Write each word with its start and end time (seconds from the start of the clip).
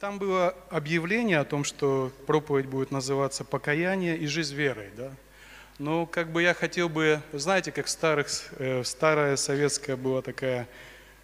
Там 0.00 0.18
было 0.18 0.54
объявление 0.70 1.38
о 1.38 1.44
том, 1.44 1.64
что 1.64 2.12
проповедь 2.26 2.66
будет 2.66 2.90
называться 2.90 3.44
«Покаяние 3.44 4.16
и 4.16 4.26
жизнь 4.26 4.54
верой». 4.54 4.90
Да? 4.96 5.10
Но 5.78 6.06
как 6.06 6.30
бы 6.32 6.42
я 6.42 6.54
хотел 6.54 6.88
бы, 6.88 7.20
знаете, 7.32 7.72
как 7.72 7.88
старых, 7.88 8.28
э, 8.58 8.82
старая 8.84 9.36
советская 9.36 9.96
была 9.96 10.22
такая 10.22 10.66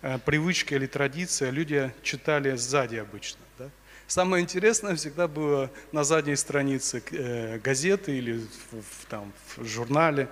э, 0.03 0.19
привычка 0.25 0.77
или 0.77 0.87
традиция, 0.87 1.51
люди 1.51 1.93
читали 2.03 2.57
сзади 2.57 2.97
обычно. 2.97 3.41
Да? 3.59 3.71
Самое 4.07 4.43
интересное 4.43 4.97
всегда 4.97 5.29
было 5.29 5.71
на 5.91 6.05
задней 6.05 6.37
странице 6.37 7.03
э, 7.11 7.59
газеты 7.59 8.17
или 8.17 8.41
в, 8.71 9.07
там, 9.09 9.33
в 9.57 9.65
журнале. 9.65 10.29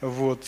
Вот. 0.00 0.46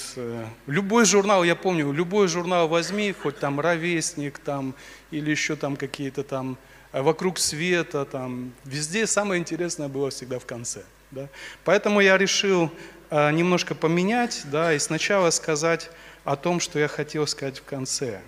Любой 0.68 1.04
журнал, 1.04 1.42
я 1.42 1.56
помню, 1.56 1.90
любой 1.90 2.28
журнал 2.28 2.68
возьми, 2.68 3.12
хоть 3.12 3.40
там 3.40 3.58
«Ровесник» 3.58 4.38
там, 4.38 4.74
или 5.10 5.30
еще 5.32 5.56
там 5.56 5.76
какие-то 5.76 6.22
там 6.22 6.56
«Вокруг 6.92 7.38
света», 7.38 8.04
там, 8.04 8.52
везде 8.64 9.06
самое 9.06 9.40
интересное 9.40 9.88
было 9.88 10.10
всегда 10.10 10.38
в 10.38 10.46
конце. 10.46 10.82
Да? 11.10 11.28
Поэтому 11.64 12.00
я 12.00 12.18
решил 12.18 12.70
э, 13.10 13.30
немножко 13.32 13.74
поменять 13.74 14.42
да, 14.46 14.72
и 14.72 14.78
сначала 14.78 15.30
сказать 15.30 15.90
о 16.24 16.36
том, 16.36 16.60
что 16.60 16.78
я 16.78 16.88
хотел 16.88 17.26
сказать 17.26 17.58
в 17.58 17.64
конце, 17.64 18.20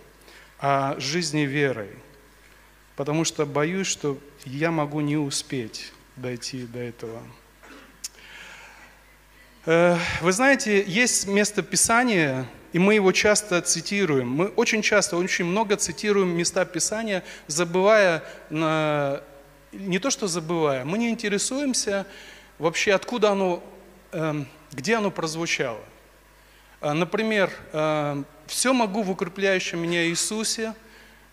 о 0.58 0.98
жизни 0.98 1.40
верой. 1.40 1.90
Потому 2.96 3.24
что 3.24 3.46
боюсь, 3.46 3.86
что 3.86 4.18
я 4.44 4.70
могу 4.70 5.00
не 5.00 5.16
успеть 5.16 5.92
дойти 6.16 6.66
до 6.66 6.78
этого. 6.78 7.22
Э, 9.66 9.96
Вы 10.20 10.32
знаете, 10.32 10.82
есть 10.82 11.26
место 11.26 11.62
Писания, 11.62 12.46
и 12.72 12.78
мы 12.78 12.94
его 12.94 13.12
часто 13.12 13.60
цитируем. 13.60 14.28
Мы 14.28 14.46
очень 14.48 14.82
часто, 14.82 15.16
очень 15.16 15.44
много 15.44 15.76
цитируем 15.76 16.28
места 16.28 16.64
Писания, 16.64 17.22
забывая, 17.46 18.22
не 18.50 19.98
то 19.98 20.10
что 20.10 20.26
забывая, 20.26 20.84
мы 20.84 20.98
не 20.98 21.10
интересуемся 21.10 22.06
вообще, 22.58 22.92
откуда 22.92 23.30
оно, 23.30 23.62
эм, 24.12 24.46
где 24.72 24.96
оно 24.96 25.10
прозвучало. 25.10 25.80
А, 26.80 26.94
Например, 26.94 27.50
«Все 28.46 28.72
могу 28.72 29.02
в 29.02 29.10
укрепляющем 29.10 29.78
меня 29.78 30.06
Иисусе», 30.08 30.74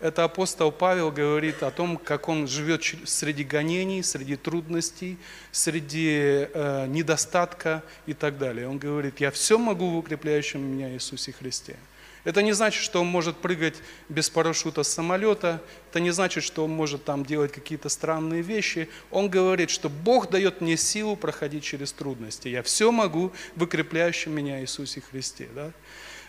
это 0.00 0.24
апостол 0.24 0.72
Павел 0.72 1.10
говорит 1.10 1.62
о 1.62 1.70
том, 1.70 1.96
как 1.98 2.28
он 2.28 2.48
живет 2.48 2.82
среди 3.04 3.44
гонений, 3.44 4.02
среди 4.02 4.36
трудностей, 4.36 5.18
среди 5.52 6.48
э, 6.52 6.86
недостатка 6.88 7.82
и 8.06 8.14
так 8.14 8.38
далее. 8.38 8.66
Он 8.66 8.78
говорит, 8.78 9.20
я 9.20 9.30
все 9.30 9.58
могу 9.58 9.90
в 9.90 9.98
укрепляющем 9.98 10.60
меня 10.60 10.90
Иисусе 10.92 11.32
Христе. 11.32 11.76
Это 12.24 12.42
не 12.42 12.52
значит, 12.52 12.82
что 12.82 13.00
он 13.00 13.06
может 13.06 13.36
прыгать 13.36 13.76
без 14.08 14.28
парашюта 14.28 14.82
с 14.82 14.88
самолета, 14.88 15.62
это 15.90 16.00
не 16.00 16.10
значит, 16.10 16.44
что 16.44 16.64
он 16.64 16.70
может 16.70 17.04
там 17.04 17.24
делать 17.24 17.52
какие-то 17.52 17.88
странные 17.88 18.42
вещи. 18.42 18.88
Он 19.10 19.30
говорит, 19.30 19.70
что 19.70 19.88
Бог 19.88 20.30
дает 20.30 20.60
мне 20.60 20.76
силу 20.76 21.16
проходить 21.16 21.64
через 21.64 21.92
трудности. 21.92 22.48
Я 22.48 22.62
все 22.62 22.92
могу 22.92 23.32
в 23.56 23.62
укрепляющем 23.62 24.32
меня 24.32 24.60
Иисусе 24.60 25.00
Христе. 25.00 25.48
Да? 25.54 25.72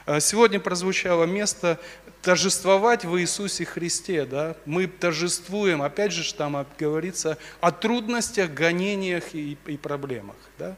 А 0.05 0.19
Сегодня 0.19 0.59
прозвучало 0.59 1.25
место 1.25 1.79
торжествовать 2.21 3.05
в 3.05 3.19
Иисусе 3.19 3.65
Христе. 3.65 4.25
Да? 4.25 4.55
Мы 4.65 4.87
торжествуем, 4.87 5.81
опять 5.81 6.11
же, 6.11 6.33
там 6.33 6.65
говорится 6.77 7.37
о 7.59 7.71
трудностях, 7.71 8.51
гонениях 8.51 9.33
и, 9.33 9.57
и 9.65 9.77
проблемах. 9.77 10.35
Да? 10.57 10.75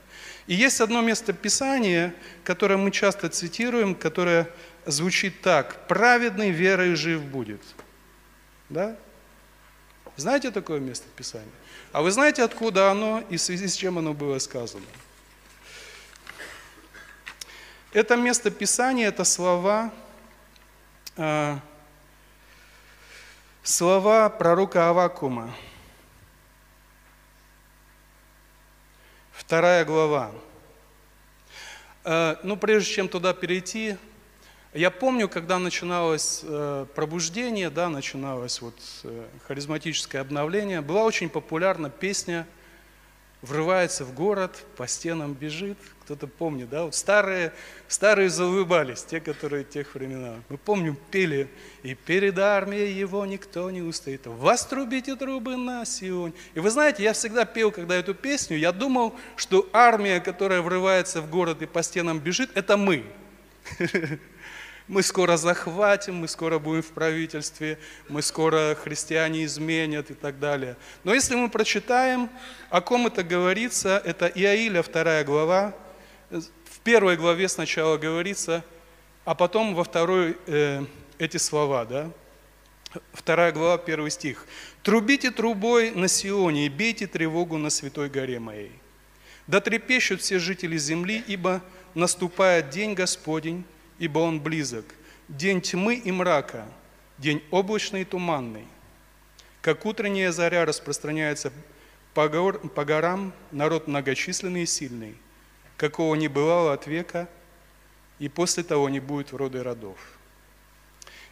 И 0.48 0.56
есть 0.56 0.82
одно 0.82 1.02
место 1.02 1.34
Писания, 1.34 2.14
которое 2.44 2.78
мы 2.78 2.92
часто 2.92 3.30
цитируем, 3.30 3.96
которое 3.96 4.50
звучит 4.86 5.42
так. 5.42 5.88
«Праведный 5.88 6.52
верой 6.52 6.96
жив 6.96 7.22
будет». 7.24 7.62
Да? 8.70 8.98
Знаете 10.16 10.52
такое 10.52 10.80
место 10.80 11.08
Писания? 11.16 11.48
А 11.92 12.02
вы 12.02 12.12
знаете, 12.12 12.44
откуда 12.44 12.92
оно 12.92 13.24
и 13.30 13.38
в 13.38 13.42
связи 13.42 13.68
с 13.68 13.76
чем 13.76 13.98
оно 13.98 14.14
было 14.14 14.40
сказано? 14.40 14.86
Это 17.94 18.16
место 18.16 18.50
Писания, 18.50 19.10
это 19.10 19.24
слова, 19.24 19.94
э, 21.16 21.60
слова 23.62 24.30
пророка 24.30 24.90
Авакума. 24.90 25.54
Вторая 29.32 29.86
глава. 29.86 30.32
Э, 32.04 32.38
ну, 32.42 32.58
прежде 32.58 32.92
чем 32.92 33.08
туда 33.08 33.32
перейти, 33.32 33.98
я 34.74 34.90
помню, 34.90 35.30
когда 35.30 35.60
начиналось 35.60 36.42
э, 36.42 36.88
пробуждение, 36.96 37.70
да, 37.70 37.90
начиналось 37.90 38.60
вот 38.60 38.80
э, 39.04 39.28
харизматическое 39.46 40.20
обновление, 40.20 40.82
была 40.82 41.04
очень 41.04 41.30
популярна 41.30 41.92
песня 41.92 42.48
«Врывается 43.44 44.04
в 44.04 44.16
город, 44.16 44.66
по 44.78 44.88
стенам 44.88 45.34
бежит». 45.34 45.78
Кто-то 46.06 46.28
помнит, 46.28 46.70
да? 46.70 46.84
Вот 46.84 46.96
старые, 46.96 47.54
старые 47.88 48.30
заулыбались, 48.30 49.04
те, 49.04 49.22
которые 49.22 49.64
тех 49.64 49.96
времена. 49.96 50.36
Мы 50.50 50.58
помним, 50.58 50.98
пели 51.12 51.48
«И 51.82 51.96
перед 51.96 52.38
армией 52.40 52.92
его 52.92 53.26
никто 53.26 53.72
не 53.72 53.82
устоит, 53.82 54.28
вас 54.28 54.66
трубите 54.66 55.16
трубы 55.16 55.56
на 55.56 55.86
Сионе». 55.86 56.34
И 56.56 56.60
вы 56.60 56.70
знаете, 56.72 57.04
я 57.04 57.14
всегда 57.14 57.46
пел, 57.46 57.72
когда 57.72 57.96
эту 57.96 58.14
песню, 58.14 58.58
я 58.58 58.74
думал, 58.74 59.16
что 59.38 59.70
армия, 59.72 60.20
которая 60.20 60.62
врывается 60.62 61.22
в 61.22 61.30
город 61.30 61.62
и 61.62 61.66
по 61.66 61.82
стенам 61.82 62.20
бежит, 62.20 62.50
это 62.56 62.76
мы. 62.76 63.06
Мы 64.88 65.02
скоро 65.02 65.38
захватим, 65.38 66.16
мы 66.16 66.28
скоро 66.28 66.60
будем 66.60 66.82
в 66.82 66.92
правительстве, 66.92 67.80
мы 68.10 68.22
скоро 68.22 68.76
христиане 68.76 69.46
изменят 69.46 70.12
и 70.12 70.14
так 70.14 70.40
далее. 70.40 70.76
Но 71.06 71.14
если 71.14 71.36
мы 71.36 71.50
прочитаем, 71.50 72.30
о 72.70 72.82
ком 72.82 73.08
это 73.08 73.24
говорится, 73.24 74.02
это 74.04 74.28
Иаиля, 74.28 74.82
вторая 74.82 75.24
глава. 75.24 75.74
Первой 76.84 77.16
главе 77.16 77.48
сначала 77.48 77.98
говорится, 77.98 78.64
а 79.24 79.36
потом 79.36 79.74
во 79.74 79.86
второй 79.86 80.38
э, 80.48 80.84
эти 81.18 81.38
слова, 81.38 81.86
да? 81.86 82.12
Вторая 83.14 83.52
глава, 83.52 83.78
первый 83.78 84.12
стих. 84.12 84.46
«Трубите 84.84 85.32
трубой 85.32 85.92
на 85.92 86.08
Сионе 86.08 86.66
и 86.66 86.70
бейте 86.70 87.08
тревогу 87.08 87.58
на 87.58 87.70
святой 87.70 88.10
горе 88.10 88.40
моей. 88.40 88.72
Да 89.48 89.62
трепещут 89.62 90.22
все 90.22 90.40
жители 90.40 90.78
земли, 90.78 91.24
ибо 91.26 91.62
наступает 91.96 92.70
день 92.70 92.94
Господень, 92.94 93.64
ибо 93.98 94.20
Он 94.20 94.42
близок, 94.42 94.86
день 95.30 95.62
тьмы 95.62 95.96
и 95.96 96.12
мрака, 96.12 96.66
день 97.18 97.42
облачный 97.50 98.02
и 98.02 98.06
туманный. 98.06 98.68
Как 99.62 99.86
утренняя 99.86 100.32
заря 100.32 100.66
распространяется 100.66 101.54
по, 102.14 102.28
гор, 102.28 102.60
по 102.60 102.84
горам, 102.84 103.34
народ 103.52 103.88
многочисленный 103.88 104.64
и 104.64 104.68
сильный, 104.68 105.16
какого 105.84 106.16
не 106.16 106.30
бывало 106.30 106.72
от 106.72 106.88
века, 106.88 107.28
и 108.18 108.30
после 108.30 108.64
того 108.64 108.88
не 108.88 109.02
будет 109.02 109.34
в 109.34 109.36
роды 109.36 109.62
родов. 109.62 109.98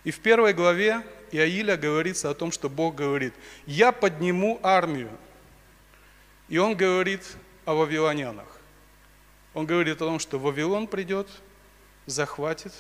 И 0.03 0.11
в 0.11 0.19
первой 0.19 0.53
главе 0.53 1.03
Иаиля 1.31 1.77
говорится 1.77 2.29
о 2.29 2.33
том, 2.33 2.51
что 2.51 2.69
Бог 2.69 2.95
говорит, 2.95 3.33
я 3.65 3.93
подниму 3.93 4.59
армию. 4.61 5.11
И 6.49 6.57
он 6.57 6.75
говорит 6.75 7.37
о 7.63 7.75
вавилонянах. 7.75 8.59
Он 9.53 9.65
говорит 9.65 9.95
о 10.01 10.05
том, 10.05 10.19
что 10.19 10.37
Вавилон 10.37 10.87
придет– 10.87 11.27
захватит. 12.05 12.73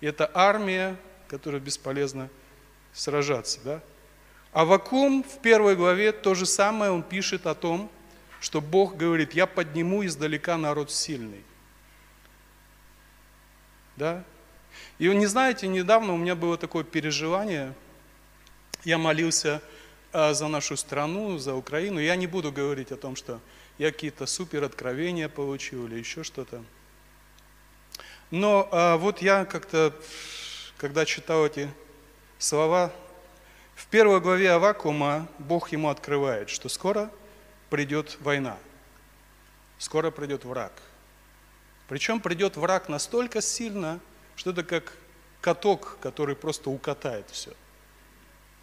И 0.00 0.06
это 0.06 0.30
армия, 0.32 0.96
которая 1.26 1.60
бесполезно 1.60 2.28
сражаться. 2.92 3.58
Да? 3.64 3.80
А 4.52 4.64
Вакум 4.64 5.24
в 5.24 5.40
первой 5.40 5.74
главе 5.74 6.12
то 6.12 6.34
же 6.34 6.46
самое, 6.46 6.92
он 6.92 7.02
пишет 7.02 7.46
о 7.46 7.54
том, 7.54 7.90
что 8.42 8.60
Бог 8.60 8.96
говорит, 8.96 9.34
я 9.34 9.46
подниму 9.46 10.04
издалека 10.04 10.58
народ 10.58 10.90
сильный. 10.90 11.44
Да? 13.96 14.24
И 14.98 15.06
вы 15.08 15.14
не 15.14 15.26
знаете, 15.26 15.68
недавно 15.68 16.12
у 16.12 16.16
меня 16.16 16.34
было 16.34 16.58
такое 16.58 16.82
переживание, 16.82 17.72
я 18.82 18.98
молился 18.98 19.62
а, 20.12 20.34
за 20.34 20.48
нашу 20.48 20.76
страну, 20.76 21.38
за 21.38 21.54
Украину. 21.54 22.00
Я 22.00 22.16
не 22.16 22.26
буду 22.26 22.50
говорить 22.50 22.90
о 22.90 22.96
том, 22.96 23.14
что 23.14 23.38
я 23.78 23.92
какие-то 23.92 24.26
супер 24.26 24.64
откровения 24.64 25.28
получил 25.28 25.86
или 25.86 26.00
еще 26.00 26.24
что-то. 26.24 26.64
Но 28.32 28.68
а, 28.72 28.96
вот 28.96 29.22
я 29.22 29.44
как-то, 29.44 29.94
когда 30.78 31.04
читал 31.04 31.46
эти 31.46 31.70
слова, 32.40 32.92
в 33.76 33.86
первой 33.86 34.20
главе 34.20 34.50
Авакума 34.50 35.28
Бог 35.38 35.70
ему 35.70 35.90
открывает, 35.90 36.50
что 36.50 36.68
скоро 36.68 37.08
придет 37.72 38.18
война, 38.20 38.58
скоро 39.78 40.10
придет 40.10 40.44
враг. 40.44 40.72
Причем 41.88 42.20
придет 42.20 42.56
враг 42.56 42.90
настолько 42.90 43.40
сильно, 43.40 43.98
что 44.36 44.50
это 44.50 44.62
как 44.62 44.92
каток, 45.40 45.96
который 46.02 46.36
просто 46.36 46.68
укатает 46.68 47.30
все. 47.30 47.52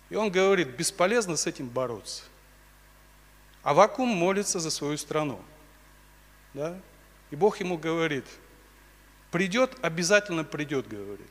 И 0.10 0.16
он 0.16 0.32
говорит, 0.32 0.68
бесполезно 0.78 1.38
с 1.38 1.48
этим 1.48 1.68
бороться. 1.68 2.24
Авакум 3.64 4.10
молится 4.10 4.60
за 4.60 4.70
свою 4.70 4.98
страну. 4.98 5.42
Да? 6.54 6.80
И 7.32 7.36
Бог 7.36 7.60
ему 7.60 7.78
говорит– 7.78 8.26
Придет, 9.32 9.78
обязательно 9.82 10.44
придет, 10.44 10.88
говорит. 10.88 11.30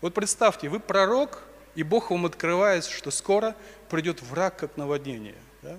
Вот 0.00 0.14
представьте, 0.14 0.68
вы 0.68 0.80
пророк, 0.80 1.42
и 1.74 1.82
Бог 1.82 2.10
вам 2.10 2.26
открывает, 2.26 2.84
что 2.84 3.10
скоро 3.10 3.54
придет 3.90 4.22
враг, 4.22 4.56
как 4.56 4.76
наводнение. 4.76 5.36
Да? 5.60 5.76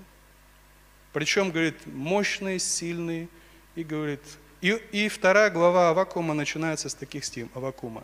Причем, 1.14 1.52
говорит, 1.52 1.86
мощный, 1.86 2.60
сильный, 2.60 3.30
и 3.76 3.84
говорит, 3.84 4.22
и, 4.62 4.72
и 4.92 5.08
вторая 5.10 5.50
глава 5.52 5.90
Авакума 5.90 6.34
начинается 6.34 6.90
с 6.90 6.96
таких 6.96 7.24
стих 7.24 7.48
Авакума. 7.54 8.04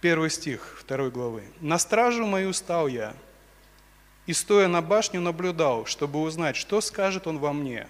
Первый 0.00 0.30
стих 0.30 0.76
второй 0.80 1.10
главы. 1.10 1.44
«На 1.60 1.78
стражу 1.78 2.26
мою 2.26 2.52
стал 2.52 2.88
я, 2.88 3.14
и 4.26 4.32
стоя 4.32 4.66
на 4.66 4.82
башню 4.82 5.20
наблюдал, 5.20 5.86
чтобы 5.86 6.20
узнать, 6.20 6.56
что 6.56 6.80
скажет 6.80 7.26
он 7.26 7.38
во 7.38 7.52
мне, 7.52 7.86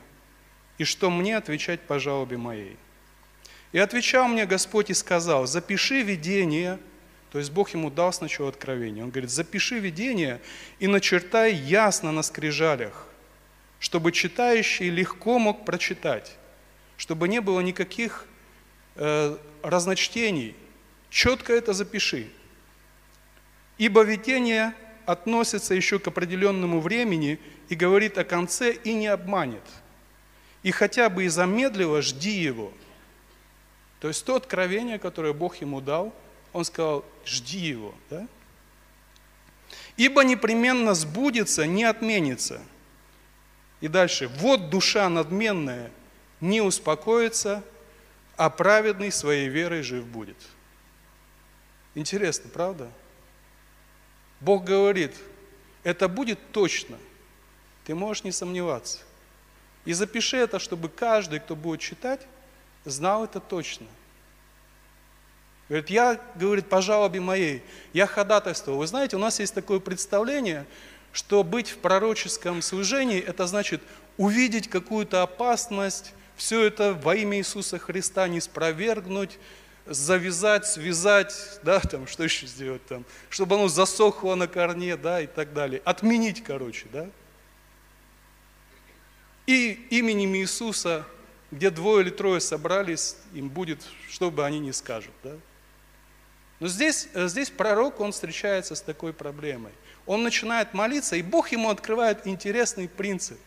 и 0.78 0.84
что 0.84 1.10
мне 1.10 1.36
отвечать 1.36 1.80
по 1.80 1.98
жалобе 1.98 2.36
моей. 2.36 2.76
И 3.72 3.78
отвечал 3.78 4.28
мне 4.28 4.46
Господь 4.46 4.90
и 4.90 4.94
сказал, 4.94 5.46
запиши 5.46 6.02
видение, 6.02 6.78
то 7.36 7.40
есть 7.40 7.52
Бог 7.52 7.68
ему 7.74 7.90
дал 7.90 8.14
сначала 8.14 8.48
откровение. 8.48 9.04
Он 9.04 9.10
говорит, 9.10 9.28
запиши 9.28 9.78
видение 9.78 10.40
и 10.78 10.86
начертай 10.86 11.52
ясно 11.52 12.10
на 12.10 12.22
скрижалях, 12.22 13.06
чтобы 13.78 14.10
читающий 14.10 14.88
легко 14.88 15.38
мог 15.38 15.66
прочитать, 15.66 16.34
чтобы 16.96 17.28
не 17.28 17.42
было 17.42 17.60
никаких 17.60 18.24
э, 18.94 19.36
разночтений. 19.62 20.56
Четко 21.10 21.52
это 21.52 21.74
запиши. 21.74 22.30
Ибо 23.76 24.00
видение 24.00 24.72
относится 25.04 25.74
еще 25.74 25.98
к 25.98 26.08
определенному 26.08 26.80
времени 26.80 27.38
и 27.68 27.74
говорит 27.74 28.16
о 28.16 28.24
конце 28.24 28.72
и 28.72 28.94
не 28.94 29.08
обманет. 29.08 29.64
И 30.62 30.70
хотя 30.70 31.10
бы 31.10 31.24
и 31.24 31.28
замедлило, 31.28 32.00
жди 32.00 32.30
его. 32.30 32.72
То 34.00 34.08
есть 34.08 34.24
то 34.24 34.36
откровение, 34.36 34.98
которое 34.98 35.34
Бог 35.34 35.56
ему 35.56 35.82
дал, 35.82 36.14
он 36.52 36.64
сказал, 36.64 37.04
жди 37.24 37.58
его. 37.58 37.94
Да? 38.10 38.26
Ибо 39.96 40.24
непременно 40.24 40.94
сбудется, 40.94 41.66
не 41.66 41.84
отменится. 41.84 42.60
И 43.80 43.88
дальше, 43.88 44.28
вот 44.28 44.70
душа 44.70 45.08
надменная 45.08 45.90
не 46.40 46.60
успокоится, 46.60 47.62
а 48.36 48.50
праведный 48.50 49.10
своей 49.10 49.48
верой 49.48 49.82
жив 49.82 50.04
будет. 50.06 50.36
Интересно, 51.94 52.50
правда? 52.50 52.90
Бог 54.40 54.64
говорит, 54.64 55.14
это 55.82 56.08
будет 56.08 56.38
точно. 56.52 56.98
Ты 57.84 57.94
можешь 57.94 58.24
не 58.24 58.32
сомневаться. 58.32 58.98
И 59.84 59.92
запиши 59.92 60.36
это, 60.36 60.58
чтобы 60.58 60.88
каждый, 60.88 61.40
кто 61.40 61.56
будет 61.56 61.80
читать, 61.80 62.26
знал 62.84 63.24
это 63.24 63.40
точно. 63.40 63.86
Говорит, 65.68 65.90
я, 65.90 66.20
говорит, 66.36 66.68
по 66.68 66.80
жалобе 66.80 67.20
моей, 67.20 67.62
я 67.92 68.06
ходатайствовал. 68.06 68.78
Вы 68.78 68.86
знаете, 68.86 69.16
у 69.16 69.18
нас 69.18 69.40
есть 69.40 69.54
такое 69.54 69.80
представление, 69.80 70.64
что 71.12 71.42
быть 71.42 71.70
в 71.70 71.78
пророческом 71.78 72.62
служении, 72.62 73.18
это 73.18 73.46
значит 73.46 73.82
увидеть 74.16 74.68
какую-то 74.68 75.22
опасность, 75.22 76.12
все 76.36 76.64
это 76.64 76.94
во 76.94 77.16
имя 77.16 77.38
Иисуса 77.38 77.78
Христа 77.78 78.28
не 78.28 78.40
спровергнуть, 78.40 79.38
завязать, 79.86 80.66
связать, 80.66 81.34
да, 81.62 81.80
там, 81.80 82.06
что 82.06 82.24
еще 82.24 82.46
сделать 82.46 82.84
там, 82.86 83.04
чтобы 83.30 83.56
оно 83.56 83.68
засохло 83.68 84.34
на 84.34 84.46
корне, 84.46 84.96
да, 84.96 85.20
и 85.20 85.26
так 85.26 85.52
далее. 85.52 85.80
Отменить, 85.84 86.44
короче, 86.44 86.86
да. 86.92 87.08
И 89.46 89.86
именем 89.90 90.34
Иисуса, 90.36 91.06
где 91.50 91.70
двое 91.70 92.02
или 92.02 92.10
трое 92.10 92.40
собрались, 92.40 93.16
им 93.32 93.48
будет, 93.48 93.80
что 94.08 94.30
бы 94.30 94.44
они 94.44 94.58
ни 94.58 94.72
скажут, 94.72 95.12
да. 95.22 95.36
Но 96.58 96.68
здесь, 96.68 97.08
э, 97.14 97.28
здесь 97.28 97.50
пророк, 97.50 98.00
он 98.00 98.12
встречается 98.12 98.74
с 98.74 98.80
такой 98.80 99.12
проблемой. 99.12 99.72
Он 100.06 100.22
начинает 100.22 100.72
молиться, 100.72 101.16
и 101.16 101.22
Бог 101.22 101.50
ему 101.52 101.68
открывает 101.68 102.26
интересный 102.26 102.88
принцип. 102.88 103.38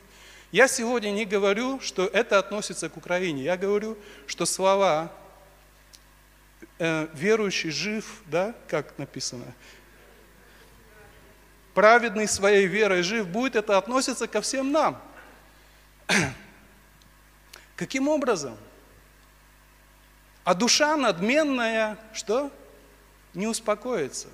Я 0.51 0.67
сегодня 0.67 1.11
не 1.11 1.25
говорю, 1.25 1.79
что 1.79 2.05
это 2.05 2.39
относится 2.39 2.89
к 2.89 2.97
Украине. 2.97 3.43
Я 3.43 3.57
говорю, 3.57 3.97
что 4.27 4.45
слова 4.45 5.11
э, 6.77 7.07
верующий 7.13 7.71
жив, 7.71 8.21
да, 8.25 8.53
как 8.67 8.97
написано, 8.97 9.45
праведный 11.73 12.27
своей 12.27 12.67
верой 12.67 13.03
жив 13.03 13.27
будет, 13.27 13.55
это 13.55 13.77
относится 13.77 14.27
ко 14.27 14.41
всем 14.41 14.71
нам. 14.71 15.01
Каким 17.75 18.07
образом? 18.07 18.57
А 20.43 20.53
душа 20.53 20.97
надменная, 20.97 21.97
что? 22.13 22.51
Не 23.39 23.47
успокоится. 23.47 24.27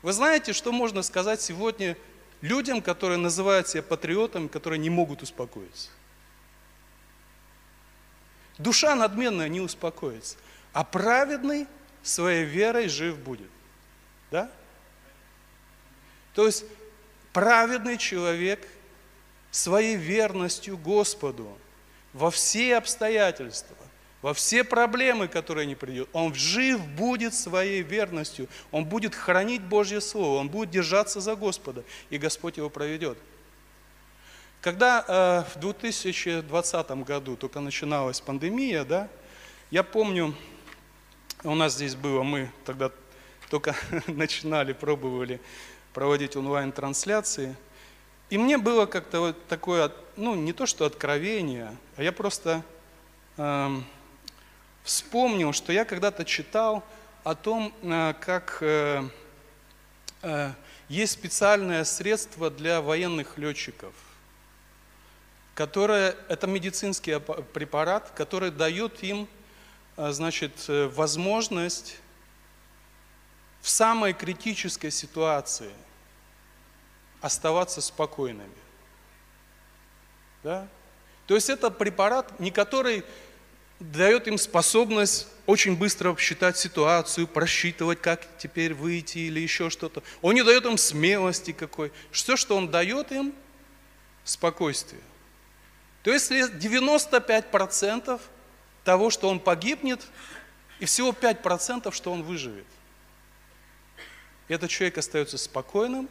Вы 0.00 0.12
знаете, 0.12 0.52
что 0.52 0.72
можно 0.72 1.02
сказать 1.02 1.42
сегодня 1.42 1.96
людям, 2.40 2.80
которые 2.80 3.18
называют 3.18 3.68
себя 3.68 3.82
патриотами, 3.82 4.46
которые 4.46 4.78
не 4.78 4.90
могут 4.90 5.22
успокоиться? 5.22 5.90
Душа 8.58 8.94
надменная 8.94 9.48
не 9.48 9.60
успокоится 9.60 10.36
а 10.74 10.82
праведный 10.82 11.66
своей 12.02 12.44
верой 12.44 12.88
жив 12.88 13.16
будет. 13.18 13.48
Да? 14.30 14.50
То 16.34 16.46
есть 16.46 16.64
праведный 17.32 17.96
человек 17.96 18.68
своей 19.52 19.96
верностью 19.96 20.76
Господу 20.76 21.56
во 22.12 22.30
все 22.32 22.76
обстоятельства, 22.76 23.76
во 24.24 24.32
все 24.32 24.64
проблемы, 24.64 25.28
которые 25.28 25.66
не 25.66 25.74
придет, 25.74 26.08
он 26.14 26.32
жив 26.32 26.80
будет 26.80 27.34
своей 27.34 27.82
верностью, 27.82 28.48
он 28.72 28.86
будет 28.86 29.14
хранить 29.14 29.60
Божье 29.60 30.00
Слово, 30.00 30.40
он 30.40 30.48
будет 30.48 30.70
держаться 30.70 31.20
за 31.20 31.36
Господа, 31.36 31.84
и 32.08 32.16
Господь 32.16 32.56
его 32.56 32.70
проведет. 32.70 33.18
Когда 34.62 35.04
э, 35.06 35.54
в 35.54 35.60
2020 35.60 36.90
году 37.04 37.36
только 37.36 37.60
начиналась 37.60 38.22
пандемия, 38.22 38.86
да, 38.86 39.10
я 39.70 39.82
помню, 39.82 40.34
у 41.42 41.54
нас 41.54 41.74
здесь 41.74 41.94
было, 41.94 42.22
мы 42.22 42.50
тогда 42.64 42.90
только 43.50 43.76
начинали, 44.06 44.72
пробовали 44.72 45.38
проводить 45.92 46.34
онлайн-трансляции. 46.34 47.54
И 48.30 48.38
мне 48.38 48.56
было 48.56 48.86
как-то 48.86 49.20
вот 49.20 49.46
такое, 49.48 49.92
ну 50.16 50.34
не 50.34 50.54
то 50.54 50.64
что 50.64 50.86
откровение, 50.86 51.76
а 51.96 52.02
я 52.02 52.10
просто 52.10 52.62
э, 53.36 53.80
вспомнил, 54.84 55.52
что 55.52 55.72
я 55.72 55.84
когда-то 55.84 56.24
читал 56.24 56.84
о 57.24 57.34
том, 57.34 57.74
э, 57.82 58.14
как 58.20 58.58
э, 58.60 59.02
э, 60.22 60.52
есть 60.88 61.14
специальное 61.14 61.84
средство 61.84 62.50
для 62.50 62.82
военных 62.82 63.38
летчиков, 63.38 63.94
которое, 65.54 66.14
это 66.28 66.46
медицинский 66.46 67.18
препарат, 67.18 68.10
который 68.10 68.50
дает 68.50 69.02
им 69.02 69.26
значит, 69.96 70.52
возможность 70.66 71.98
в 73.62 73.70
самой 73.70 74.12
критической 74.12 74.90
ситуации 74.90 75.70
оставаться 77.20 77.80
спокойными. 77.80 78.50
Да? 80.42 80.66
То 81.26 81.36
есть 81.36 81.48
это 81.48 81.70
препарат, 81.70 82.38
не 82.40 82.50
который 82.50 83.04
дает 83.80 84.28
им 84.28 84.38
способность 84.38 85.28
очень 85.46 85.76
быстро 85.76 86.16
считать 86.16 86.56
ситуацию, 86.56 87.26
просчитывать, 87.26 88.00
как 88.00 88.26
теперь 88.38 88.72
выйти 88.74 89.18
или 89.18 89.40
еще 89.40 89.68
что-то. 89.68 90.02
Он 90.22 90.34
не 90.34 90.42
дает 90.42 90.64
им 90.64 90.78
смелости 90.78 91.52
какой. 91.52 91.92
Все, 92.10 92.36
что 92.36 92.56
он 92.56 92.70
дает 92.70 93.12
им, 93.12 93.34
спокойствие. 94.24 95.02
То 96.02 96.12
есть 96.12 96.30
95% 96.30 98.20
того, 98.84 99.10
что 99.10 99.28
он 99.28 99.40
погибнет, 99.40 100.00
и 100.80 100.86
всего 100.86 101.10
5%, 101.10 101.92
что 101.92 102.12
он 102.12 102.22
выживет. 102.22 102.66
Этот 104.48 104.70
человек 104.70 104.98
остается 104.98 105.38
спокойным 105.38 106.08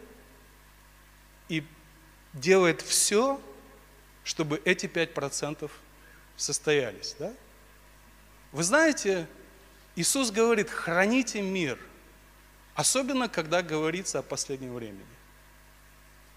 и 1.49 1.63
делает 2.33 2.81
все, 2.81 3.39
чтобы 4.23 4.61
эти 4.65 4.87
5% 4.87 5.69
состоялись. 6.35 7.15
Да? 7.19 7.33
Вы 8.53 8.61
знаете, 8.61 9.27
Иисус 9.95 10.29
говорит, 10.29 10.69
храните 10.69 11.41
мир, 11.41 11.79
особенно 12.75 13.27
когда 13.27 13.63
говорится 13.63 14.19
о 14.19 14.21
последнем 14.21 14.75
времени. 14.75 15.05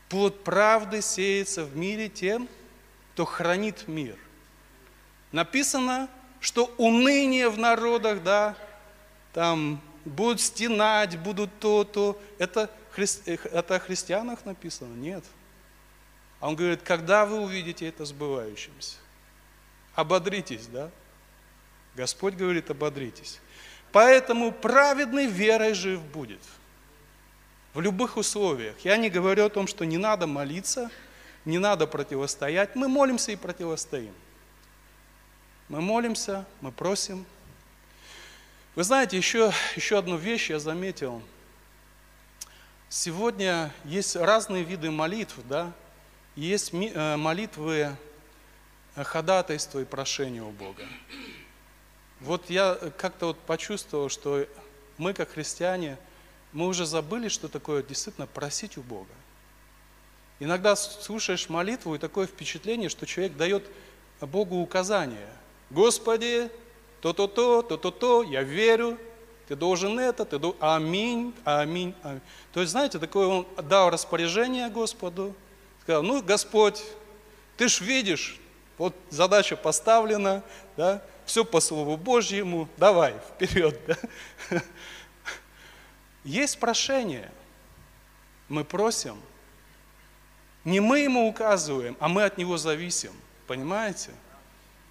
Плод 0.09 0.43
правды 0.43 1.03
сеется 1.03 1.65
в 1.65 1.77
мире 1.77 2.09
тем, 2.09 2.49
кто 3.13 3.27
хранит 3.27 3.87
мир. 3.87 4.17
Написано, 5.31 6.09
что 6.41 6.73
уныние 6.79 7.51
в 7.51 7.59
народах, 7.59 8.23
да, 8.23 8.57
там 9.35 9.83
будут 10.07 10.41
стенать, 10.41 11.19
будут 11.19 11.51
то-то. 11.59 12.19
Это, 12.39 12.71
хри... 12.93 13.07
это 13.27 13.75
о 13.75 13.79
христианах 13.79 14.47
написано? 14.47 14.95
Нет. 14.95 15.25
А 16.41 16.49
он 16.49 16.57
говорит, 16.57 16.81
когда 16.83 17.27
вы 17.27 17.41
увидите 17.41 17.87
это 17.87 18.07
сбывающимся? 18.07 18.97
Ободритесь, 19.95 20.67
да? 20.69 20.91
Господь 21.97 22.35
говорит, 22.35 22.71
ободритесь. 22.71 23.41
Поэтому 23.91 24.53
праведный 24.53 25.27
верой 25.27 25.73
жив 25.73 26.03
будет. 26.03 26.41
В 27.73 27.81
любых 27.81 28.19
условиях. 28.19 28.79
Я 28.81 28.99
не 28.99 29.09
говорю 29.09 29.47
о 29.47 29.49
том, 29.49 29.67
что 29.67 29.85
не 29.85 29.97
надо 29.97 30.27
молиться, 30.27 30.91
не 31.47 31.59
надо 31.59 31.87
противостоять. 31.87 32.77
Мы 32.77 32.89
молимся 32.89 33.33
и 33.33 33.37
противостоим. 33.37 34.15
Мы 35.69 35.81
молимся, 35.81 36.45
мы 36.61 36.71
просим. 36.71 37.25
Вы 38.75 38.85
знаете, 38.85 39.17
еще, 39.17 39.53
еще 39.75 39.99
одну 39.99 40.17
вещь 40.17 40.51
я 40.51 40.59
заметил. 40.59 41.23
Сегодня 42.91 43.73
есть 43.85 44.17
разные 44.17 44.65
виды 44.65 44.91
молитв, 44.91 45.37
да? 45.49 45.73
Есть 46.35 46.73
э, 46.75 47.17
молитвы 47.17 47.97
э, 48.95 49.05
ходатайства 49.05 49.81
и 49.81 49.85
прошения 49.85 50.43
у 50.43 50.51
Бога. 50.51 50.85
Вот 52.21 52.49
я 52.49 52.75
как-то 52.97 53.27
вот 53.27 53.39
почувствовал, 53.39 54.09
что 54.09 54.47
мы, 54.99 55.13
как 55.13 55.31
христиане, 55.31 55.99
мы 56.53 56.67
уже 56.67 56.87
забыли, 56.87 57.29
что 57.29 57.49
такое 57.49 57.83
действительно 57.83 58.27
просить 58.27 58.79
у 58.79 58.83
Бога. 58.83 59.13
Иногда 60.39 60.77
слушаешь 60.77 61.49
молитву, 61.49 61.95
и 61.95 61.99
такое 61.99 62.27
впечатление, 62.27 62.89
что 62.89 63.07
человек 63.07 63.37
дает 63.37 63.65
Богу 64.21 64.57
указания. 64.57 65.29
Господи, 65.71 66.51
то-то-то, 67.01 67.63
то-то-то, 67.63 68.23
я 68.23 68.43
верю, 68.43 68.99
ты 69.49 69.57
должен 69.57 69.99
это, 69.99 70.25
ты 70.25 70.39
должен... 70.39 70.59
Аминь, 70.61 71.35
аминь, 71.45 71.95
аминь. 72.03 72.21
То 72.53 72.61
есть, 72.61 72.73
знаете, 72.73 72.99
такое 72.99 73.27
он 73.27 73.47
дал 73.63 73.91
распоряжение 73.91 74.69
Господу, 74.71 75.35
сказал, 75.83 76.03
ну, 76.03 76.23
Господь, 76.23 76.83
ты 77.57 77.69
ж 77.69 77.81
видишь, 77.81 78.41
вот 78.77 78.95
задача 79.11 79.57
поставлена, 79.57 80.43
да, 80.77 81.03
все 81.27 81.45
по 81.45 81.61
Слову 81.61 81.97
Божьему, 81.97 82.69
давай, 82.77 83.15
вперед. 83.29 83.79
Да? 83.87 84.63
Есть 86.25 86.59
прошение, 86.59 87.31
мы 88.49 88.65
просим, 88.65 89.21
не 90.65 90.81
мы 90.81 91.01
ему 91.01 91.29
указываем, 91.29 91.97
а 92.01 92.09
мы 92.09 92.25
от 92.25 92.39
него 92.39 92.57
зависим, 92.57 93.13
понимаете? 93.47 94.11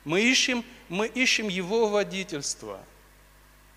Мы 0.04 0.22
ищем, 0.22 0.64
мы 0.88 1.08
ищем 1.08 1.48
его 1.48 1.90
водительство, 1.90 2.80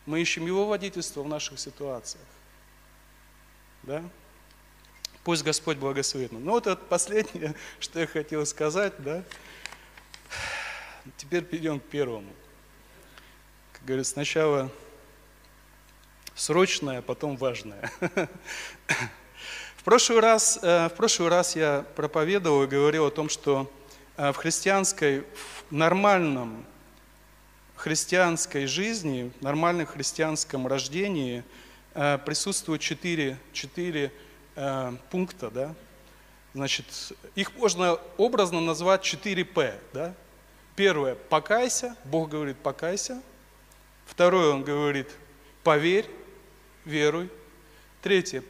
мы 0.04 0.20
ищем 0.20 0.46
его 0.46 0.66
водительство 0.66 1.22
в 1.22 1.28
наших 1.28 1.58
ситуациях. 1.58 2.24
Да? 3.84 4.04
Пусть 5.24 5.42
Господь 5.42 5.78
благословит 5.78 6.32
нам. 6.32 6.44
Ну 6.44 6.52
вот 6.52 6.66
это 6.66 6.82
последнее, 6.84 7.54
что 7.80 8.00
я 8.00 8.06
хотел 8.06 8.44
сказать, 8.46 8.92
да. 8.98 9.22
Теперь 11.16 11.42
перейдем 11.42 11.80
к 11.80 11.84
первому 11.84 12.30
говорит, 13.88 14.06
сначала 14.06 14.70
срочное, 16.34 16.98
а 16.98 17.02
потом 17.02 17.38
важное. 17.38 17.90
В 19.76 19.84
прошлый 19.84 20.20
раз, 20.20 20.58
э, 20.60 20.90
в 20.90 20.94
прошлый 20.94 21.30
раз 21.30 21.56
я 21.56 21.86
проповедовал 21.96 22.64
и 22.64 22.66
говорил 22.66 23.06
о 23.06 23.10
том, 23.10 23.30
что 23.30 23.72
э, 24.18 24.30
в 24.32 24.36
христианской, 24.36 25.20
в 25.20 25.72
нормальном 25.72 26.66
христианской 27.76 28.66
жизни, 28.66 29.32
в 29.40 29.42
нормальном 29.42 29.86
христианском 29.86 30.66
рождении 30.66 31.42
э, 31.94 32.18
присутствуют 32.18 32.82
четыре, 32.82 33.38
четыре 33.54 34.12
пункта, 35.10 35.50
да? 35.50 35.74
Значит, 36.52 36.84
их 37.36 37.54
можно 37.54 37.94
образно 38.18 38.60
назвать 38.60 39.02
4 39.02 39.44
П, 39.44 39.78
да? 39.94 40.14
Первое– 40.74 41.14
покайся, 41.30 41.96
Бог 42.04 42.28
говорит 42.28 42.58
покайся– 42.58 43.22
Второе, 44.08 44.48
он 44.54 44.64
говорит, 44.64 45.10
поверь, 45.62 46.06
веруй. 46.84 47.30
Третье, 48.02 48.42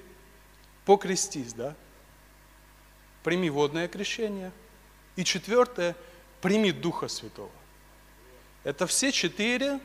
покрестись, 0.87 1.53
да? 1.53 1.75
Прими 3.25 3.51
водное 3.51 3.89
крещение. 3.89 4.53
И 5.17 5.25
четвертое, 5.25 5.97
прими 6.41 6.71
Духа 6.71 7.09
Святого. 7.09 7.51
Это 8.63 8.87
все 8.87 9.11
четыре, 9.11 9.81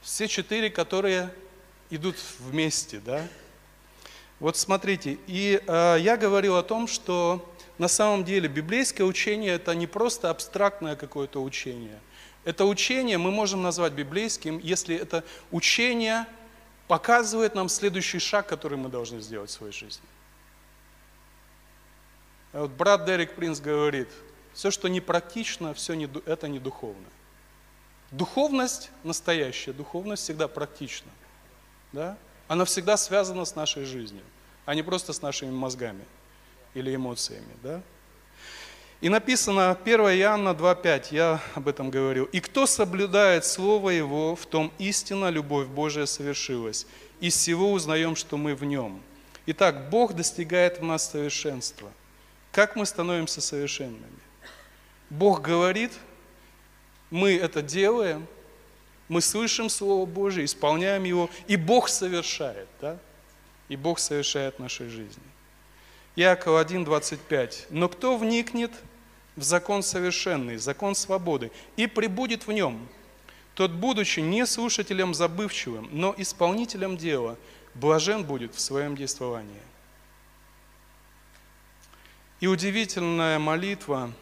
все 0.00 0.26
четыре, 0.26 0.70
которые 0.70 1.32
идут 1.90 2.16
вместе, 2.38 2.98
да? 2.98 3.28
Вот 4.40 4.56
смотрите, 4.56 5.18
и 5.26 5.62
э, 5.66 5.96
я 6.00 6.16
говорил 6.16 6.56
о 6.56 6.62
том, 6.62 6.86
что 6.88 7.54
на 7.76 7.88
самом 7.88 8.24
деле 8.24 8.48
библейское 8.48 9.06
учение 9.06 9.54
это 9.54 9.74
не 9.74 9.86
просто 9.86 10.30
абстрактное 10.30 10.96
какое-то 10.96 11.42
учение, 11.42 12.00
это 12.48 12.64
учение 12.64 13.18
мы 13.18 13.30
можем 13.30 13.60
назвать 13.60 13.92
библейским, 13.92 14.58
если 14.60 14.96
это 14.96 15.22
учение 15.50 16.24
показывает 16.86 17.54
нам 17.54 17.68
следующий 17.68 18.20
шаг, 18.20 18.46
который 18.46 18.78
мы 18.78 18.88
должны 18.88 19.20
сделать 19.20 19.50
в 19.50 19.52
своей 19.52 19.74
жизни. 19.74 20.08
А 22.54 22.62
вот 22.62 22.70
брат 22.70 23.04
Дерек 23.04 23.34
Принц 23.34 23.60
говорит, 23.60 24.08
все, 24.54 24.70
что 24.70 24.88
не 24.88 25.02
практично, 25.02 25.74
все 25.74 25.92
не, 25.92 26.08
это 26.24 26.48
не 26.48 26.58
духовно. 26.58 27.04
Духовность, 28.12 28.92
настоящая 29.04 29.74
духовность 29.74 30.22
всегда 30.22 30.48
практична. 30.48 31.10
Да? 31.92 32.16
Она 32.46 32.64
всегда 32.64 32.96
связана 32.96 33.44
с 33.44 33.56
нашей 33.56 33.84
жизнью, 33.84 34.24
а 34.64 34.74
не 34.74 34.82
просто 34.82 35.12
с 35.12 35.20
нашими 35.20 35.50
мозгами 35.50 36.06
или 36.72 36.94
эмоциями. 36.94 37.54
Да? 37.62 37.82
И 39.00 39.08
написано 39.08 39.78
1 39.84 40.00
Иоанна 40.00 40.48
2.5, 40.48 41.08
я 41.12 41.40
об 41.54 41.68
этом 41.68 41.88
говорил. 41.88 42.24
«И 42.32 42.40
кто 42.40 42.66
соблюдает 42.66 43.44
Слово 43.44 43.90
Его, 43.90 44.34
в 44.34 44.44
том 44.46 44.72
истина, 44.78 45.30
любовь 45.30 45.68
Божия 45.68 46.04
совершилась. 46.06 46.84
Из 47.20 47.34
всего 47.34 47.72
узнаем, 47.72 48.16
что 48.16 48.36
мы 48.36 48.56
в 48.56 48.64
Нем». 48.64 49.00
Итак, 49.46 49.88
Бог 49.88 50.14
достигает 50.14 50.80
в 50.80 50.82
нас 50.82 51.10
совершенства. 51.10 51.92
Как 52.50 52.74
мы 52.74 52.84
становимся 52.86 53.40
совершенными? 53.40 54.02
Бог 55.10 55.42
говорит, 55.42 55.92
мы 57.10 57.36
это 57.36 57.62
делаем, 57.62 58.26
мы 59.08 59.20
слышим 59.20 59.70
Слово 59.70 60.06
Божие, 60.06 60.44
исполняем 60.44 61.04
его, 61.04 61.30
и 61.46 61.56
Бог 61.56 61.88
совершает, 61.88 62.68
да? 62.80 62.98
И 63.68 63.76
Бог 63.76 64.00
совершает 64.00 64.56
в 64.56 64.58
нашей 64.58 64.88
жизни. 64.88 65.22
Иакова 66.16 66.64
1.25. 66.64 67.66
«Но 67.70 67.88
кто 67.88 68.16
вникнет 68.16 68.72
в 69.38 69.42
закон 69.42 69.82
совершенный, 69.82 70.56
закон 70.56 70.94
свободы, 70.94 71.50
и 71.76 71.86
прибудет 71.86 72.46
в 72.46 72.52
нем, 72.52 72.88
тот, 73.54 73.70
будучи 73.70 74.20
не 74.20 74.46
слушателем 74.46 75.14
забывчивым, 75.14 75.88
но 75.92 76.14
исполнителем 76.16 76.96
дела, 76.96 77.38
блажен 77.74 78.24
будет 78.24 78.54
в 78.54 78.60
своем 78.60 78.96
действовании». 78.96 79.62
И 82.40 82.46
удивительная 82.46 83.38
молитва 83.38 84.12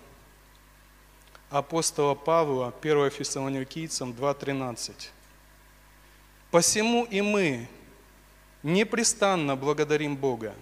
апостола 1.50 2.14
Павла, 2.14 2.72
1 2.80 3.10
Фессалоникийцам 3.10 4.12
2.13. 4.12 5.10
«Посему 6.50 7.04
и 7.04 7.20
мы 7.20 7.68
непрестанно 8.62 9.54
благодарим 9.54 10.16
Бога, 10.16 10.54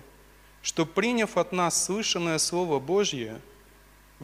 что, 0.63 0.85
приняв 0.85 1.37
от 1.37 1.53
нас 1.53 1.85
слышанное 1.85 2.39
Слово 2.39 2.81
Божье, 2.81 3.41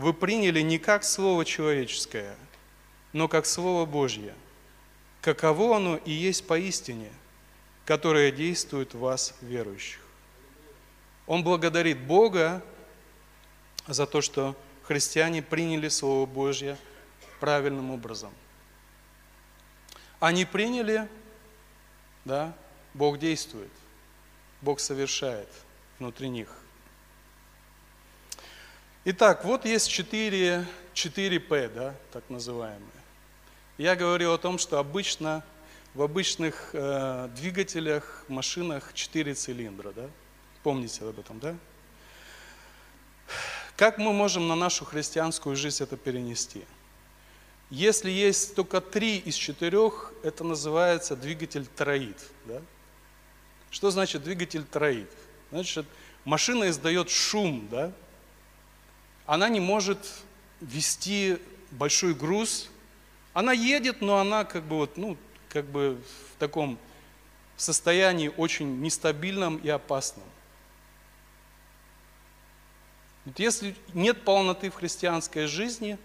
вы 0.01 0.13
приняли 0.13 0.61
не 0.61 0.79
как 0.79 1.05
Слово 1.05 1.45
человеческое, 1.45 2.37
но 3.13 3.29
как 3.29 3.47
Слово 3.47 3.87
Божье, 3.87 4.35
каково 5.21 5.77
оно 5.77 5.97
и 5.97 6.11
есть 6.11 6.47
поистине, 6.47 7.11
которое 7.85 8.31
действует 8.31 8.95
в 8.95 8.99
вас, 8.99 9.35
верующих. 9.41 10.01
Он 11.27 11.45
благодарит 11.45 12.01
Бога 12.01 12.63
за 13.87 14.07
то, 14.07 14.21
что 14.21 14.57
христиане 14.85 15.43
приняли 15.43 15.89
Слово 15.89 16.27
Божье 16.27 16.77
правильным 17.41 17.91
образом. 17.91 18.33
Они 20.19 20.45
приняли, 20.45 21.09
да, 22.25 22.55
Бог 22.95 23.19
действует, 23.19 23.71
Бог 24.61 24.81
совершает– 24.81 25.49
внутри 26.01 26.31
них. 26.31 26.49
Итак, 29.03 29.47
вот 29.47 29.65
есть 29.65 29.89
4, 29.89 30.67
4П, 30.93 31.73
да, 31.75 31.95
так 32.13 32.23
называемые. 32.29 32.91
Я 33.79 33.97
говорил 33.97 34.35
о 34.35 34.39
том, 34.39 34.59
что 34.59 34.79
обычно 34.79 35.43
в 35.95 36.03
обычных 36.03 36.69
э, 36.75 37.31
двигателях, 37.35 38.27
машинах 38.29 38.93
4 38.93 39.33
цилиндра, 39.33 39.93
да? 39.93 40.11
Помните 40.63 41.03
об 41.03 41.19
этом, 41.19 41.41
да? 41.41 41.57
Как 43.75 43.97
мы 43.97 44.13
можем 44.13 44.49
на 44.49 44.55
нашу 44.55 44.85
христианскую 44.85 45.57
жизнь 45.57 45.83
это 45.83 45.97
перенести? 45.97 46.63
Если 47.71 48.11
есть 48.11 48.55
только 48.55 48.83
три 48.83 49.17
из 49.17 49.35
четырех, 49.35 50.13
это 50.23 50.45
называется 50.45 51.17
двигатель 51.17 51.65
троид. 51.65 52.19
Да? 52.45 52.61
Что 53.71 53.91
значит 53.91 54.25
двигатель 54.25 54.65
троид? 54.65 55.11
Значит, 55.51 55.87
машина 56.27 56.69
издает 56.69 57.09
шум, 57.09 57.67
да? 57.71 57.95
Она 59.31 59.49
не 59.49 59.61
может 59.61 59.99
вести 60.61 61.39
большой 61.71 62.15
груз. 62.15 62.69
Она 63.33 63.53
едет, 63.53 64.01
но 64.01 64.19
она 64.19 64.45
как 64.45 64.65
бы 64.65 64.79
вот, 64.79 64.97
ну, 64.97 65.17
как 65.49 65.67
бы 65.67 66.03
в 66.35 66.41
таком 66.41 66.77
состоянии 67.57 68.33
очень 68.37 68.81
нестабильном 68.81 69.59
и 69.59 69.69
опасном. 69.69 70.25
Ведь 73.25 73.39
если 73.39 73.77
нет 73.95 74.25
полноты 74.25 74.69
в 74.69 74.75
христианской 74.75 75.47
жизни, 75.47 75.97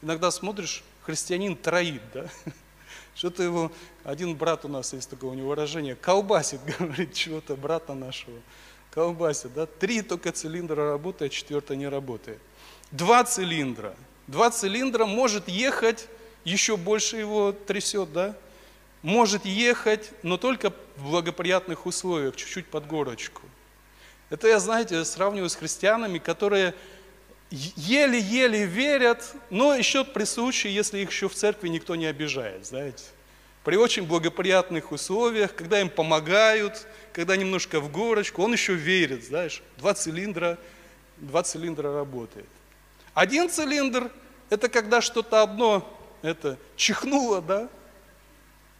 иногда 0.00 0.30
смотришь, 0.30 0.82
христианин 1.02 1.56
троит, 1.56 2.00
да? 2.14 2.30
Что-то 3.14 3.42
его, 3.42 3.72
один 4.04 4.34
брат 4.34 4.64
у 4.64 4.68
нас 4.68 4.94
есть 4.94 5.10
такое 5.10 5.32
у 5.32 5.34
него 5.34 5.50
выражение, 5.50 5.96
колбасит, 5.96 6.62
говорит, 6.78 7.12
чего-то 7.12 7.56
брата 7.56 7.92
нашего, 7.92 8.40
колбасит, 8.90 9.52
да? 9.52 9.66
Три 9.66 10.00
только 10.00 10.32
цилиндра 10.32 10.92
работает, 10.92 11.32
четвертый 11.32 11.76
не 11.76 11.86
работает. 11.86 12.40
Два 12.90 13.22
цилиндра. 13.22 13.94
Два 14.26 14.50
цилиндра 14.50 15.06
может 15.06 15.48
ехать, 15.48 16.08
еще 16.44 16.76
больше 16.76 17.18
его 17.18 17.52
трясет, 17.52 18.12
да? 18.12 18.36
Может 19.02 19.44
ехать, 19.44 20.10
но 20.22 20.36
только 20.36 20.72
в 20.96 21.10
благоприятных 21.10 21.86
условиях, 21.86 22.34
чуть-чуть 22.36 22.66
под 22.66 22.86
горочку. 22.86 23.42
Это 24.28 24.48
я, 24.48 24.58
знаете, 24.58 25.04
сравниваю 25.04 25.48
с 25.48 25.54
христианами, 25.54 26.18
которые 26.18 26.74
еле-еле 27.50 28.66
верят, 28.66 29.34
но 29.50 29.74
еще 29.74 30.04
при 30.04 30.24
случае, 30.24 30.74
если 30.74 30.98
их 30.98 31.10
еще 31.10 31.28
в 31.28 31.34
церкви 31.34 31.68
никто 31.68 31.94
не 31.94 32.06
обижает, 32.06 32.66
знаете. 32.66 33.04
При 33.64 33.76
очень 33.76 34.04
благоприятных 34.04 34.90
условиях, 34.90 35.54
когда 35.54 35.80
им 35.80 35.90
помогают, 35.90 36.86
когда 37.12 37.36
немножко 37.36 37.80
в 37.80 37.90
горочку, 37.90 38.42
он 38.42 38.52
еще 38.52 38.74
верит, 38.74 39.24
знаешь, 39.24 39.62
два 39.78 39.94
цилиндра, 39.94 40.58
два 41.18 41.42
цилиндра 41.42 41.92
работает. 41.92 42.48
Один 43.14 43.50
цилиндр– 43.50 44.10
это 44.50 44.68
когда 44.68 45.00
что-то 45.00 45.42
одно 45.42 45.86
это 46.22 46.58
чихнуло, 46.76 47.40
да? 47.40 47.68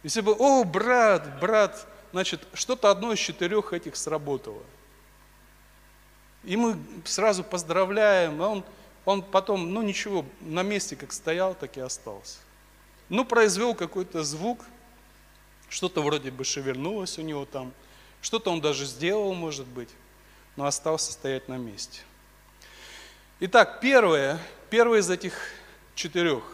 Если 0.03 0.21
бы, 0.21 0.35
о, 0.39 0.65
брат, 0.65 1.41
брат, 1.41 1.87
значит, 2.13 2.47
что-то 2.55 2.91
одно 2.91 3.13
из 3.13 3.19
четырех 3.19 3.73
этих 3.73 3.97
сработало– 3.97 4.63
и 6.45 6.57
мы 6.57 6.79
сразу 7.05 7.45
поздравляем, 7.45 8.41
а 8.41 8.49
он, 8.49 8.65
он 9.05 9.23
потом, 9.23 9.73
ну 9.73 9.83
ничего, 9.83 10.25
на 10.41 10.63
месте 10.63 10.97
как 10.97 11.13
стоял, 11.13 11.55
так 11.55 11.77
и 11.77 11.81
остался. 11.81 12.39
Ну, 13.09 13.25
произвел 13.25 13.75
какой-то 13.75 14.23
звук, 14.25 14.65
что-то 15.69 16.03
вроде 16.03 16.31
бы 16.31 16.45
шевернулось 16.45 17.19
у 17.19 17.23
него 17.23 17.45
там, 17.45 17.73
что-то 18.23 18.51
он 18.51 18.61
даже 18.61 18.87
сделал, 18.87 19.35
может 19.35 19.67
быть, 19.67 19.91
но 20.57 20.67
остался 20.67 21.13
стоять 21.13 21.49
на 21.49 21.57
месте. 21.57 22.01
Итак, 23.43 23.81
первое, 23.81 24.39
первый 24.69 25.01
из 25.01 25.09
этих 25.09 25.33
четырех, 25.95 26.45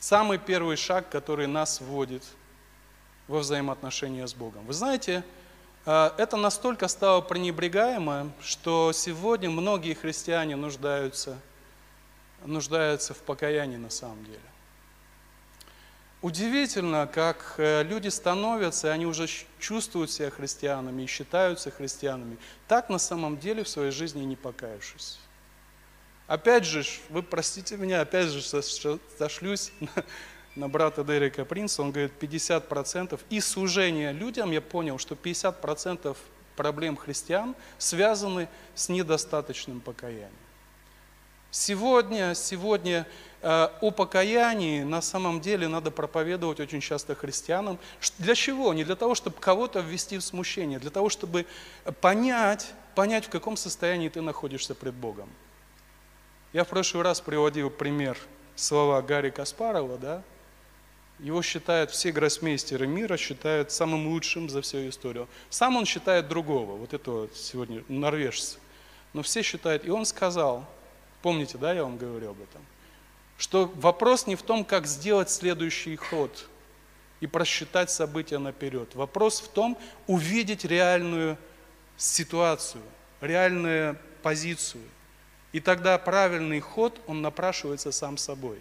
самый 0.00 0.38
первый 0.38 0.76
шаг, 0.76 1.08
который 1.08 1.46
нас 1.46 1.80
вводит 1.80 2.24
во 3.28 3.38
взаимоотношения 3.38 4.26
с 4.26 4.34
Богом. 4.34 4.66
Вы 4.66 4.72
знаете, 4.72 5.22
а, 5.86 6.12
это 6.18 6.36
настолько 6.36 6.88
стало 6.88 7.20
пренебрегаемо, 7.20 8.32
что 8.42 8.90
сегодня 8.90 9.50
многие 9.50 9.94
христиане 9.94 10.56
нуждаются, 10.56 11.38
нуждаются 12.44 13.14
в 13.14 13.18
покаянии 13.18 13.76
на 13.76 13.90
самом 13.90 14.24
деле. 14.24 14.49
Удивительно, 16.22 17.06
как 17.06 17.54
э, 17.56 17.82
люди 17.82 18.08
становятся, 18.08 18.88
и 18.88 18.90
они 18.90 19.06
уже 19.06 19.26
чувствуют 19.58 20.10
себя 20.10 20.30
христианами 20.30 21.02
и 21.02 21.06
считаются 21.06 21.70
христианами, 21.70 22.36
так 22.68 22.90
на 22.90 22.98
самом 22.98 23.38
деле 23.38 23.64
в 23.64 23.68
своей 23.68 23.90
жизни 23.90 24.22
не 24.24 24.36
покаявшись. 24.36 25.18
Опять 26.26 26.64
же, 26.64 26.84
вы 27.08 27.22
простите 27.22 27.78
меня, 27.78 28.02
опять 28.02 28.28
же 28.28 28.42
сошлюсь 28.42 29.72
на 30.56 30.68
брата 30.68 31.02
Дерека 31.04 31.46
Принца, 31.46 31.82
он 31.82 31.90
говорит 31.90 32.12
50%. 32.20 33.18
И 33.30 33.40
служение 33.40 34.12
людям, 34.12 34.50
я 34.50 34.60
понял, 34.60 34.98
что 34.98 35.14
50% 35.14 36.14
проблем 36.54 36.98
христиан 36.98 37.56
связаны 37.78 38.48
с 38.74 38.90
недостаточным 38.90 39.80
покаянием. 39.80 40.30
Сегодня, 41.50 42.34
сегодня 42.34 43.08
о 43.42 43.90
покаянии 43.90 44.82
на 44.82 45.00
самом 45.00 45.40
деле 45.40 45.66
надо 45.68 45.90
проповедовать 45.90 46.60
очень 46.60 46.80
часто 46.80 47.14
христианам. 47.14 47.78
Для 48.18 48.34
чего? 48.34 48.74
Не 48.74 48.84
для 48.84 48.96
того, 48.96 49.14
чтобы 49.14 49.36
кого-то 49.38 49.80
ввести 49.80 50.18
в 50.18 50.22
смущение, 50.22 50.78
для 50.78 50.90
того, 50.90 51.08
чтобы 51.08 51.46
понять, 52.00 52.72
понять, 52.94 53.26
в 53.26 53.30
каком 53.30 53.56
состоянии 53.56 54.08
ты 54.08 54.20
находишься 54.20 54.74
пред 54.74 54.94
Богом. 54.94 55.28
Я 56.52 56.64
в 56.64 56.68
прошлый 56.68 57.02
раз 57.02 57.20
приводил 57.20 57.70
пример 57.70 58.18
слова 58.56 59.00
Гарри 59.02 59.30
Каспарова, 59.30 59.96
да, 59.96 60.22
его 61.18 61.42
считают 61.42 61.90
все 61.90 62.12
гроссмейстеры 62.12 62.86
мира, 62.86 63.16
считают 63.16 63.70
самым 63.70 64.08
лучшим 64.08 64.48
за 64.48 64.62
всю 64.62 64.88
историю. 64.88 65.28
Сам 65.50 65.76
он 65.76 65.84
считает 65.84 66.28
другого, 66.28 66.76
вот 66.76 66.94
этого 66.94 67.28
сегодня 67.34 67.84
норвежца. 67.88 68.58
Но 69.12 69.22
все 69.22 69.42
считают, 69.42 69.84
и 69.84 69.90
он 69.90 70.06
сказал, 70.06 70.64
помните, 71.22 71.58
да, 71.58 71.72
я 71.72 71.84
вам 71.84 71.98
говорил 71.98 72.30
об 72.30 72.40
этом, 72.40 72.62
что 73.40 73.72
вопрос 73.76 74.26
не 74.26 74.36
в 74.36 74.42
том, 74.42 74.66
как 74.66 74.86
сделать 74.86 75.30
следующий 75.30 75.96
ход 75.96 76.46
и 77.20 77.26
просчитать 77.26 77.90
события 77.90 78.36
наперед. 78.36 78.94
Вопрос 78.94 79.40
в 79.40 79.48
том, 79.48 79.78
увидеть 80.06 80.66
реальную 80.66 81.38
ситуацию, 81.96 82.82
реальную 83.22 83.96
позицию. 84.22 84.82
И 85.52 85.60
тогда 85.60 85.96
правильный 85.96 86.60
ход, 86.60 87.00
он 87.06 87.22
напрашивается 87.22 87.92
сам 87.92 88.18
собой. 88.18 88.60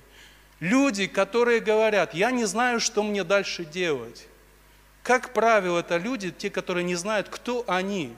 Люди, 0.62 1.08
которые 1.08 1.60
говорят, 1.60 2.14
я 2.14 2.32
не 2.32 2.46
знаю, 2.46 2.80
что 2.80 3.04
мне 3.04 3.26
дальше 3.26 3.66
делать. 3.66 4.28
Как 5.04 5.34
правило, 5.34 5.80
это 5.80 5.98
люди, 5.98 6.32
те, 6.32 6.50
которые 6.50 6.86
не 6.86 6.96
знают, 6.96 7.28
кто 7.28 7.66
они 7.68 8.16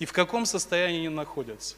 и 0.00 0.06
в 0.06 0.12
каком 0.12 0.44
состоянии 0.44 1.06
они 1.06 1.08
находятся. 1.08 1.76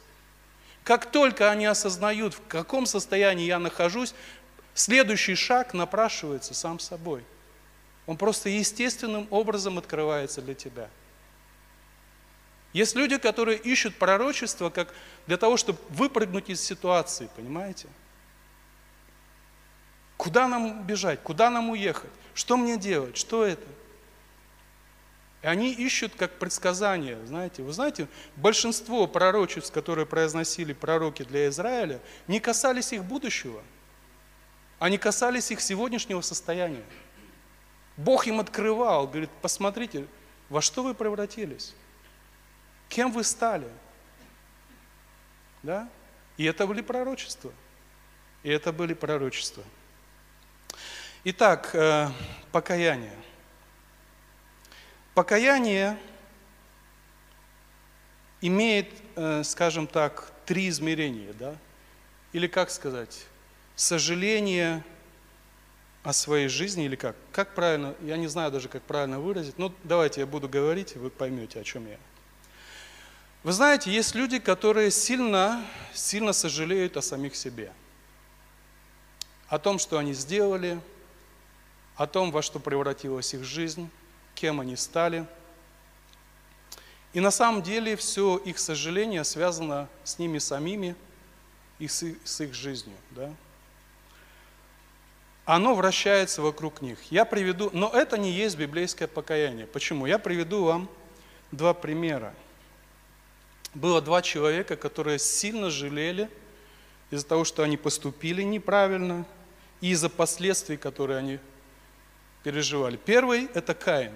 Как 0.89 1.05
только 1.05 1.51
они 1.51 1.67
осознают, 1.67 2.33
в 2.33 2.41
каком 2.47 2.87
состоянии 2.87 3.45
я 3.45 3.59
нахожусь, 3.59 4.15
следующий 4.73 5.35
шаг 5.35 5.75
напрашивается 5.75 6.55
сам 6.55 6.79
собой. 6.79 7.23
Он 8.07 8.17
просто 8.17 8.49
естественным 8.49 9.27
образом 9.29 9.77
открывается 9.77 10.41
для 10.41 10.55
тебя. 10.55 10.89
Есть 12.73 12.95
люди, 12.95 13.19
которые 13.19 13.59
ищут 13.59 13.99
пророчество 13.99 14.71
как 14.71 14.91
для 15.27 15.37
того, 15.37 15.57
чтобы 15.57 15.77
выпрыгнуть 15.89 16.49
из 16.49 16.59
ситуации, 16.59 17.29
понимаете? 17.35 17.87
Куда 20.17 20.47
нам 20.47 20.81
бежать? 20.87 21.21
Куда 21.21 21.51
нам 21.51 21.69
уехать? 21.69 22.09
Что 22.33 22.57
мне 22.57 22.77
делать? 22.77 23.15
Что 23.15 23.45
это? 23.45 23.67
И 25.41 25.47
они 25.47 25.71
ищут 25.71 26.15
как 26.15 26.37
предсказания, 26.37 27.17
знаете. 27.25 27.63
Вы 27.63 27.71
знаете, 27.71 28.07
большинство 28.35 29.07
пророчеств, 29.07 29.71
которые 29.71 30.05
произносили 30.05 30.73
пророки 30.73 31.23
для 31.23 31.47
Израиля, 31.47 32.01
не 32.27 32.39
касались 32.39 32.91
их 32.91 33.05
будущего. 33.05 33.63
Они 34.79 34.97
касались 34.97 35.51
их 35.51 35.61
сегодняшнего 35.61 36.21
состояния. 36.21 36.83
Бог 37.95 38.27
им 38.27 38.39
открывал, 38.39 39.07
говорит, 39.07 39.29
посмотрите, 39.41 40.07
во 40.49 40.61
что 40.61 40.83
вы 40.83 40.93
превратились, 40.93 41.73
кем 42.87 43.11
вы 43.11 43.23
стали. 43.23 43.69
Да? 45.63 45.89
И 46.37 46.45
это 46.45 46.65
были 46.65 46.81
пророчества. 46.81 47.51
И 48.43 48.49
это 48.49 48.71
были 48.71 48.93
пророчества. 48.93 49.63
Итак, 51.25 51.71
э, 51.73 52.07
покаяние. 52.53 53.15
Покаяние 55.19 55.99
имеет, 58.39 58.87
э, 59.17 59.43
скажем 59.43 59.85
так, 59.85 60.31
три 60.45 60.69
измерения, 60.69 61.33
да? 61.33 61.57
Или 62.31 62.47
как 62.47 62.69
сказать, 62.69 63.25
сожаление 63.75 64.81
о 66.03 66.13
своей 66.13 66.47
жизни, 66.47 66.85
или 66.85 66.95
как? 66.95 67.17
Как 67.33 67.53
правильно, 67.53 67.95
я 68.01 68.15
не 68.15 68.27
знаю 68.27 68.49
даже, 68.49 68.69
как 68.69 68.81
правильно 68.83 69.19
выразить, 69.19 69.57
но 69.57 69.73
давайте 69.83 70.21
я 70.21 70.25
буду 70.25 70.47
говорить, 70.47 70.95
и 70.95 70.99
вы 70.99 71.09
поймете, 71.09 71.59
о 71.59 71.65
чем 71.65 71.85
я. 71.85 71.97
Вы 73.43 73.51
знаете, 73.51 73.91
есть 73.91 74.15
люди, 74.15 74.39
которые 74.39 74.89
сильно, 74.89 75.65
сильно 75.93 76.31
сожалеют 76.31 76.95
о 76.95 77.01
самих 77.01 77.35
себе, 77.35 77.73
о 79.49 79.59
том, 79.59 79.79
что 79.79 79.97
они 79.97 80.13
сделали, 80.13 80.79
о 81.97 82.07
том, 82.07 82.31
во 82.31 82.41
что 82.41 82.59
превратилась 82.59 83.33
их 83.33 83.43
жизнь, 83.43 83.89
кем 84.39 84.61
они 84.61 84.77
стали. 84.77 85.25
И 87.11 87.19
на 87.19 87.31
самом 87.31 87.61
деле 87.61 87.97
все 87.97 88.37
их 88.37 88.57
сожаление 88.57 89.25
связано 89.25 89.89
с 90.05 90.17
ними 90.17 90.37
самими 90.37 90.95
и 91.77 91.87
с 91.87 92.41
их, 92.41 92.53
жизнью. 92.53 92.95
Да? 93.11 93.33
Оно 95.43 95.75
вращается 95.75 96.41
вокруг 96.41 96.81
них. 96.81 96.99
Я 97.11 97.25
приведу, 97.25 97.69
но 97.73 97.89
это 97.89 98.17
не 98.17 98.31
есть 98.31 98.57
библейское 98.57 99.07
покаяние. 99.07 99.67
Почему? 99.67 100.05
Я 100.05 100.19
приведу 100.19 100.63
вам 100.63 100.89
два 101.51 101.73
примера. 101.73 102.33
Было 103.73 104.01
два 104.01 104.21
человека, 104.21 104.77
которые 104.77 105.19
сильно 105.19 105.69
жалели 105.69 106.29
из-за 107.11 107.25
того, 107.25 107.43
что 107.43 107.63
они 107.63 107.75
поступили 107.75 108.43
неправильно, 108.43 109.25
и 109.81 109.89
из-за 109.91 110.09
последствий, 110.09 110.77
которые 110.77 111.19
они 111.19 111.39
переживали. 112.43 112.97
Первый– 112.97 113.49
это 113.53 113.73
Каин. 113.73 114.13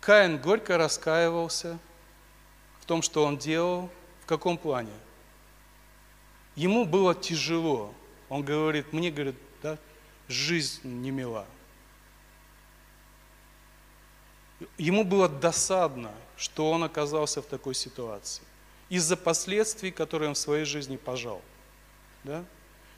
Каин 0.00 0.38
горько 0.38 0.78
раскаивался 0.78 1.78
в 2.80 2.86
том, 2.86 3.02
что 3.02 3.24
он 3.24 3.38
делал. 3.38 3.90
В 4.22 4.26
каком 4.26 4.58
плане? 4.58 4.92
Ему 6.54 6.84
было 6.84 7.14
тяжело. 7.14 7.94
Он 8.28 8.42
говорит, 8.42 8.92
мне, 8.92 9.10
говорит, 9.10 9.36
да, 9.62 9.78
жизнь 10.28 10.80
не 10.84 11.10
мила. 11.10 11.46
Ему 14.76 15.04
было 15.04 15.28
досадно, 15.28 16.12
что 16.36 16.70
он 16.70 16.84
оказался 16.84 17.40
в 17.42 17.46
такой 17.46 17.74
ситуации 17.74 18.42
из-за 18.88 19.16
последствий, 19.16 19.90
которые 19.90 20.30
он 20.30 20.34
в 20.34 20.38
своей 20.38 20.64
жизни 20.64 20.96
пожал. 20.96 21.42
Да? 22.24 22.44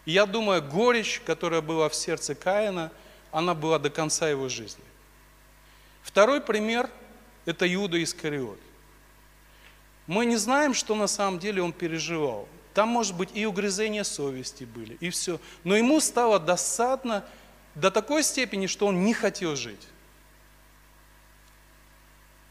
И 0.05 0.13
я 0.13 0.27
думаю, 0.27 0.63
горечь, 0.63 1.21
которая 1.27 1.61
была 1.61 1.89
в 1.89 1.95
сердце 1.95 2.35
Каина, 2.35 2.93
она 3.33 3.55
была 3.55 3.79
до 3.79 3.91
конца 3.91 4.29
его 4.29 4.49
жизни. 4.49 4.85
Второй 6.03 6.41
пример– 6.41 6.91
это 7.45 7.73
Иуда 7.73 8.03
Искариот. 8.03 8.59
Мы 10.07 10.27
не 10.27 10.37
знаем, 10.37 10.75
что 10.75 10.95
на 10.95 11.07
самом 11.07 11.39
деле 11.39 11.63
он 11.63 11.73
переживал. 11.73 12.49
Там, 12.75 12.89
может 12.89 13.17
быть, 13.17 13.31
и 13.35 13.47
угрызения 13.47 14.05
совести 14.05 14.65
были, 14.65 14.95
и 15.01 15.11
все. 15.11 15.41
Но 15.65 15.77
ему 15.77 16.01
стало 16.01 16.39
досадно 16.39 17.25
до 17.75 17.91
такой 17.91 18.23
степени, 18.23 18.67
что 18.67 18.87
он 18.87 19.05
не 19.05 19.15
хотел 19.15 19.57
жить. 19.57 19.87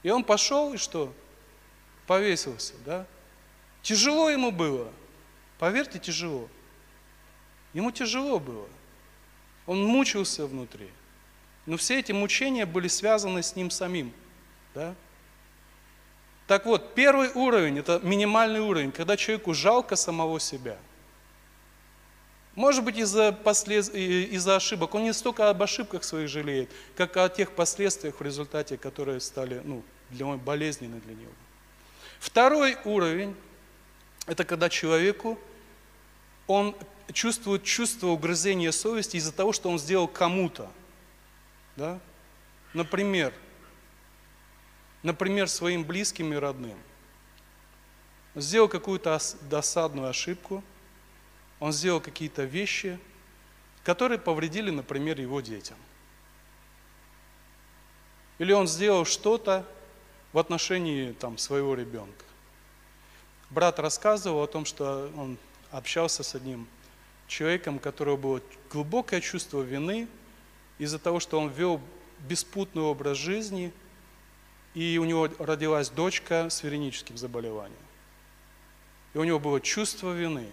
И 0.04 0.10
он 0.10 0.24
пошел 0.24 0.74
и 0.74 0.78
что? 0.78 1.14
Повесился, 2.08 2.74
да? 2.86 3.06
Тяжело 3.82 4.30
ему 4.30 4.52
было. 4.52 4.92
Поверьте, 5.58 6.00
тяжело. 6.00 6.50
Ему 7.74 7.92
тяжело 7.92 8.40
было. 8.40 8.68
Он 9.66 9.84
мучился 9.84 10.48
внутри. 10.48 10.90
Но 11.70 11.78
все 11.78 12.00
эти 12.00 12.12
мучения 12.12 12.66
были 12.66 12.88
связаны 12.88 13.44
с 13.44 13.56
ним 13.56 13.70
самим. 13.70 14.12
Да? 14.74 14.96
Так 16.48 16.66
вот, 16.66 16.96
первый 16.96 17.30
уровень, 17.36 17.78
это 17.78 18.00
минимальный 18.02 18.60
уровень, 18.60 18.92
когда 18.92 19.16
человеку 19.16 19.54
жалко 19.54 19.96
самого 19.96 20.40
себя. 20.40 20.80
Может 22.56 22.84
быть, 22.84 22.98
из-за 22.98 23.32
послед... 23.32 23.88
из 23.94 24.48
ошибок. 24.48 24.96
Он 24.96 25.04
не 25.04 25.14
столько 25.14 25.48
об 25.48 25.62
ошибках 25.62 26.04
своих 26.04 26.28
жалеет, 26.28 26.72
как 26.98 27.16
о 27.18 27.30
тех 27.30 27.52
последствиях 27.52 28.20
в 28.20 28.24
результате, 28.24 28.76
которые 28.76 29.20
стали 29.20 29.62
ну, 29.64 29.84
для 30.10 30.26
него 30.26 30.38
болезненны 30.38 31.00
для 31.02 31.14
него. 31.14 31.32
Второй 32.20 32.80
уровень 32.84 33.36
это 34.26 34.44
когда 34.44 34.70
человеку, 34.70 35.38
он 36.48 36.76
чувствует 37.14 37.64
чувство 37.64 38.08
угрызения 38.08 38.72
совести 38.72 39.18
из-за 39.18 39.34
того, 39.34 39.54
что 39.54 39.70
он 39.70 39.78
сделал 39.78 40.08
кому-то. 40.08 40.72
Да? 41.80 42.00
Например, 42.74 43.34
например, 45.02 45.48
своим 45.48 45.84
близким 45.84 46.34
и 46.34 46.36
родным. 46.36 46.78
Сделал 48.36 48.68
какую-то 48.68 49.18
досадную 49.50 50.10
ошибку, 50.10 50.64
он 51.60 51.74
сделал 51.74 52.00
какие-то 52.00 52.44
вещи, 52.44 53.00
которые 53.84 54.20
повредили, 54.20 54.70
например, 54.70 55.20
его 55.20 55.42
детям. 55.42 55.78
Или 58.38 58.54
он 58.54 58.68
сделал 58.68 59.06
что-то 59.06 59.66
в 60.32 60.38
отношении 60.38 61.14
там, 61.14 61.38
своего 61.38 61.74
ребенка 61.74 62.26
брат 63.50 63.80
рассказывал 63.80 64.44
о 64.44 64.48
том, 64.48 64.66
что 64.66 65.12
он 65.16 65.38
общался 65.72 66.24
с 66.24 66.36
одним 66.36 66.68
человеком, 67.28 67.78
у 67.78 67.80
которого 67.80 68.18
было 68.18 68.42
глубокое 68.72 69.22
чувство 69.22 69.62
вины 69.62 70.08
из-за 70.80 70.98
того, 70.98 71.20
что 71.20 71.40
он 71.40 71.50
вел 71.50 71.80
беспутный 72.28 72.82
образ 72.82 73.18
жизни, 73.18 73.72
и 74.74 74.98
у 74.98 75.06
него 75.06 75.30
родилась 75.38 75.90
дочка 75.90 76.50
с 76.50 76.64
вереническим 76.64 77.18
заболеванием. 77.18 77.78
И 79.14 79.18
у 79.18 79.24
него 79.24 79.40
было 79.40 79.60
чувство 79.62 80.14
вины 80.14 80.48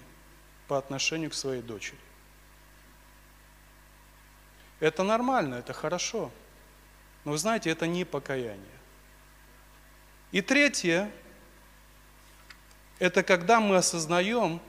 по 0.68 0.78
отношению 0.78 1.30
к 1.30 1.34
своей 1.34 1.62
дочери. 1.62 1.98
Это 4.80 5.02
нормально, 5.02 5.56
это 5.56 5.72
хорошо. 5.72 6.30
Но 7.24 7.32
вы 7.32 7.38
знаете, 7.38 7.70
это 7.70 7.86
не 7.86 8.04
покаяние. 8.04 8.60
И 10.32 10.42
третье, 10.42 11.10
это 12.98 13.22
когда 13.22 13.60
мы 13.60 13.76
осознаем, 13.76 14.60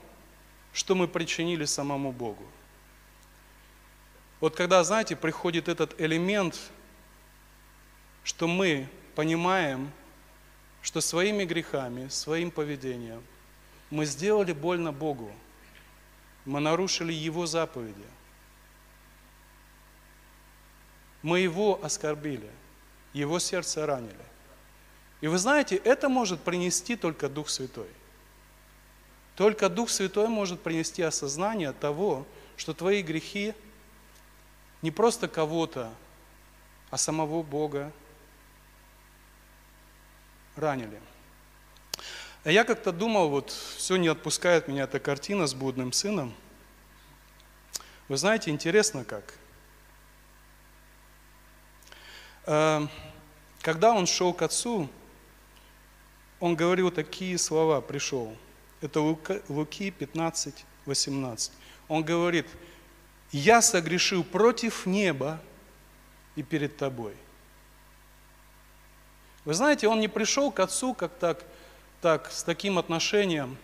что 0.72 0.94
мы 0.94 1.08
причинили 1.08 1.64
самому 1.64 2.12
Богу. 2.12 2.44
Вот 4.40 4.54
когда, 4.54 4.82
знаете, 4.84 5.16
приходит 5.16 5.68
этот 5.68 6.00
элемент, 6.00 6.58
что 8.22 8.46
мы 8.46 8.88
понимаем, 9.14 9.90
что 10.82 11.00
своими 11.00 11.44
грехами, 11.44 12.08
своим 12.08 12.50
поведением 12.50 13.22
мы 13.90 14.04
сделали 14.04 14.52
больно 14.52 14.92
Богу, 14.92 15.32
мы 16.44 16.60
нарушили 16.60 17.12
Его 17.12 17.46
заповеди, 17.46 18.06
мы 21.22 21.40
Его 21.40 21.80
оскорбили, 21.82 22.50
Его 23.12 23.38
сердце 23.38 23.86
ранили. 23.86 24.14
И 25.20 25.26
вы 25.26 25.38
знаете, 25.38 25.76
это 25.76 26.08
может 26.08 26.40
принести 26.40 26.94
только 26.94 27.28
Дух 27.28 27.48
Святой. 27.48 27.88
Только 29.34 29.68
Дух 29.68 29.90
Святой 29.90 30.28
может 30.28 30.60
принести 30.60 31.02
осознание 31.02 31.72
того, 31.72 32.24
что 32.56 32.72
твои 32.72 33.02
грехи 33.02 33.54
не 34.82 34.90
просто 34.90 35.28
кого-то, 35.28 35.92
а 36.90 36.98
самого 36.98 37.42
Бога 37.42 37.92
ранили. 40.56 41.00
А 42.44 42.50
я 42.50 42.64
как-то 42.64 42.92
думал, 42.92 43.28
вот 43.28 43.50
все 43.50 43.96
не 43.96 44.08
отпускает 44.08 44.68
меня 44.68 44.84
эта 44.84 45.00
картина 45.00 45.46
с 45.46 45.54
блудным 45.54 45.92
сыном. 45.92 46.34
Вы 48.08 48.16
знаете, 48.16 48.50
интересно 48.50 49.04
как. 49.04 49.34
Э, 52.46 52.86
когда 53.60 53.92
он 53.92 54.06
шел 54.06 54.32
к 54.32 54.42
отцу, 54.42 54.88
он 56.40 56.56
говорил 56.56 56.90
такие 56.90 57.36
слова, 57.36 57.80
пришел– 57.80 58.36
это 58.80 59.00
Луки 59.00 59.90
15, 59.90 60.64
18. 60.86 61.52
Он 61.88 62.04
говорит, 62.04 62.46
я 63.32 63.60
согрешил 63.62 64.24
против 64.24 64.86
неба 64.86 65.40
и 66.36 66.42
перед 66.42 66.76
тобой. 66.76 67.14
Вы 69.44 69.54
знаете, 69.54 69.88
он 69.88 70.00
не 70.00 70.08
пришел 70.08 70.50
к 70.50 70.60
отцу 70.60 70.94
как 70.94 71.12
так, 71.14 71.44
так 72.00 72.30
с 72.30 72.42
таким 72.42 72.78
отношением. 72.78 73.56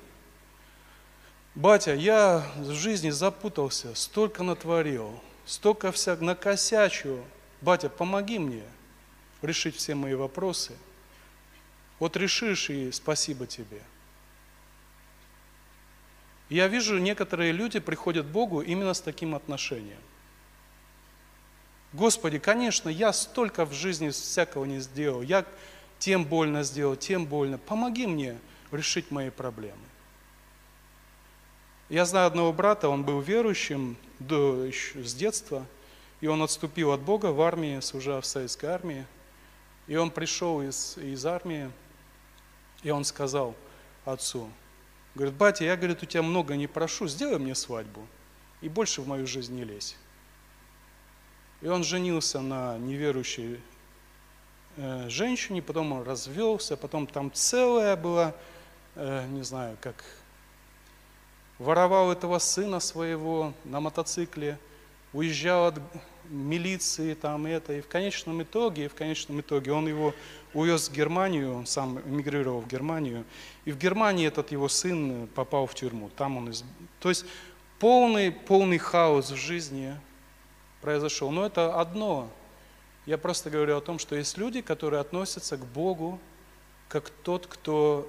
Батя, 1.54 1.94
я 1.94 2.46
в 2.56 2.72
жизни 2.72 3.10
запутался, 3.10 3.94
столько 3.94 4.42
натворил, 4.42 5.20
столько 5.46 5.92
всяк 5.92 6.20
накосячу. 6.20 7.24
Батя, 7.60 7.88
помоги 7.88 8.38
мне 8.38 8.64
решить 9.40 9.76
все 9.76 9.94
мои 9.94 10.14
вопросы. 10.14 10.72
Вот 11.98 12.16
решишь 12.16 12.70
и 12.70 12.90
спасибо 12.90 13.46
тебе– 13.46 13.80
я 16.48 16.68
вижу, 16.68 16.98
некоторые 16.98 17.52
люди 17.52 17.78
приходят 17.80 18.26
к 18.26 18.30
Богу 18.30 18.60
именно 18.60 18.94
с 18.94 19.00
таким 19.00 19.34
отношением. 19.34 20.00
Господи, 21.92 22.38
конечно, 22.38 22.88
я 22.88 23.12
столько 23.12 23.64
в 23.64 23.72
жизни 23.72 24.10
всякого 24.10 24.64
не 24.64 24.80
сделал, 24.80 25.22
я 25.22 25.44
тем 25.98 26.24
больно 26.24 26.64
сделал, 26.64 26.96
тем 26.96 27.24
больно. 27.24 27.56
Помоги 27.56 28.06
мне 28.06 28.38
решить 28.72 29.10
мои 29.10 29.30
проблемы. 29.30 29.78
Я 31.88 32.04
знаю 32.04 32.26
одного 32.26 32.52
брата, 32.52 32.88
он 32.88 33.04
был 33.04 33.20
верующим 33.20 33.96
до, 34.18 34.64
еще 34.64 35.04
с 35.04 35.14
детства, 35.14 35.64
и 36.20 36.26
он 36.26 36.42
отступил 36.42 36.92
от 36.92 37.00
Бога 37.00 37.26
в 37.26 37.40
армии, 37.40 37.80
служа 37.80 38.20
в 38.20 38.26
советской 38.26 38.66
армии. 38.66 39.06
И 39.86 39.96
он 39.96 40.10
пришел 40.10 40.62
из, 40.62 40.96
из 40.96 41.24
армии, 41.26 41.70
и 42.82 42.90
он 42.90 43.04
сказал 43.04 43.54
отцу, 44.04 44.48
Говорит, 45.14 45.34
батя, 45.34 45.64
я, 45.64 45.76
говорит, 45.76 46.02
у 46.02 46.06
тебя 46.06 46.22
много 46.22 46.56
не 46.56 46.66
прошу, 46.66 47.06
сделай 47.06 47.38
мне 47.38 47.54
свадьбу 47.54 48.06
и 48.60 48.68
больше 48.68 49.02
в 49.02 49.06
мою 49.06 49.26
жизнь 49.26 49.54
не 49.54 49.64
лезь. 49.64 49.96
И 51.60 51.68
он 51.68 51.84
женился 51.84 52.40
на 52.40 52.78
неверующей 52.78 53.60
э, 54.76 55.08
женщине, 55.08 55.62
потом 55.62 55.92
он 55.92 56.02
развелся, 56.02 56.76
потом 56.76 57.06
там 57.06 57.32
целая 57.32 57.96
была, 57.96 58.34
э, 58.96 59.26
не 59.28 59.42
знаю, 59.42 59.76
как 59.80 60.04
воровал 61.58 62.10
этого 62.10 62.38
сына 62.38 62.80
своего 62.80 63.54
на 63.64 63.80
мотоцикле, 63.80 64.58
уезжал 65.12 65.66
от 65.66 65.80
милиции, 66.28 67.14
там 67.14 67.46
это, 67.46 67.74
и 67.74 67.80
в 67.80 67.88
конечном 67.88 68.42
итоге, 68.42 68.86
и 68.86 68.88
в 68.88 68.94
конечном 68.94 69.40
итоге 69.40 69.72
он 69.72 69.86
его 69.86 70.14
увез 70.54 70.88
в 70.88 70.92
Германию, 70.92 71.54
он 71.54 71.66
сам 71.66 71.98
эмигрировал 72.00 72.60
в 72.60 72.68
Германию, 72.68 73.24
и 73.64 73.72
в 73.72 73.78
Германии 73.78 74.26
этот 74.26 74.52
его 74.52 74.68
сын 74.68 75.26
попал 75.34 75.66
в 75.66 75.74
тюрьму, 75.74 76.10
там 76.16 76.36
он, 76.36 76.50
из... 76.50 76.64
то 77.00 77.08
есть 77.08 77.26
полный, 77.78 78.30
полный 78.30 78.78
хаос 78.78 79.30
в 79.30 79.36
жизни 79.36 79.94
произошел, 80.80 81.30
но 81.30 81.44
это 81.44 81.80
одно, 81.80 82.30
Я 83.06 83.18
просто 83.18 83.50
говорю 83.50 83.76
о 83.76 83.82
том, 83.82 83.98
что 83.98 84.16
есть 84.16 84.38
люди, 84.38 84.62
которые 84.62 85.00
относятся 85.00 85.58
к 85.58 85.66
Богу 85.66 86.18
как 86.88 87.10
тот, 87.10 87.46
кто, 87.46 88.08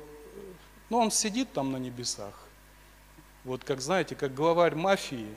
ну, 0.90 1.00
он 1.00 1.12
сидит 1.12 1.52
там 1.52 1.72
на 1.72 1.78
небесах. 1.78 2.34
Вот 3.44 3.64
как, 3.64 3.82
знаете, 3.82 4.16
как 4.16 4.34
главарь 4.34 4.76
мафии, 4.76 5.28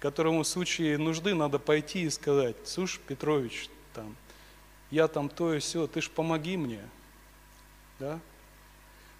которому 0.00 0.42
в 0.42 0.46
случае 0.46 0.96
нужды 0.98 1.34
надо 1.34 1.58
пойти 1.58 2.02
и 2.02 2.10
сказать, 2.10 2.56
слушай, 2.64 3.00
Петрович, 3.06 3.68
там, 3.94 4.16
я 4.94 5.08
там 5.08 5.28
то 5.28 5.52
и 5.52 5.58
все, 5.58 5.88
ты 5.88 6.00
ж 6.00 6.08
помоги 6.08 6.56
мне. 6.56 6.80
Да? 7.98 8.20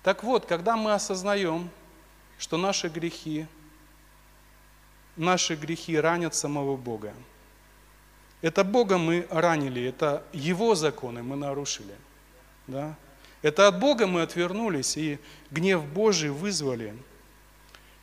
Так 0.05 0.23
вот, 0.23 0.47
когда 0.47 0.77
мы 0.77 0.93
осознаем, 0.93 1.69
что 2.39 2.57
наши 2.57 2.89
грехи, 2.89 3.47
наши 5.17 5.57
грехи 5.57 5.99
ранят 5.99 6.37
самого 6.37 6.77
Бога, 6.77 7.13
это 8.41 8.63
Бога 8.63 8.99
мы 8.99 9.27
ранили, 9.31 9.83
это 9.83 10.25
Его 10.33 10.77
законы 10.77 11.25
мы 11.25 11.35
нарушили. 11.35 11.97
Да? 12.69 12.95
Это 13.43 13.67
от 13.67 13.81
Бога 13.81 14.07
мы 14.07 14.23
отвернулись 14.23 14.97
и 14.97 15.19
гнев 15.51 15.85
Божий 15.85 16.31
вызвали. 16.31 16.97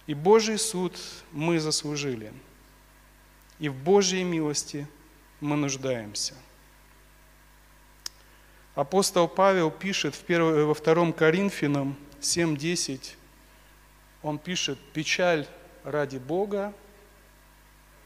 И 0.07 0.13
Божий 0.13 0.57
суд 0.57 0.99
мы 1.31 1.60
заслужили. 1.62 2.34
И 3.60 3.69
в 3.69 3.75
Божьей 3.75 4.25
милости 4.25 4.88
мы 5.39 5.55
нуждаемся. 5.55 6.34
Апостол 8.75 9.27
Павел 9.27 9.69
пишет 9.69 10.15
в 10.15 10.23
1, 10.23 10.65
во 10.65 10.73
2 10.73 11.12
Коринфянам 11.12 11.97
7.10, 12.21 13.15
он 14.23 14.38
пишет, 14.38 14.79
печаль 14.93 15.45
ради 15.84 16.17
Бога 16.17 16.73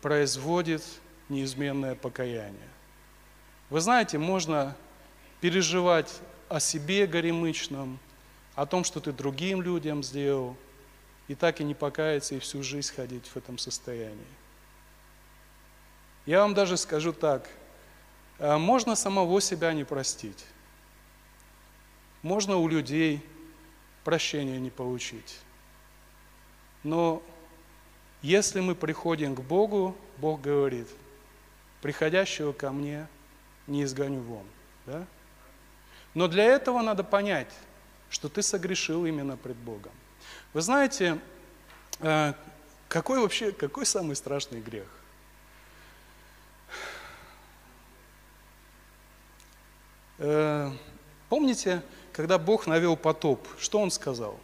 производит 0.02 0.82
неизменное 1.30 1.94
покаяние. 1.94 2.70
Вы 3.70 3.80
знаете, 3.80 4.18
можно 4.18 4.76
переживать 5.40 6.20
о 6.50 6.60
себе 6.60 7.06
горемычном, 7.06 8.00
о 8.56 8.66
том, 8.66 8.84
что 8.84 9.00
ты 9.00 9.12
другим 9.12 9.62
людям 9.62 10.04
сделал, 10.04 10.56
и 11.28 11.36
так 11.36 11.60
и 11.60 11.64
не 11.64 11.76
покаяться, 11.76 12.36
и 12.36 12.40
всю 12.40 12.64
жизнь 12.64 12.94
ходить 12.96 13.28
в 13.28 13.38
этом 13.38 13.58
состоянии. 13.58 14.18
Я 16.26 16.42
вам 16.42 16.54
даже 16.54 16.78
скажу 16.78 17.14
так, 17.14 17.48
э, 18.40 18.58
можно 18.58 18.96
самого 18.96 19.42
себя 19.42 19.74
не 19.74 19.84
простить. 19.84 20.46
Можно 22.26 22.58
у 22.58 22.68
людей 22.68 23.24
прощения 24.04 24.60
не 24.60 24.72
получить. 24.72 25.38
Но 26.82 27.22
если 28.24 28.62
мы 28.62 28.74
приходим 28.74 29.36
к 29.36 29.42
Богу, 29.42 29.96
Бог 30.18 30.42
говорит, 30.42 30.88
приходящего 31.84 32.52
ко 32.52 32.72
мне 32.72 33.08
не 33.68 33.84
изгоню 33.84 34.22
вон. 34.22 34.44
Да? 34.88 35.06
Но 36.16 36.28
для 36.28 36.46
этого 36.46 36.82
надо 36.82 37.04
понять, 37.04 37.54
что 38.10 38.28
ты 38.28 38.42
согрешил 38.42 39.06
именно 39.06 39.38
пред 39.38 39.58
Богом. 39.58 39.94
Вы 40.54 40.62
знаете, 40.62 41.20
э, 42.00 42.34
какой 42.88 43.20
вообще, 43.20 43.52
какой 43.52 43.86
самый 43.86 44.16
страшный 44.16 44.62
грех? 44.62 44.88
Э, 50.18 50.72
помните, 51.30 51.84
когда 52.16 52.38
Бог 52.38 52.66
навел 52.66 52.96
потоп, 52.96 53.46
что 53.60 53.80
Он 53.80 53.92
сказал? 53.92 54.40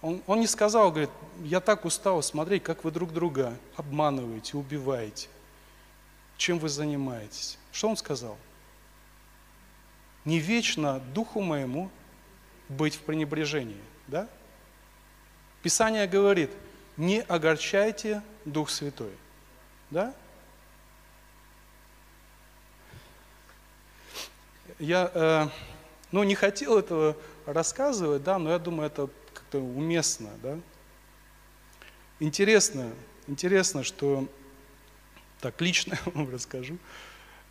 Он, 0.00 0.22
он 0.26 0.40
не 0.40 0.46
сказал, 0.46 0.90
говорит, 0.90 1.10
я 1.44 1.60
так 1.60 1.84
устал 1.84 2.22
смотреть, 2.22 2.62
как 2.62 2.84
вы 2.84 2.90
друг 2.90 3.12
друга 3.12 3.56
обманываете, 3.76 4.56
убиваете. 4.56 5.28
Чем 6.38 6.58
вы 6.58 6.70
занимаетесь? 6.70 7.58
Что 7.70 7.90
Он 7.90 7.96
сказал? 7.98 8.38
Не 10.24 10.38
вечно 10.38 11.00
духу 11.14 11.42
моему 11.42 11.90
быть 12.70 12.94
в 12.94 13.00
пренебрежении. 13.00 13.82
Да? 14.06 14.26
Писание 15.62 16.06
говорит, 16.06 16.50
не 16.96 17.20
огорчайте 17.20 18.22
Дух 18.46 18.70
Святой. 18.70 19.12
Да? 19.90 20.14
Я 24.78 25.10
э, 25.12 25.48
ну, 26.12 26.22
не 26.22 26.34
хотел 26.34 26.78
этого 26.78 27.16
рассказывать, 27.46 28.22
да, 28.22 28.38
но 28.38 28.50
я 28.50 28.58
думаю, 28.58 28.86
это 28.86 29.08
как-то 29.34 29.58
уместно. 29.58 30.30
Да? 30.42 30.58
Интересно, 32.20 32.92
интересно, 33.26 33.82
что... 33.82 34.28
Так, 35.40 35.60
лично 35.60 35.98
вам 36.14 36.30
расскажу. 36.30 36.78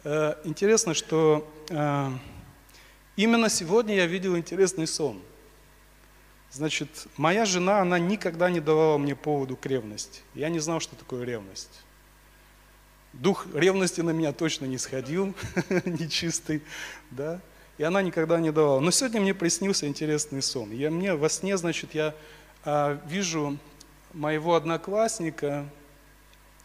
Э, 0.04 0.36
интересно, 0.46 0.94
что 0.94 1.52
э, 1.70 2.10
именно 3.18 3.50
сегодня 3.50 3.96
я 3.96 4.06
видел 4.06 4.38
интересный 4.38 4.88
сон– 4.88 5.22
Значит, 6.52 7.08
моя 7.16 7.46
жена, 7.46 7.80
она 7.80 7.98
никогда 7.98 8.50
не 8.50 8.60
давала 8.60 8.98
мне 8.98 9.16
поводу 9.16 9.56
к 9.56 9.66
ревности. 9.66 10.22
Я 10.36 10.50
не 10.50 10.60
знал, 10.60 10.82
что 10.82 10.98
такое 10.98 11.24
ревность. 11.24 11.82
Дух 13.14 13.48
ревности 13.54 14.02
на 14.02 14.10
меня 14.10 14.34
точно 14.34 14.66
не 14.66 14.78
сходил, 14.78 15.34
нечистый, 15.86 16.62
да, 17.10 17.40
и 17.82 17.84
она 17.84 18.04
никогда 18.04 18.40
не 18.40 18.52
давала. 18.52 18.80
Но 18.80 18.92
сегодня 18.92 19.22
мне 19.22 19.34
приснился 19.34 19.88
интересный 19.88 20.44
сон. 20.44 20.70
Я, 20.70 20.92
мне 20.92 21.16
во 21.16 21.30
сне, 21.30 21.58
значит, 21.58 21.96
я 21.96 22.14
а, 22.64 23.02
вижу 23.08 23.58
моего 24.14 24.54
одноклассника, 24.54 25.66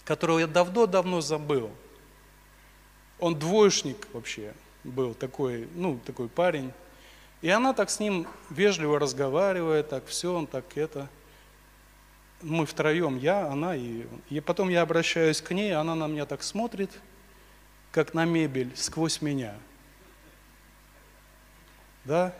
которого 0.05 0.41
я 0.41 0.47
давно-давно 0.47 1.23
забыл. 1.23 1.71
Он 3.19 3.35
двоечник 3.35 4.07
вообще 4.13 4.53
был, 4.85 5.15
такой, 5.15 5.67
ну, 5.75 5.99
такой 6.05 6.29
парень. 6.29 6.71
И 7.41 7.49
она 7.49 7.73
так 7.73 7.89
с 7.89 7.99
ним 7.99 8.27
вежливо 8.51 8.99
разговаривает, 8.99 9.89
так 9.89 10.05
все, 10.09 10.35
он 10.35 10.47
так 10.47 10.77
это. 10.77 11.09
Мы 12.43 12.67
втроем, 12.67 13.17
я, 13.17 13.47
она 13.47 13.75
и... 13.75 14.05
И 14.29 14.41
потом 14.41 14.69
я 14.69 14.83
обращаюсь 14.83 15.41
к 15.41 15.51
ней, 15.53 15.75
она 15.75 15.95
на 15.95 16.09
меня 16.09 16.27
так 16.27 16.43
смотрит, 16.43 16.91
как 17.91 18.13
на 18.13 18.27
мебель, 18.27 18.73
сквозь 18.77 19.23
меня. 19.23 19.55
Да? 22.07 22.33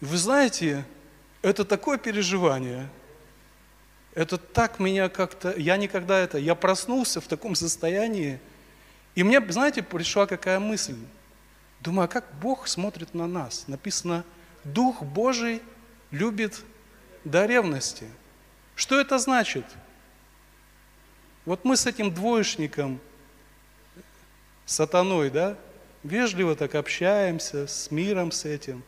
И 0.00 0.04
вы 0.06 0.16
знаете, 0.16 0.84
это 1.42 1.64
такое 1.64 1.98
переживание, 1.98 2.88
это 4.14 4.38
так 4.38 4.78
меня 4.78 5.08
как-то... 5.08 5.54
Я 5.58 5.76
никогда 5.76 6.18
это... 6.18 6.38
Я 6.38 6.54
проснулся 6.54 7.20
в 7.20 7.26
таком 7.26 7.54
состоянии, 7.54 8.40
и 9.14 9.22
мне, 9.22 9.40
знаете, 9.50 9.82
пришла 9.82 10.26
какая 10.26 10.58
мысль– 10.58 10.96
Думаю, 11.84 12.06
а 12.06 12.08
как 12.08 12.24
Бог 12.40 12.66
смотрит 12.66 13.12
на 13.12 13.26
нас? 13.26 13.68
Написано, 13.68 14.24
Дух 14.64 15.02
Божий 15.02 15.60
любит 16.10 16.62
до 17.24 17.44
ревности. 17.44 18.08
Что 18.74 18.98
это 18.98 19.18
значит? 19.18 19.66
Вот 21.44 21.66
мы 21.66 21.76
с 21.76 21.84
этим 21.84 22.10
двоечником, 22.10 22.98
сатаной, 24.64 25.28
да, 25.28 25.58
вежливо 26.04 26.54
так 26.54 26.76
общаемся, 26.76 27.66
с 27.66 27.90
миром 27.90 28.30
с 28.30 28.44
этим, 28.44 28.84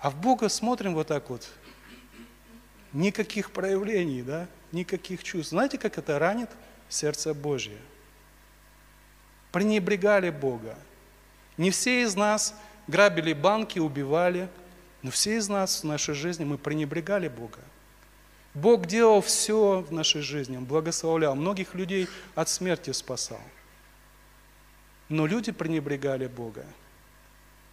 а 0.00 0.10
в 0.10 0.16
Бога 0.16 0.48
смотрим 0.48 0.94
вот 0.94 1.06
так 1.06 1.30
вот. 1.30 1.48
Никаких 2.92 3.52
проявлений, 3.52 4.22
да, 4.22 4.48
никаких 4.72 5.22
чувств. 5.22 5.50
Знаете, 5.50 5.78
как 5.78 5.96
это 5.96 6.18
ранит 6.18 6.50
сердце 6.88 7.32
Божье? 7.32 7.78
Пренебрегали 9.52 10.30
Бога. 10.30 10.76
Не 11.56 11.70
все 11.70 12.02
из 12.02 12.16
нас 12.16 12.54
грабили 12.88 13.32
банки, 13.32 13.78
убивали, 13.78 14.48
но 15.02 15.10
все 15.10 15.36
из 15.36 15.48
нас 15.48 15.82
в 15.82 15.86
нашей 15.86 16.14
жизни 16.14 16.44
мы 16.44 16.58
пренебрегали 16.58 17.28
Бога. 17.28 17.60
Бог 18.54 18.86
делал 18.86 19.22
все 19.22 19.80
в 19.80 19.92
нашей 19.92 20.20
жизни, 20.20 20.56
Он 20.56 20.64
благословлял, 20.64 21.34
многих 21.34 21.74
людей 21.74 22.08
от 22.34 22.48
смерти 22.48 22.90
спасал. 22.90 23.40
Но 25.12 25.26
люди 25.26 25.52
пренебрегали 25.52 26.26
Бога. 26.26 26.64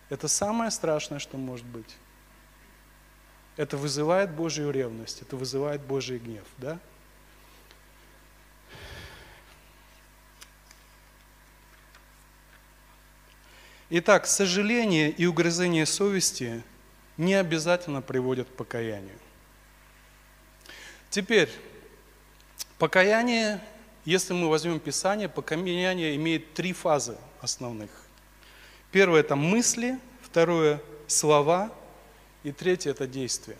Это 0.09 0.27
самое 0.27 0.71
страшное, 0.71 1.19
что 1.19 1.37
может 1.37 1.65
быть. 1.65 1.95
Это 3.55 3.77
вызывает 3.77 4.29
Божью 4.31 4.71
ревность, 4.71 5.21
это 5.21 5.37
вызывает 5.37 5.79
Божий 5.79 6.19
гнев. 6.19 6.43
Да? 6.57 6.79
Итак, 13.89 14.25
сожаление 14.27 15.09
и 15.09 15.25
угрызение 15.25 15.85
совести 15.85 16.61
не 17.15 17.35
обязательно 17.35 18.01
приводят 18.01 18.49
к 18.49 18.51
покаянию. 18.51 19.17
Теперь, 21.09 21.49
покаяние, 22.77 23.61
если 24.03 24.33
мы 24.33 24.49
возьмем 24.49 24.81
Писание, 24.81 25.29
покаяние 25.29 26.17
имеет 26.17 26.53
три 26.53 26.73
фазы 26.73 27.17
основных. 27.41 27.89
Первое– 28.91 29.19
это 29.21 29.35
мысли, 29.35 29.99
второе– 30.21 30.81
слова, 31.07 31.71
и 32.43 32.51
третье– 32.51 32.89
это 32.91 33.07
действие. 33.07 33.57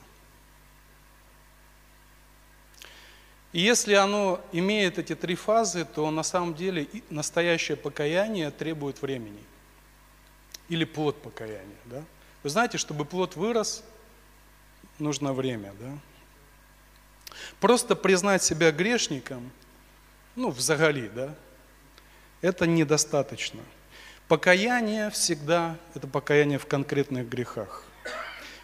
И 3.52 3.60
если 3.62 3.94
оно 3.94 4.42
имеет 4.52 5.00
эти 5.00 5.16
три 5.16 5.36
фазы, 5.36 5.86
то 5.86 6.10
на 6.12 6.24
самом 6.24 6.54
деле 6.54 6.88
настоящее 7.10 7.78
покаяние 7.78 8.52
требует 8.52 9.02
времени– 9.02 9.44
или 10.70 10.86
плод 10.86 11.22
покаяния. 11.22 11.76
Да? 11.86 12.04
Вы 12.44 12.50
знаете, 12.50 12.78
чтобы 12.78 13.04
плод 13.04 13.36
вырос, 13.36 13.84
нужно 15.00 15.34
время. 15.34 15.74
Да? 15.80 15.98
Просто 17.60 17.96
признать 17.96 18.44
себя 18.44 18.72
грешником, 18.72 19.52
ну, 20.36 20.52
взагали, 20.52 21.10
да, 21.10 21.36
это 22.42 22.66
недостаточно. 22.68 23.62
Покаяние 24.28 25.10
всегда– 25.10 25.78
это 25.96 26.08
покаяние 26.08 26.60
в 26.60 26.68
конкретных 26.68 27.28
грехах. 27.28 27.84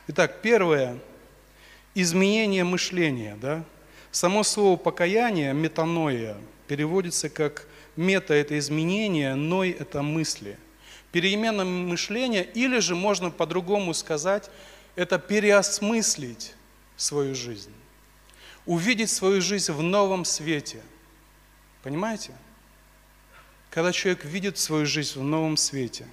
Итак, 0.08 0.42
первое– 0.42 1.00
изменение 1.96 2.64
мышления. 2.64 3.36
Да? 3.42 3.64
Само 4.12 4.44
слово 4.44 4.78
покаяние, 4.78 5.54
метаноия, 5.54 6.38
переводится 6.68 7.30
как 7.30 7.68
мета– 7.96 8.34
это 8.36 8.58
изменение, 8.60 9.34
ной– 9.36 9.72
это 9.80 10.04
мысли. 10.04 10.58
Перемена 11.12 11.66
мышления, 11.66 12.44
или 12.44 12.80
же 12.80 12.94
можно 12.94 13.32
по-другому 13.32 13.94
сказать, 13.94 14.52
это 14.96 15.18
переосмыслить 15.18 16.54
свою 16.96 17.34
жизнь. 17.34 17.74
Увидеть 18.66 19.10
свою 19.10 19.42
жизнь 19.42 19.72
в 19.72 19.82
новом 19.82 20.26
свете. 20.26 20.82
Понимаете? 21.84 22.34
Когда 23.76 23.92
человек 23.92 24.24
видит 24.24 24.58
свою 24.58 24.86
жизнь 24.86 25.20
в 25.20 25.24
новом 25.24 25.58
свете. 25.58 26.08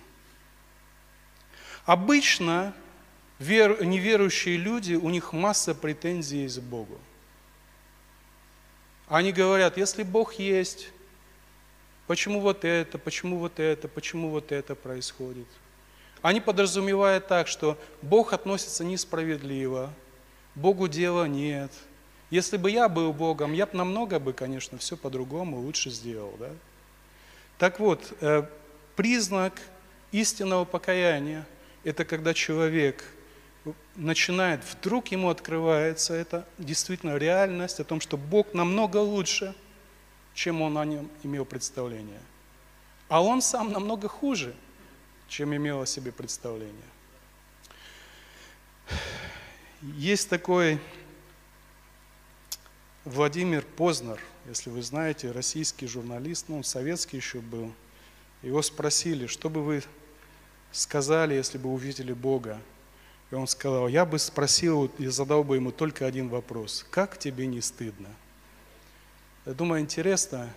Обычно 1.84 2.74
вер, 3.38 3.84
неверующие 3.84 4.56
люди, 4.56 4.94
у 4.94 5.08
них 5.10 5.32
масса 5.32 5.72
претензий 5.72 6.48
к 6.48 6.60
Богу. 6.60 6.98
Они 9.06 9.30
говорят, 9.30 9.76
если 9.76 10.02
Бог 10.02 10.40
есть, 10.40 10.88
почему 12.08 12.40
вот 12.40 12.64
это, 12.64 12.98
почему 12.98 13.38
вот 13.38 13.60
это, 13.60 13.86
почему 13.86 14.30
вот 14.30 14.50
это 14.50 14.74
происходит? 14.74 15.46
Они 16.20 16.40
подразумевают 16.40 17.28
так, 17.28 17.46
что 17.46 17.78
Бог 18.02 18.32
относится 18.32 18.82
несправедливо, 18.82 19.94
Богу 20.56 20.88
дела 20.88 21.28
нет. 21.28 21.70
Если 22.28 22.56
бы 22.56 22.72
я 22.72 22.88
был 22.88 23.12
Богом, 23.12 23.52
я 23.52 23.66
бы 23.66 23.76
намного 23.76 24.18
бы, 24.18 24.32
конечно, 24.32 24.78
все 24.78 24.96
по-другому 24.96 25.60
лучше 25.60 25.90
сделал. 25.90 26.34
Да? 26.40 26.50
Так 27.62 27.78
вот, 27.78 28.12
э, 28.20 28.42
признак 28.96 29.62
истинного 30.10 30.64
покаяния– 30.64 31.46
это 31.84 32.04
когда 32.04 32.34
человек 32.34 33.04
начинает, 33.94 34.64
вдруг 34.64 35.06
ему 35.12 35.30
открывается 35.30 36.12
это 36.12 36.44
действительно 36.58 37.16
реальность 37.16 37.78
о 37.78 37.84
том, 37.84 38.00
что 38.00 38.16
Бог 38.16 38.52
намного 38.52 38.96
лучше, 38.96 39.54
чем 40.34 40.60
он 40.60 40.76
о 40.76 40.84
нем 40.84 41.08
имел 41.22 41.44
представление. 41.44 42.18
А 43.08 43.22
он 43.22 43.40
сам 43.40 43.70
намного 43.70 44.08
хуже, 44.08 44.56
чем 45.28 45.54
имел 45.54 45.82
о 45.82 45.86
себе 45.86 46.10
представление. 46.10 46.74
Есть 49.82 50.28
такой 50.28 50.80
Владимир 53.04 53.64
Познер, 53.64 54.20
если 54.46 54.70
вы 54.70 54.80
знаете, 54.80 55.32
российский 55.32 55.88
журналист, 55.88 56.44
ну, 56.46 56.62
советский 56.62 57.16
еще 57.16 57.40
был. 57.40 57.72
Его 58.42 58.62
спросили, 58.62 59.26
что 59.26 59.50
бы 59.50 59.60
вы 59.60 59.82
сказали, 60.70 61.34
если 61.34 61.58
бы 61.58 61.68
увидели 61.72 62.12
Бога? 62.12 62.60
И 63.32 63.34
он 63.34 63.48
сказал, 63.48 63.88
я 63.88 64.06
бы 64.06 64.20
спросил 64.20 64.88
и 64.98 65.06
задал 65.08 65.42
бы 65.42 65.56
ему 65.56 65.72
только 65.72 66.06
один 66.06 66.28
вопрос. 66.28 66.86
Как 66.90 67.18
тебе 67.18 67.48
не 67.48 67.60
стыдно? 67.60 68.08
Я 69.46 69.54
думаю, 69.54 69.80
интересно, 69.80 70.54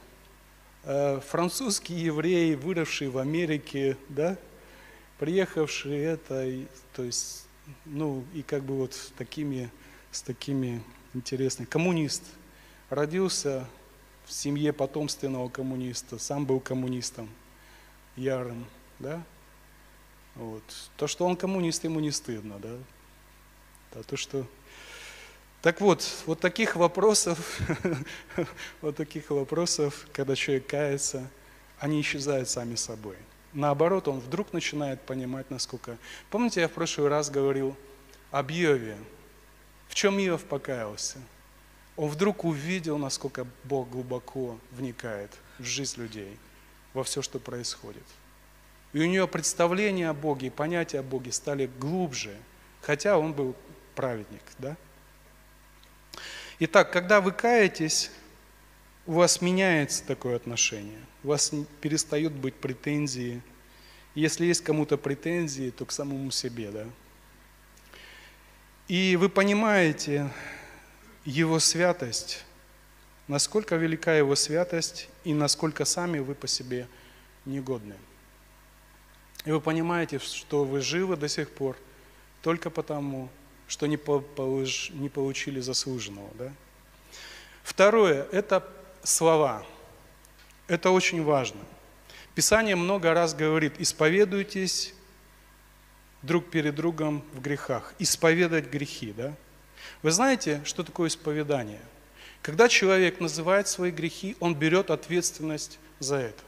э, 0.83 1.19
французский 1.27 1.95
еврей, 1.95 2.53
выросший 2.53 3.07
в 3.07 3.17
Америке, 3.17 3.97
да, 4.07 4.37
приехавший 5.17 5.97
это, 5.97 6.47
то 6.93 7.03
есть, 7.03 7.47
ну, 7.85 8.23
и 8.35 8.43
как 8.43 8.61
бы 8.61 8.75
вот 8.75 8.95
такими, 9.17 9.71
с 10.11 10.21
такими 10.21 10.83
интересными, 11.15 11.67
коммунист, 11.67 12.23
родился 12.89 13.67
в 14.25 14.31
семье 14.33 14.73
потомственного 14.73 15.49
коммуниста, 15.49 16.19
сам 16.19 16.45
был 16.45 16.59
коммунистом 16.59 17.29
ярым, 18.15 18.65
да, 18.99 19.23
вот. 20.35 20.63
То, 20.97 21.07
что 21.07 21.25
он 21.25 21.35
коммунист, 21.35 21.83
ему 21.85 21.99
не 21.99 22.11
стыдно, 22.11 22.59
да? 22.59 22.77
А 23.93 24.03
то, 24.03 24.17
что... 24.17 24.45
Так 25.61 25.81
вот, 25.81 26.05
вот 26.25 26.39
таких 26.39 26.75
вопросов, 26.75 27.59
вот 28.81 28.97
таких 28.97 29.31
вопросов, 29.31 30.05
когда 30.13 30.35
человек 30.35 30.67
кается, 30.67 31.27
они 31.79 32.01
исчезают 32.01 32.49
сами 32.49 32.75
собой. 32.75 33.15
Наоборот, 33.53 34.07
он 34.07 34.19
вдруг 34.19 34.53
начинает 34.53 35.01
понимать, 35.01 35.49
насколько... 35.49 35.97
Помните, 36.29 36.61
я 36.61 36.67
в 36.67 36.73
прошлый 36.73 37.07
раз 37.07 37.29
говорил 37.29 37.75
об 38.29 38.51
Иове. 38.51 38.97
В 39.87 39.95
чем 39.95 40.19
Иов 40.19 40.43
покаялся? 40.43 41.19
Он 41.95 42.09
вдруг 42.09 42.43
увидел, 42.43 42.97
насколько 42.97 43.47
Бог 43.63 43.89
глубоко 43.89 44.59
вникает 44.71 45.31
в 45.59 45.63
жизнь 45.63 46.01
людей, 46.01 46.37
во 46.93 47.03
все, 47.03 47.21
что 47.21 47.39
происходит. 47.39 48.03
И 48.91 48.99
у 48.99 49.05
нее 49.05 49.27
представление 49.27 50.09
о 50.09 50.13
Боге 50.13 50.47
и 50.47 50.49
понятие 50.49 51.01
о 51.01 51.03
Боге 51.03 51.31
стали 51.31 51.69
глубже, 51.79 52.35
хотя 52.81 53.17
он 53.17 53.33
был 53.33 53.55
праведник. 53.93 54.41
Да? 54.57 54.75
Итак, 56.59 56.91
когда 56.91 57.21
вы 57.21 57.31
каетесь, 57.31 58.11
у 59.05 59.13
вас 59.13 59.41
меняется 59.41 60.03
такое 60.05 60.35
отношение. 60.35 60.99
У 61.23 61.29
вас 61.29 61.51
перестают 61.81 62.33
быть 62.33 62.55
претензии. 62.55 63.41
Если 64.15 64.45
есть 64.45 64.63
кому-то 64.63 64.97
претензии, 64.97 65.71
то 65.71 65.85
к 65.85 65.91
самому 65.91 66.31
себе. 66.31 66.71
Да? 66.71 66.85
И 68.87 69.15
вы 69.15 69.29
понимаете 69.29 70.29
Его 71.23 71.59
святость, 71.59 72.43
насколько 73.27 73.75
велика 73.75 74.13
Его 74.13 74.35
святость 74.35 75.09
и 75.23 75.33
насколько 75.33 75.85
сами 75.85 76.19
вы 76.19 76.35
по 76.35 76.47
себе 76.47 76.87
негодны. 77.45 77.95
И 79.45 79.51
вы 79.51 79.61
понимаете, 79.61 80.19
что 80.19 80.63
вы 80.65 80.81
живы 80.81 81.17
до 81.17 81.27
сих 81.27 81.49
пор 81.49 81.77
только 82.41 82.69
потому, 82.69 83.29
что 83.67 83.87
не, 83.87 83.97
не 84.99 85.09
получили 85.09 85.59
заслуженного. 85.59 86.29
Да? 86.35 86.51
Второе– 87.63 88.27
это 88.31 88.67
слова. 89.03 89.65
Это 90.67 90.89
очень 90.89 91.23
важно. 91.23 91.61
Писание 92.33 92.75
много 92.75 93.13
раз 93.13 93.33
говорит, 93.35 93.79
исповедуйтесь 93.79 94.94
друг 96.25 96.49
перед 96.49 96.75
другом 96.75 97.23
в 97.33 97.41
грехах. 97.41 97.93
Исповедать 97.99 98.65
грехи. 98.65 99.13
Да? 99.13 99.33
Вы 100.01 100.11
знаете, 100.11 100.61
что 100.65 100.83
такое 100.83 101.09
исповедание? 101.09 101.81
Когда 102.41 102.67
человек 102.67 103.19
называет 103.19 103.67
свои 103.67 103.91
грехи, 103.91 104.35
он 104.39 104.55
берет 104.55 104.91
ответственность 104.91 105.79
за 105.99 106.17
это. 106.17 106.43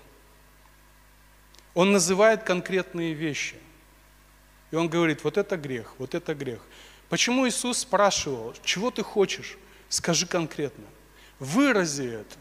Он 1.74 1.92
называет 1.92 2.44
конкретные 2.44 3.14
вещи. 3.14 3.56
И 4.72 4.76
он 4.76 4.90
говорит, 4.90 5.24
вот 5.24 5.38
это 5.38 5.58
грех, 5.58 5.94
вот 5.98 6.14
это 6.14 6.36
грех. 6.36 6.62
Почему 7.10 7.48
Иисус 7.48 7.80
спрашивал, 7.80 8.54
чего 8.64 8.92
ты 8.92 9.02
хочешь? 9.02 9.58
Скажи 9.88 10.28
конкретно. 10.28 10.84
Вырази 11.40 12.08
это. 12.08 12.36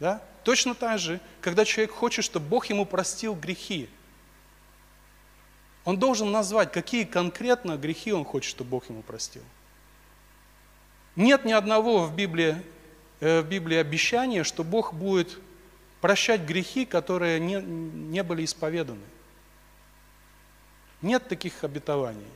Да? 0.00 0.22
Точно 0.44 0.74
так 0.74 0.98
же, 0.98 1.20
когда 1.40 1.64
человек 1.64 1.92
хочет, 1.92 2.24
чтобы 2.24 2.48
Бог 2.48 2.66
ему 2.66 2.84
простил 2.84 3.34
грехи, 3.34 3.88
он 5.84 5.98
должен 5.98 6.30
назвать, 6.30 6.72
какие 6.72 7.04
конкретно 7.04 7.76
грехи 7.76 8.12
он 8.12 8.24
хочет, 8.24 8.50
чтобы 8.50 8.70
Бог 8.70 8.88
ему 8.88 9.02
простил. 9.02 9.42
Нет 11.16 11.44
ни 11.44 11.52
одного 11.52 12.06
в 12.06 12.14
Библии, 12.14 12.62
э, 13.20 13.40
в 13.40 13.48
Библии 13.48 13.76
обещания, 13.76 14.44
что 14.44 14.64
Бог 14.64 14.94
будет 14.94 15.38
прощать 16.00 16.42
грехи, 16.42 16.86
которые 16.86 17.40
не, 17.40 17.60
не 17.60 18.22
были 18.22 18.44
исповеданы. 18.44 19.04
Нет 21.02 21.28
таких 21.28 21.64
обетований. 21.64 22.26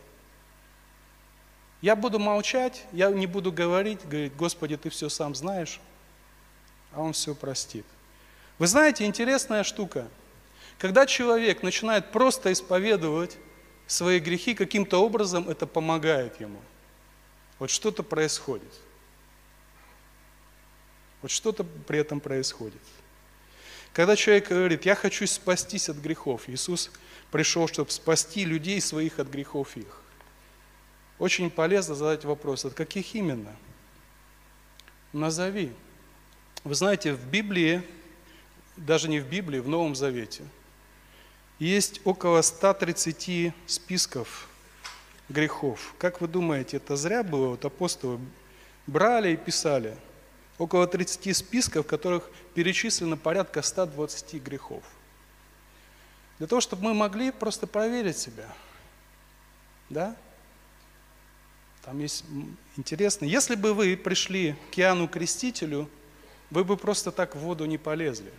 Я 1.81 1.95
буду 1.95 2.19
молчать, 2.19 2.85
я 2.93 3.11
не 3.11 3.27
буду 3.27 3.53
говорить, 3.53 4.01
говорить, 4.05 4.35
Господи, 4.35 4.77
Ты 4.77 4.91
все 4.91 5.09
сам 5.09 5.35
знаешь, 5.35 5.81
а 6.93 7.01
Он 7.01 7.13
все 7.13 7.35
простит. 7.35 7.87
Вы 8.59 8.67
знаете, 8.67 9.05
интересная 9.05 9.63
штука. 9.63 10.09
Когда 10.79 11.07
человек 11.07 11.63
начинает 11.63 12.13
просто 12.13 12.53
исповедовать 12.53 13.39
свои 13.87 14.19
грехи, 14.19 14.55
каким-то 14.55 15.03
образом 15.03 15.49
это 15.49 15.67
помогает 15.67 16.41
ему. 16.41 16.61
Вот 17.59 17.71
что-то 17.71 18.03
происходит. 18.03 18.73
Вот 21.23 21.31
что-то 21.31 21.65
при 21.65 21.99
этом 21.99 22.21
происходит. 22.21 22.81
Когда 23.93 24.15
человек 24.15 24.49
говорит, 24.49 24.85
я 24.85 24.95
хочу 24.95 25.27
спастись 25.27 25.89
от 25.89 25.97
грехов, 25.97 26.49
Иисус 26.49 26.91
пришел, 27.31 27.67
чтобы 27.67 27.91
спасти 27.91 28.45
людей 28.45 28.81
своих 28.81 29.19
от 29.19 29.29
грехов 29.29 29.77
их. 29.77 30.03
Очень 31.19 31.51
полезно 31.51 31.95
задать 31.95 32.25
вопрос, 32.25 32.67
от 32.67 32.75
каких 32.75 33.15
именно? 33.15 33.57
Назови. 35.15 35.73
Вы 36.63 36.75
знаете, 36.75 37.15
в 37.15 37.27
Библии, 37.27 37.83
даже 38.77 39.09
не 39.09 39.21
в 39.21 39.27
Библии, 39.27 39.61
в 39.61 39.69
Новом 39.69 39.95
Завете, 39.95 40.45
есть 41.59 42.01
около 42.05 42.43
130 42.43 43.53
списков 43.67 44.49
грехов. 45.29 45.95
Как 45.99 46.21
вы 46.21 46.29
думаете, 46.29 46.77
это 46.77 46.97
зря 46.97 47.23
было? 47.23 47.49
Вот 47.49 47.65
апостолы 47.65 48.21
брали 48.87 49.33
и 49.33 49.37
писали. 49.37 49.97
Около 50.59 50.87
30 50.87 51.37
списков, 51.37 51.85
в 51.85 51.89
которых 51.89 52.31
перечислено 52.55 53.17
порядка 53.17 53.63
120 53.63 54.43
грехов. 54.43 54.83
Для 56.39 56.47
того, 56.47 56.61
чтобы 56.61 56.85
мы 56.85 56.95
могли 56.95 57.31
просто 57.31 57.67
проверить 57.67 58.19
себя. 58.19 58.49
Да? 59.89 60.17
Там 61.83 61.99
есть 62.01 62.25
интересно. 62.77 63.25
Если 63.25 63.55
бы 63.55 63.73
вы 63.73 63.97
пришли 63.97 64.57
к 64.73 64.79
Иоанну 64.79 65.09
Крестителю, 65.09 65.89
вы 66.51 66.65
бы 66.65 66.77
просто 66.77 67.13
так 67.13 67.37
в 67.37 67.39
воду 67.39 67.65
не 67.65 67.79
полезли. 67.79 68.33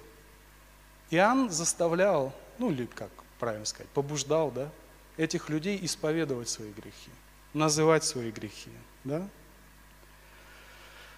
Иоанн 1.09 1.49
заставлял, 1.49 2.33
ну 2.59 2.71
или 2.71 2.85
как 2.85 3.09
правильно 3.39 3.65
сказать, 3.65 3.89
побуждал, 3.89 4.51
да, 4.51 4.69
этих 5.17 5.49
людей 5.49 5.79
исповедовать 5.81 6.49
свои 6.49 6.71
грехи, 6.71 7.11
называть 7.53 8.03
свои 8.03 8.31
грехи, 8.31 8.71
да. 9.03 9.27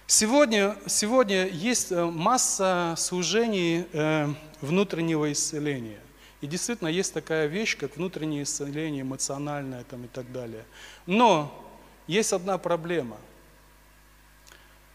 Сегодня, 0.06 0.76
сегодня 0.88 1.46
есть 1.46 1.92
э, 1.92 2.04
масса 2.04 2.94
служений 2.98 3.86
э, 3.92 4.26
внутреннего 4.60 5.30
исцеления. 5.30 6.00
И 6.40 6.48
действительно 6.48 6.88
есть 6.88 7.14
такая 7.14 7.46
вещь, 7.46 7.76
как 7.76 7.96
внутреннее 7.96 8.42
исцеление, 8.42 9.02
эмоциональное 9.02 9.84
там, 9.84 10.04
и 10.06 10.08
так 10.08 10.32
далее. 10.32 10.64
Но 11.06 11.64
есть 12.08 12.32
одна 12.32 12.58
проблема. 12.58 13.18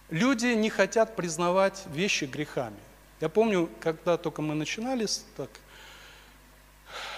Люди 0.09 0.47
не 0.47 0.69
хотят 0.69 1.15
признавать 1.15 1.83
вещи 1.93 2.25
грехами. 2.25 2.75
Я 3.21 3.29
помню, 3.29 3.69
когда 3.79 4.17
только 4.17 4.41
мы 4.41 4.53
начинали, 4.53 5.07
так, 5.37 5.49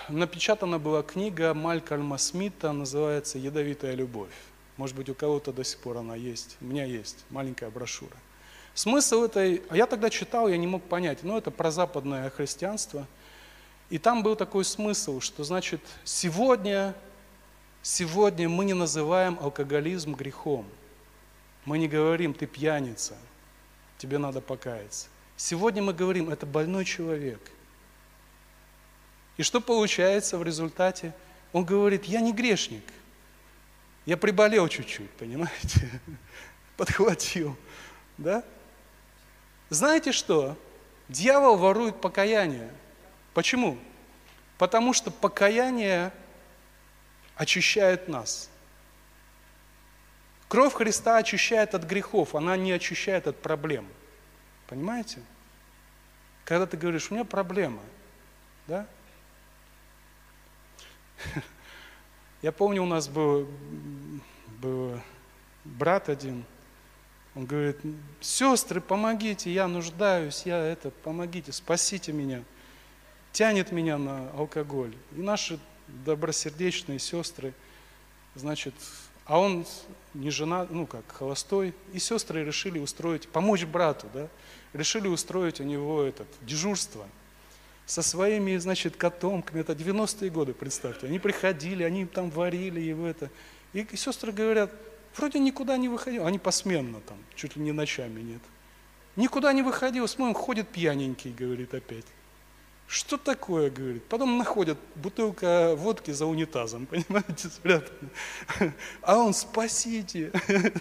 напечатана 0.10 0.80
была 0.80 1.04
книга 1.04 1.54
Малькольма 1.54 2.18
Смита, 2.18 2.72
называется 2.72 3.38
«Ядовитая 3.38 3.96
любовь». 3.96 4.34
Может 4.78 4.96
быть, 4.96 5.10
у 5.10 5.16
кого-то 5.16 5.52
до 5.52 5.64
сих 5.64 5.80
пор 5.80 5.98
она 5.98 6.16
есть. 6.16 6.58
У 6.62 6.66
меня 6.66 6.86
есть 6.86 7.26
маленькая 7.30 7.70
брошюра. 7.70 8.16
Смысл 8.74 9.24
этой... 9.24 9.64
А 9.70 9.76
я 9.76 9.88
тогда 9.88 10.10
читал, 10.10 10.48
я 10.48 10.58
не 10.58 10.68
мог 10.68 10.84
понять. 10.84 11.24
Но 11.24 11.38
это 11.38 11.50
про 11.50 11.72
западное 11.72 12.30
христианство. 12.30 13.08
И 13.90 13.98
там 13.98 14.22
был 14.22 14.36
такой 14.36 14.64
смысл, 14.66 15.20
что 15.20 15.44
значит 15.44 15.82
сегодня 16.04 16.94
Сегодня 17.90 18.50
мы 18.50 18.66
не 18.66 18.74
называем 18.74 19.38
алкоголизм 19.42 20.14
грехом. 20.14 20.66
Мы 21.64 21.78
не 21.78 21.88
говорим, 21.88 22.34
ты 22.34 22.46
пьяница, 22.46 23.16
тебе 23.98 24.18
надо 24.18 24.42
покаяться. 24.42 25.08
Сегодня 25.38 25.82
мы 25.82 25.94
говорим, 25.94 26.30
это 26.30 26.46
больной 26.46 26.84
человек. 26.84 27.40
И 29.38 29.44
что 29.44 29.62
получается 29.62 30.38
в 30.38 30.44
результате? 30.44 31.14
Он 31.54 31.64
говорит, 31.64 32.06
я 32.06 32.20
не 32.22 32.34
грешник, 32.34 32.84
я 34.06 34.18
приболел 34.18 34.68
чуть-чуть, 34.68 35.12
понимаете? 35.12 35.90
Подхватил, 36.78 37.56
да? 38.18 38.44
Знаете 39.70 40.12
что? 40.12 40.58
Дьявол 41.10 41.58
ворует 41.58 42.02
покаяние. 42.02 42.72
Почему? 43.34 43.78
Потому 44.58 44.94
что 44.94 45.12
покаяние 45.12 46.12
очищает 47.36 48.08
нас. 48.08 48.50
Кровь 50.48 50.74
Христа 50.74 51.18
очищает 51.18 51.76
от 51.76 51.84
грехов, 51.84 52.34
она 52.34 52.56
не 52.56 52.72
очищает 52.72 53.28
от 53.28 53.42
проблем. 53.42 53.88
Понимаете? 54.68 55.22
Когда 56.46 56.66
ты 56.66 56.78
говоришь, 56.78 57.12
у 57.12 57.14
меня 57.14 57.26
проблема, 57.26 57.82
да? 58.68 58.88
Я 62.42 62.52
помню, 62.52 62.84
у 62.84 62.86
нас 62.86 63.08
был, 63.08 63.48
был 64.62 65.00
брат 65.66 66.10
один, 66.10 66.46
он 67.36 67.46
говорит, 67.46 67.78
сестры, 68.20 68.82
помогите, 68.82 69.54
я 69.54 69.68
нуждаюсь, 69.68 70.42
я 70.46 70.58
это, 70.58 70.90
помогите, 70.90 71.52
спасите 71.52 72.12
меня. 72.12 72.44
Тянет 73.32 73.72
меня 73.72 74.00
на 74.00 74.32
алкоголь. 74.32 74.96
И 75.16 75.22
наши 75.22 75.60
добросердечные 75.88 76.98
сестры, 76.98 77.54
значит, 78.34 78.74
а 79.26 79.40
он 79.40 79.68
не 80.16 80.32
жена, 80.32 80.66
ну 80.70 80.88
как, 80.88 81.12
холостой, 81.12 81.76
и 81.94 82.00
сестры 82.00 82.44
решили 82.44 82.80
устроить, 82.80 83.28
помочь 83.28 83.66
брату, 83.66 84.08
да, 84.14 84.30
решили 84.74 85.08
устроить 85.08 85.60
у 85.60 85.64
него 85.64 86.02
этот 86.02 86.28
дежурство 86.42 87.08
со 87.88 88.04
своими, 88.04 88.58
значит, 88.58 88.98
котомками, 88.98 89.62
это 89.62 89.72
90-е 89.72 90.30
годы, 90.30 90.54
представьте, 90.54 91.08
они 91.08 91.20
приходили, 91.20 91.84
они 91.84 92.06
там 92.06 92.30
варили 92.30 92.82
его 92.82 93.08
это, 93.08 93.32
и 93.72 93.88
сестры 93.96 94.34
говорят, 94.34 94.72
вроде 95.16 95.40
никуда 95.40 95.78
не 95.78 95.88
выходил, 95.88 96.28
они 96.28 96.38
посменно 96.38 97.00
там, 97.00 97.18
чуть 97.34 97.56
ли 97.56 97.64
не 97.64 97.72
ночами 97.72 98.20
нет, 98.20 98.42
никуда 99.16 99.54
не 99.54 99.62
выходил, 99.62 100.06
смотрим, 100.06 100.36
ходит 100.36 100.68
пьяненький, 100.68 101.32
говорит 101.32 101.74
опять. 101.74 102.06
Что 102.88 103.18
такое, 103.18 103.70
говорит. 103.70 104.06
Потом 104.06 104.38
находят 104.38 104.78
бутылка 104.96 105.76
водки 105.76 106.12
за 106.12 106.26
унитазом, 106.26 106.86
понимаете, 106.88 107.50
спрятана. 107.50 108.10
А 109.02 109.18
он, 109.18 109.34
спасите. 109.34 110.32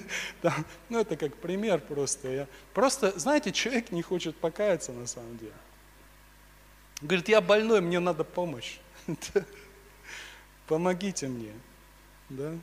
Ну, 0.89 1.01
это 1.01 1.17
как 1.17 1.35
пример 1.35 1.81
просто. 1.81 2.29
Я, 2.29 2.47
просто, 2.75 3.19
знаете, 3.19 3.51
человек 3.51 3.91
не 3.91 4.03
хочет 4.03 4.37
покаяться 4.37 4.93
на 4.93 5.09
самом 5.09 5.37
деле. 5.39 5.53
Говорит, 7.03 7.29
я 7.29 7.41
больной, 7.41 7.81
мне 7.81 8.01
надо 8.01 8.25
помощь. 8.25 8.79
Помогите 10.67 11.29
мне. 11.29 11.53
Да? 12.31 12.55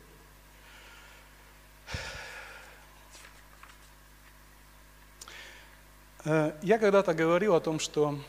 Э, 6.25 6.53
я 6.61 6.79
когда-то 6.79 7.13
говорил 7.13 7.53
о 7.53 7.59
том, 7.59 7.79
что 7.79 8.19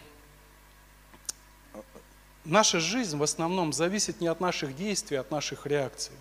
наша 2.44 2.80
жизнь 2.80 3.16
в 3.16 3.22
основном 3.22 3.72
зависит 3.72 4.20
не 4.20 4.26
от 4.26 4.40
наших 4.40 4.76
действий, 4.76 5.16
а 5.16 5.20
от 5.20 5.30
наших 5.30 5.66
реакций. 5.66 6.14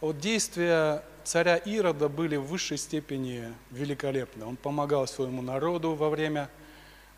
Вот 0.00 0.20
действия 0.20 1.02
царя 1.24 1.56
Ирода 1.56 2.08
были 2.08 2.36
в 2.36 2.44
высшей 2.44 2.78
степени 2.78 3.52
великолепны. 3.72 4.44
Он 4.44 4.56
помогал 4.56 5.08
своему 5.08 5.42
народу 5.42 5.94
во 5.94 6.08
время 6.08 6.48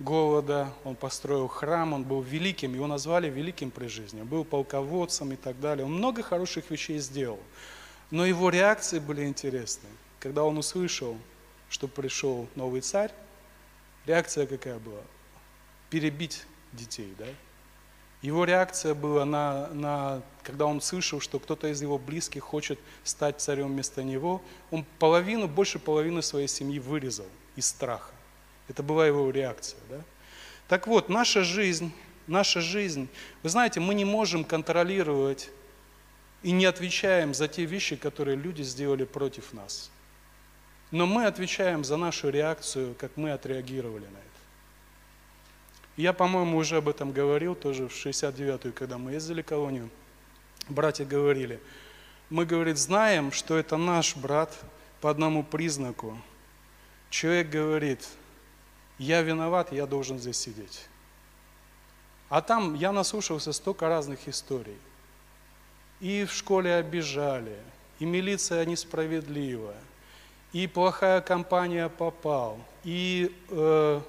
голода, 0.00 0.72
он 0.84 0.96
построил 0.96 1.46
храм, 1.46 1.92
он 1.92 2.02
был 2.02 2.22
великим, 2.22 2.74
его 2.74 2.86
назвали 2.86 3.28
великим 3.28 3.70
при 3.70 3.86
жизни, 3.86 4.22
был 4.22 4.44
полководцем 4.44 5.32
и 5.32 5.36
так 5.36 5.60
далее. 5.60 5.84
Он 5.84 5.92
много 5.92 6.22
хороших 6.22 6.70
вещей 6.70 6.98
сделал. 6.98 7.38
Но 8.10 8.26
его 8.26 8.50
реакции 8.50 8.98
были 8.98 9.24
интересны. 9.26 9.88
Когда 10.18 10.42
он 10.42 10.58
услышал, 10.58 11.16
что 11.68 11.86
пришел 11.86 12.48
новый 12.56 12.80
царь, 12.80 13.12
реакция 14.06 14.46
какая 14.46 14.78
была? 14.78 15.02
Перебить 15.90 16.44
детей. 16.72 17.14
Да? 17.18 17.26
Его 18.22 18.44
реакция 18.44 18.94
была 18.94 19.24
на, 19.24 19.68
на, 19.68 20.22
когда 20.42 20.66
он 20.66 20.80
слышал, 20.80 21.20
что 21.20 21.38
кто-то 21.38 21.68
из 21.68 21.80
его 21.80 21.98
близких 21.98 22.42
хочет 22.42 22.78
стать 23.04 23.40
царем 23.40 23.68
вместо 23.68 24.02
него, 24.02 24.42
он 24.70 24.84
половину, 24.98 25.46
больше 25.46 25.78
половины 25.78 26.22
своей 26.22 26.48
семьи 26.48 26.78
вырезал 26.78 27.26
из 27.56 27.66
страха. 27.66 28.10
Это 28.70 28.84
была 28.84 29.04
его 29.04 29.28
реакция. 29.30 29.80
Да? 29.90 30.00
Так 30.68 30.86
вот, 30.86 31.08
наша 31.08 31.42
жизнь, 31.42 31.92
наша 32.28 32.60
жизнь, 32.60 33.08
вы 33.42 33.50
знаете, 33.50 33.80
мы 33.80 33.94
не 33.94 34.04
можем 34.04 34.44
контролировать 34.44 35.50
и 36.44 36.52
не 36.52 36.66
отвечаем 36.66 37.34
за 37.34 37.48
те 37.48 37.64
вещи, 37.64 37.96
которые 37.96 38.36
люди 38.36 38.62
сделали 38.62 39.04
против 39.04 39.52
нас. 39.52 39.90
Но 40.92 41.04
мы 41.06 41.26
отвечаем 41.26 41.82
за 41.82 41.96
нашу 41.96 42.28
реакцию, 42.28 42.94
как 42.94 43.16
мы 43.16 43.32
отреагировали 43.32 44.04
на 44.04 44.18
это. 44.18 44.40
Я, 45.96 46.12
по-моему, 46.12 46.56
уже 46.56 46.76
об 46.76 46.88
этом 46.88 47.10
говорил 47.10 47.56
тоже 47.56 47.88
в 47.88 47.92
69-ю, 47.92 48.72
когда 48.72 48.98
мы 48.98 49.12
ездили 49.12 49.42
в 49.42 49.46
колонию. 49.46 49.90
Братья 50.68 51.04
говорили, 51.04 51.60
мы, 52.28 52.46
говорит, 52.46 52.78
знаем, 52.78 53.32
что 53.32 53.58
это 53.58 53.76
наш 53.76 54.14
брат 54.14 54.56
по 55.00 55.10
одному 55.10 55.42
признаку. 55.42 56.16
Человек 57.10 57.50
говорит, 57.50 58.08
я 59.00 59.22
виноват, 59.22 59.72
я 59.72 59.86
должен 59.86 60.18
здесь 60.18 60.36
сидеть. 60.36 60.86
А 62.28 62.42
там 62.42 62.74
я 62.74 62.92
наслушался 62.92 63.52
столько 63.52 63.88
разных 63.88 64.28
историй. 64.28 64.76
И 66.00 66.24
в 66.24 66.32
школе 66.32 66.74
обижали, 66.74 67.56
и 67.98 68.04
милиция 68.04 68.64
несправедлива, 68.66 69.74
и 70.52 70.66
плохая 70.66 71.20
компания 71.22 71.88
попал, 71.88 72.58
и 72.84 73.34
э, 73.48 74.00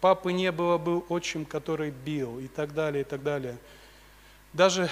папы 0.00 0.32
не 0.32 0.52
было, 0.52 0.78
был 0.78 1.04
отчим, 1.08 1.44
который 1.44 1.90
бил 1.90 2.38
и 2.38 2.46
так 2.46 2.72
далее, 2.72 3.02
и 3.02 3.04
так 3.04 3.22
далее. 3.22 3.56
Даже, 4.52 4.88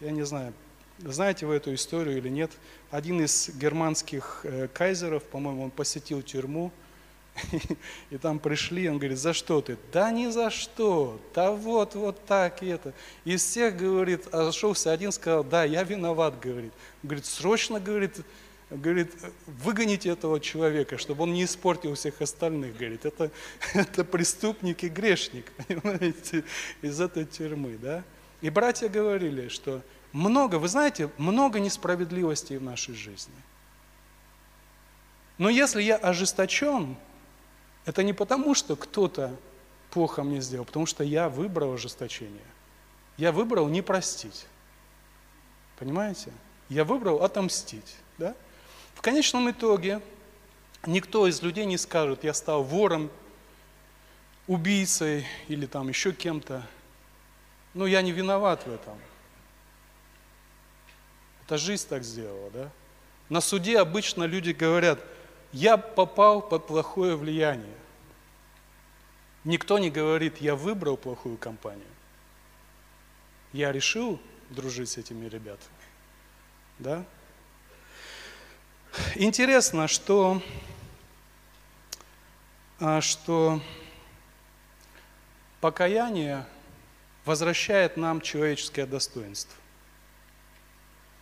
я 0.00 0.10
не 0.10 0.22
знаю, 0.22 0.54
знаете 0.98 1.44
вы 1.44 1.56
эту 1.56 1.74
историю 1.74 2.18
или 2.18 2.28
нет, 2.28 2.50
один 2.90 3.22
из 3.22 3.50
германских 3.50 4.40
э, 4.44 4.68
кайзеров, 4.68 5.24
по-моему, 5.24 5.64
он 5.64 5.70
посетил 5.70 6.22
тюрьму, 6.22 6.72
И 8.10 8.18
там 8.18 8.38
пришли, 8.38 8.88
он 8.88 8.98
говорит, 8.98 9.18
за 9.18 9.32
что 9.32 9.60
ты? 9.60 9.76
Да 9.92 10.10
ни 10.10 10.28
за 10.30 10.50
что, 10.50 11.20
да 11.34 11.52
вот, 11.52 11.94
вот 11.94 12.24
так 12.26 12.62
и 12.62 12.66
это. 12.66 12.92
Из 13.24 13.42
всех, 13.42 13.76
говорит, 13.76 14.24
зашелся 14.32 14.92
один, 14.92 15.12
сказал, 15.12 15.44
да, 15.44 15.64
я 15.64 15.82
виноват, 15.82 16.38
говорит. 16.40 16.72
Говорит, 17.02 17.26
срочно, 17.26 17.80
говорит, 17.80 18.20
говорит, 18.70 19.12
выгоните 19.46 20.10
этого 20.10 20.40
человека, 20.40 20.98
чтобы 20.98 21.24
он 21.24 21.32
не 21.32 21.44
испортил 21.44 21.94
всех 21.94 22.20
остальных, 22.20 22.76
говорит. 22.76 23.04
Это, 23.04 23.30
это 23.74 24.04
преступник 24.04 24.84
и 24.84 24.88
грешник, 24.88 25.52
понимаете, 25.68 26.44
из 26.82 27.00
этой 27.00 27.24
тюрьмы, 27.24 27.78
да. 27.80 28.04
И 28.40 28.50
братья 28.50 28.88
говорили, 28.88 29.48
что 29.48 29.82
много, 30.12 30.56
вы 30.56 30.68
знаете, 30.68 31.10
много 31.18 31.58
несправедливости 31.60 32.54
в 32.54 32.62
нашей 32.62 32.94
жизни. 32.94 33.34
Но 35.38 35.48
если 35.48 35.82
я 35.82 35.96
ожесточен, 35.96 36.96
это 37.88 38.02
не 38.02 38.12
потому, 38.12 38.54
что 38.54 38.76
кто-то 38.76 39.34
плохо 39.90 40.22
мне 40.22 40.42
сделал, 40.42 40.66
потому 40.66 40.84
что 40.84 41.02
я 41.02 41.30
выбрал 41.30 41.72
ожесточение. 41.72 42.44
Я 43.16 43.32
выбрал 43.32 43.66
не 43.66 43.80
простить. 43.80 44.44
Понимаете? 45.78 46.30
Я 46.68 46.84
выбрал 46.84 47.22
отомстить. 47.22 47.96
Да? 48.18 48.36
В 48.94 49.00
конечном 49.00 49.50
итоге 49.50 50.02
никто 50.84 51.26
из 51.26 51.40
людей 51.40 51.64
не 51.64 51.78
скажет, 51.78 52.24
я 52.24 52.34
стал 52.34 52.62
вором, 52.62 53.10
убийцей 54.46 55.26
или 55.48 55.64
там 55.64 55.88
еще 55.88 56.12
кем-то. 56.12 56.66
Ну, 57.72 57.86
я 57.86 58.02
не 58.02 58.12
виноват 58.12 58.66
в 58.66 58.70
этом. 58.70 58.98
Это 61.46 61.56
жизнь 61.56 61.88
так 61.88 62.04
сделала, 62.04 62.50
да? 62.50 62.70
На 63.30 63.40
суде 63.40 63.78
обычно 63.78 64.24
люди 64.24 64.50
говорят, 64.50 65.00
я 65.52 65.76
попал 65.76 66.42
под 66.42 66.66
плохое 66.66 67.16
влияние. 67.16 67.76
Никто 69.44 69.78
не 69.78 69.90
говорит, 69.90 70.38
я 70.38 70.54
выбрал 70.54 70.96
плохую 70.96 71.38
компанию. 71.38 71.86
Я 73.52 73.72
решил 73.72 74.20
дружить 74.50 74.90
с 74.90 74.98
этими 74.98 75.26
ребятами. 75.26 75.70
Да? 76.78 77.04
Интересно, 79.14 79.88
что, 79.88 80.42
а, 82.80 83.00
что 83.00 83.60
покаяние 85.60 86.46
возвращает 87.24 87.96
нам 87.96 88.20
человеческое 88.20 88.86
достоинство. 88.86 89.54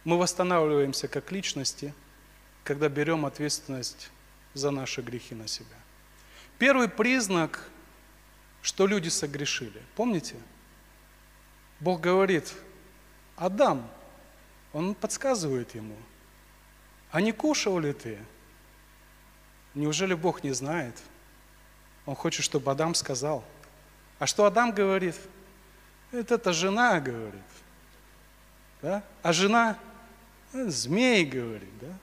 Мы 0.05 0.19
восстанавливаемся 0.19 1.09
как 1.09 1.33
личности, 1.33 1.95
когда 2.65 2.89
берем 2.89 3.27
ответственность 3.27 4.11
за 4.57 4.71
наши 4.71 5.03
грехи 5.03 5.35
на 5.35 5.47
себя. 5.47 5.77
Первый 6.59 6.89
признак 6.89 7.71
что 8.67 8.89
люди 8.89 9.09
согрешили. 9.09 9.81
Помните? 9.95 10.35
Бог 11.79 12.01
говорит, 12.01 12.53
Адам, 13.37 13.89
он 14.73 14.97
подсказывает 14.97 15.73
ему, 15.77 15.97
а 17.13 17.21
не 17.21 17.31
кушал 17.31 17.79
ли 17.79 17.93
ты? 17.93 18.19
Неужели 19.75 20.15
Бог 20.15 20.43
не 20.43 20.51
знает? 20.51 21.01
Он 22.07 22.17
хочет, 22.17 22.45
чтобы 22.45 22.73
Адам 22.73 22.97
сказал. 22.97 23.45
А 24.19 24.27
что 24.27 24.47
Адам 24.47 24.73
говорит? 24.73 25.15
Это, 26.11 26.35
это 26.35 26.53
жена 26.53 26.99
говорит. 26.99 27.43
Да? 28.83 29.05
А 29.23 29.33
жена 29.33 29.79
э, 30.53 30.69
змей 30.69 31.25
говорит. 31.25 31.79
Да? 31.81 31.97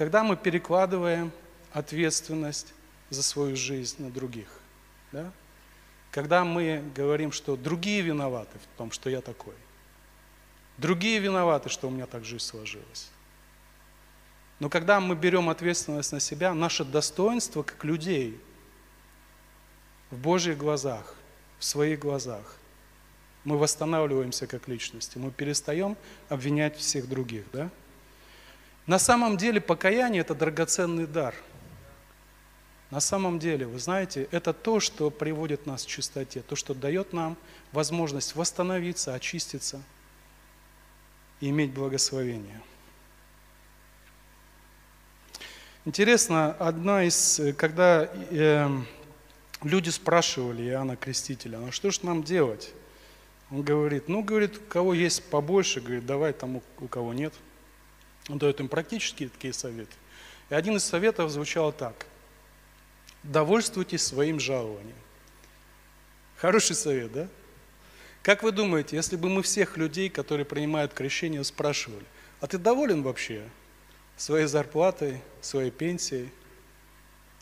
Когда 0.00 0.24
мы 0.24 0.34
перекладываем 0.34 1.30
ответственность 1.74 2.72
за 3.10 3.22
свою 3.22 3.54
жизнь 3.54 4.02
на 4.02 4.10
других. 4.10 4.48
Да? 5.12 5.30
Когда 6.10 6.42
мы 6.42 6.82
говорим, 6.96 7.32
что 7.32 7.54
другие 7.54 8.00
виноваты 8.00 8.58
в 8.58 8.78
том, 8.78 8.92
что 8.92 9.10
я 9.10 9.20
такой. 9.20 9.52
Другие 10.78 11.18
виноваты, 11.18 11.68
что 11.68 11.88
у 11.88 11.90
меня 11.90 12.06
так 12.06 12.24
жизнь 12.24 12.42
сложилась. 12.42 13.10
Но 14.58 14.70
когда 14.70 15.00
мы 15.00 15.14
берем 15.14 15.50
ответственность 15.50 16.12
на 16.12 16.20
себя, 16.20 16.54
наше 16.54 16.86
достоинство 16.86 17.62
как 17.62 17.84
людей 17.84 18.40
в 20.10 20.16
Божьих 20.16 20.56
глазах, 20.56 21.14
в 21.58 21.64
своих 21.66 21.98
глазах, 21.98 22.56
мы 23.44 23.58
восстанавливаемся 23.58 24.46
как 24.46 24.66
личности, 24.66 25.18
мы 25.18 25.30
перестаем 25.30 25.94
обвинять 26.30 26.78
всех 26.78 27.06
других. 27.06 27.44
Да? 27.52 27.68
На 28.90 28.98
самом 28.98 29.36
деле 29.36 29.60
покаяние– 29.60 30.20
это 30.22 30.34
драгоценный 30.34 31.06
дар– 31.06 31.34
на 32.90 32.98
самом 32.98 33.38
деле, 33.38 33.66
вы 33.66 33.78
знаете, 33.78 34.26
это 34.32 34.52
то, 34.52 34.80
что 34.80 35.10
приводит 35.10 35.64
нас 35.64 35.84
к 35.84 35.86
чистоте, 35.86 36.42
то, 36.42 36.56
что 36.56 36.74
дает 36.74 37.12
нам 37.12 37.36
возможность 37.70 38.34
восстановиться, 38.34 39.14
очиститься 39.14 39.80
и 41.40 41.50
иметь 41.50 41.72
благословение. 41.72 42.60
Интересно, 45.84 46.52
одна 46.54 47.04
из, 47.04 47.40
когда 47.56 48.10
э, 48.12 48.68
люди 49.62 49.90
спрашивали 49.90 50.64
Иоанна 50.64 50.96
Крестителя, 50.96 51.58
ну 51.58 51.70
что 51.70 51.92
же 51.92 52.00
нам 52.02 52.24
делать? 52.24 52.72
Он 53.52 53.62
говорит, 53.62 54.08
ну, 54.08 54.22
говорит, 54.22 54.56
у 54.58 54.68
кого 54.68 54.94
есть 54.94 55.30
побольше, 55.30 55.80
говорит, 55.80 56.06
давай 56.06 56.32
тому, 56.32 56.60
у 56.80 56.88
кого 56.88 57.14
нет. 57.14 57.32
Он 58.30 58.38
дает 58.38 58.60
им 58.60 58.68
практические 58.68 59.28
такие 59.28 59.52
советы. 59.52 59.94
И 60.50 60.54
один 60.54 60.76
из 60.76 60.84
советов 60.84 61.30
звучал 61.30 61.72
так 61.72 62.06
довольствуйтесь 63.22 64.02
своим 64.02 64.40
жалованием. 64.40 64.96
Хороший 66.36 66.74
совет, 66.74 67.12
да? 67.12 67.28
Как 68.22 68.42
вы 68.42 68.52
думаете, 68.52 68.96
если 68.96 69.16
бы 69.16 69.28
мы 69.28 69.42
всех 69.42 69.76
людей, 69.76 70.08
которые 70.08 70.44
принимают 70.44 70.92
крещение, 70.92 71.42
спрашивали, 71.44 72.04
а 72.40 72.46
ты 72.46 72.58
доволен 72.58 73.02
вообще 73.02 73.48
своей 74.16 74.46
зарплатой, 74.46 75.20
своей 75.40 75.70
пенсией? 75.70 76.30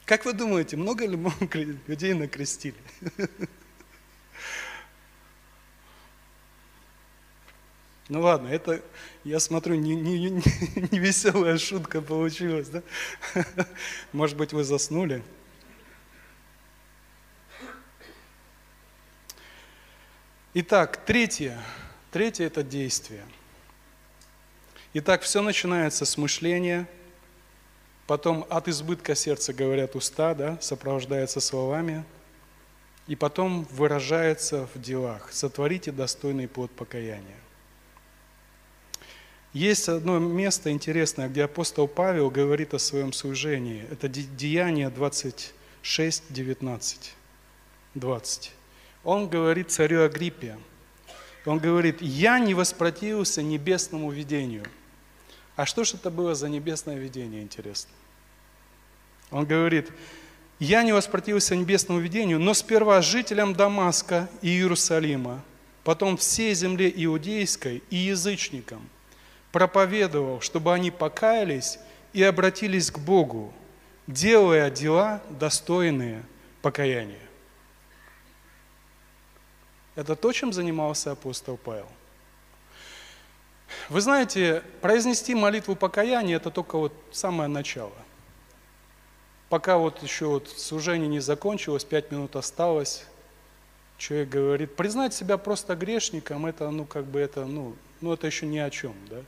Как 0.05 0.25
вы 0.25 0.33
думаете, 0.33 0.77
много 0.77 1.07
ли 1.07 1.17
мы 1.17 1.33
людей 1.87 2.15
накрестили? 2.15 2.77
Ну 8.09 8.23
ладно, 8.23 8.49
это, 8.49 8.83
я 9.23 9.39
смотрю, 9.39 9.75
не, 9.75 9.95
не, 9.95 10.31
не, 10.31 10.41
веселая 10.99 11.59
шутка 11.59 12.01
получилась, 12.01 12.69
да? 12.69 12.83
Может 14.13 14.37
быть, 14.39 14.55
вы 14.55 14.65
заснули? 14.65 15.23
Итак, 20.55 21.05
третье. 21.05 21.63
Третье– 22.11 22.47
это 22.47 22.63
действие. 22.63 23.25
Итак, 24.95 25.21
все 25.21 25.43
начинается 25.43 26.07
с 26.07 26.17
мышления, 26.17 26.89
потом 28.07 28.47
от 28.49 28.69
избытка 28.69 29.15
сердца 29.15 29.53
говорят 29.53 29.95
уста, 29.95 30.35
да, 30.35 30.59
сопровождается 30.63 31.41
словами, 31.41 32.07
и 33.07 33.15
потом 33.15 33.65
выражается 33.65 34.67
в 34.75 34.81
делах. 34.81 35.31
Сотворите 35.31 35.93
достойный 35.93 36.49
плод 36.49 36.71
покаяния. 36.71 37.37
Есть 39.53 39.89
одно 39.89 40.19
место 40.19 40.71
интересное, 40.71 41.29
где 41.29 41.45
апостол 41.45 41.89
Павел 41.89 42.31
говорит 42.31 42.75
о 42.75 42.79
своем 42.79 43.13
служении. 43.13 43.85
Это 43.91 44.09
Деяние 44.09 44.91
26, 44.91 46.25
19, 46.31 47.15
20 47.95 48.53
он 49.05 49.29
говорит 49.29 49.71
царю 49.71 50.05
Агриппе, 50.05 50.59
он 51.47 51.59
говорит, 51.59 52.03
я 52.03 52.39
не 52.39 52.53
воспротивился 52.53 53.43
небесному 53.43 54.11
видению. 54.11 54.65
А 55.57 55.65
что 55.65 55.85
же 55.85 55.95
это 55.95 56.11
было 56.11 56.35
за 56.35 56.51
небесное 56.51 56.99
видение, 56.99 57.43
интересно? 57.43 57.91
Он 59.31 59.47
говорит, 59.47 59.91
я 60.59 60.83
не 60.83 60.93
воспротивился 60.93 61.57
небесному 61.57 62.01
видению, 62.01 62.39
но 62.39 62.53
сперва 62.53 63.01
жителям 63.01 63.55
Дамаска 63.55 64.29
и 64.43 64.49
Иерусалима, 64.49 65.43
потом 65.85 66.19
всей 66.19 66.55
земле 66.55 66.93
иудейской 66.95 67.83
и 67.89 67.97
язычникам 67.97 68.89
проповедовал, 69.53 70.41
чтобы 70.41 70.73
они 70.75 70.91
покаялись 70.91 71.79
и 72.13 72.23
обратились 72.23 72.91
к 72.91 72.99
Богу, 72.99 73.53
делая 74.07 74.71
дела, 74.71 75.23
достойные 75.31 76.23
покаяния. 76.63 77.19
Это 79.95 80.15
то, 80.15 80.33
чем 80.33 80.53
занимался 80.53 81.13
апостол 81.13 81.57
Павел. 81.57 81.89
Вы 83.89 84.01
знаете, 84.01 84.63
произнести 84.81 85.35
молитву 85.35 85.75
покаяния– 85.75 86.37
это 86.39 86.51
только 86.51 86.79
вот 86.79 86.93
самое 87.13 87.49
начало. 87.49 87.93
Пока 89.49 89.79
вот 89.79 90.03
еще 90.03 90.27
вот 90.27 90.49
служение 90.49 91.09
не 91.09 91.21
закончилось, 91.21 91.85
пять 91.85 92.11
минут 92.11 92.37
осталось, 92.37 93.07
человек 93.97 94.29
говорит, 94.29 94.77
признать 94.77 95.15
себя 95.15 95.39
просто 95.39 95.75
грешником, 95.75 96.47
это, 96.47 96.71
ну, 96.71 96.85
как 96.85 97.05
бы 97.05 97.19
это, 97.19 97.47
ну, 97.47 97.75
ну, 98.01 98.13
это 98.13 98.27
еще 98.27 98.47
ни 98.47 98.59
о 98.59 98.71
чем, 98.71 98.95
да? 99.11 99.23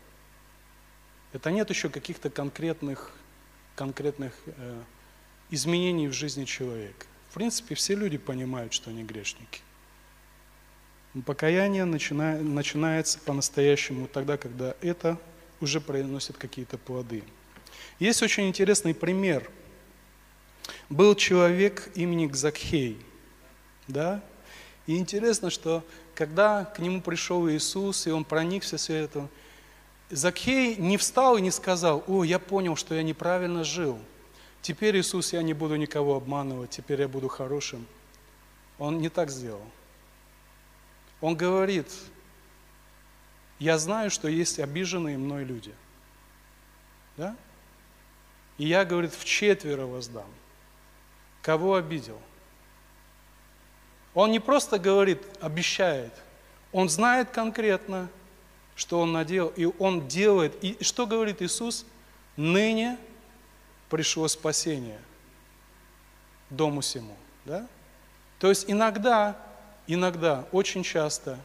Это 1.33 1.51
нет 1.51 1.71
еще 1.71 1.89
каких-то 1.89 2.31
конкретных, 2.31 3.13
конкретных 3.77 4.33
э, 4.47 4.83
изменений 5.51 6.09
в 6.09 6.13
жизни 6.13 6.45
человека. 6.45 7.07
В 7.31 7.35
принципе, 7.35 7.75
все 7.75 7.95
люди 7.95 8.19
понимают, 8.19 8.73
что 8.73 8.91
они 8.91 9.05
грешники. 9.05 9.61
Но 11.15 11.23
покаяние 11.23 11.85
начинает, 11.85 12.43
начинается 12.43 13.19
по-настоящему 13.21 14.09
тогда, 14.09 14.37
когда 14.37 14.75
это 14.81 15.19
уже 15.61 15.81
приносит 15.81 16.37
какие-то 16.37 16.79
плоды. 16.79 17.23
Есть 17.99 18.23
очень 18.23 18.49
интересный 18.49 18.95
пример. 18.95 19.51
Был 20.89 21.15
человек 21.15 21.91
имени 21.95 22.31
Закхей, 22.33 22.99
да? 23.87 24.23
И 24.87 24.97
интересно, 24.97 25.51
что 25.51 25.85
когда 26.15 26.65
к 26.65 26.79
нему 26.81 27.01
пришел 27.01 27.49
Иисус, 27.49 28.07
и 28.07 28.11
он 28.11 28.25
проникся 28.25 28.77
все 28.77 28.95
Закхей 30.11 30.75
не 30.77 30.97
встал 30.97 31.37
и 31.37 31.41
не 31.41 31.53
сказал, 31.53 32.03
о, 32.09 32.25
я 32.25 32.41
понял, 32.41 32.75
что 32.75 32.95
я 32.95 33.03
неправильно 33.03 33.63
жил. 33.63 33.99
Теперь, 34.61 34.99
Иисус, 34.99 35.33
я 35.33 35.43
не 35.43 35.55
буду 35.55 35.77
никого 35.77 36.17
обманывать, 36.17 36.71
теперь 36.71 37.01
я 37.01 37.09
буду 37.09 37.29
хорошим. 37.29 37.87
Он 38.79 38.99
не 38.99 39.09
так 39.09 39.31
сделал. 39.31 39.65
Он 41.21 41.37
говорит, 41.37 41.87
я 43.59 43.79
знаю, 43.79 44.11
что 44.11 44.27
есть 44.27 44.59
обиженные 44.59 45.17
мной 45.17 45.45
люди. 45.45 45.75
Да? 47.17 47.37
И 48.59 48.67
я, 48.67 48.85
говорит, 48.85 49.15
в 49.15 49.25
четверо 49.25 49.87
воздам. 49.87 50.29
Кого 51.43 51.77
обидел? 51.77 52.21
Он 54.15 54.33
не 54.33 54.41
просто 54.41 54.79
говорит, 54.79 55.23
обещает. 55.41 56.13
Он 56.73 56.89
знает 56.89 57.31
конкретно, 57.31 58.09
что 58.81 58.99
он 59.01 59.13
надел, 59.13 59.53
и 59.57 59.67
он 59.79 60.09
делает. 60.09 60.65
И 60.65 60.83
что 60.83 61.07
говорит 61.07 61.43
Иисус? 61.43 61.85
Ныне 62.39 62.97
пришло 63.91 64.27
спасение 64.27 64.99
дому 66.49 66.81
всему. 66.81 67.15
Да? 67.45 67.69
То 68.39 68.49
есть 68.49 68.71
иногда, 68.71 69.37
иногда, 69.87 70.49
очень 70.51 70.83
часто, 70.83 71.39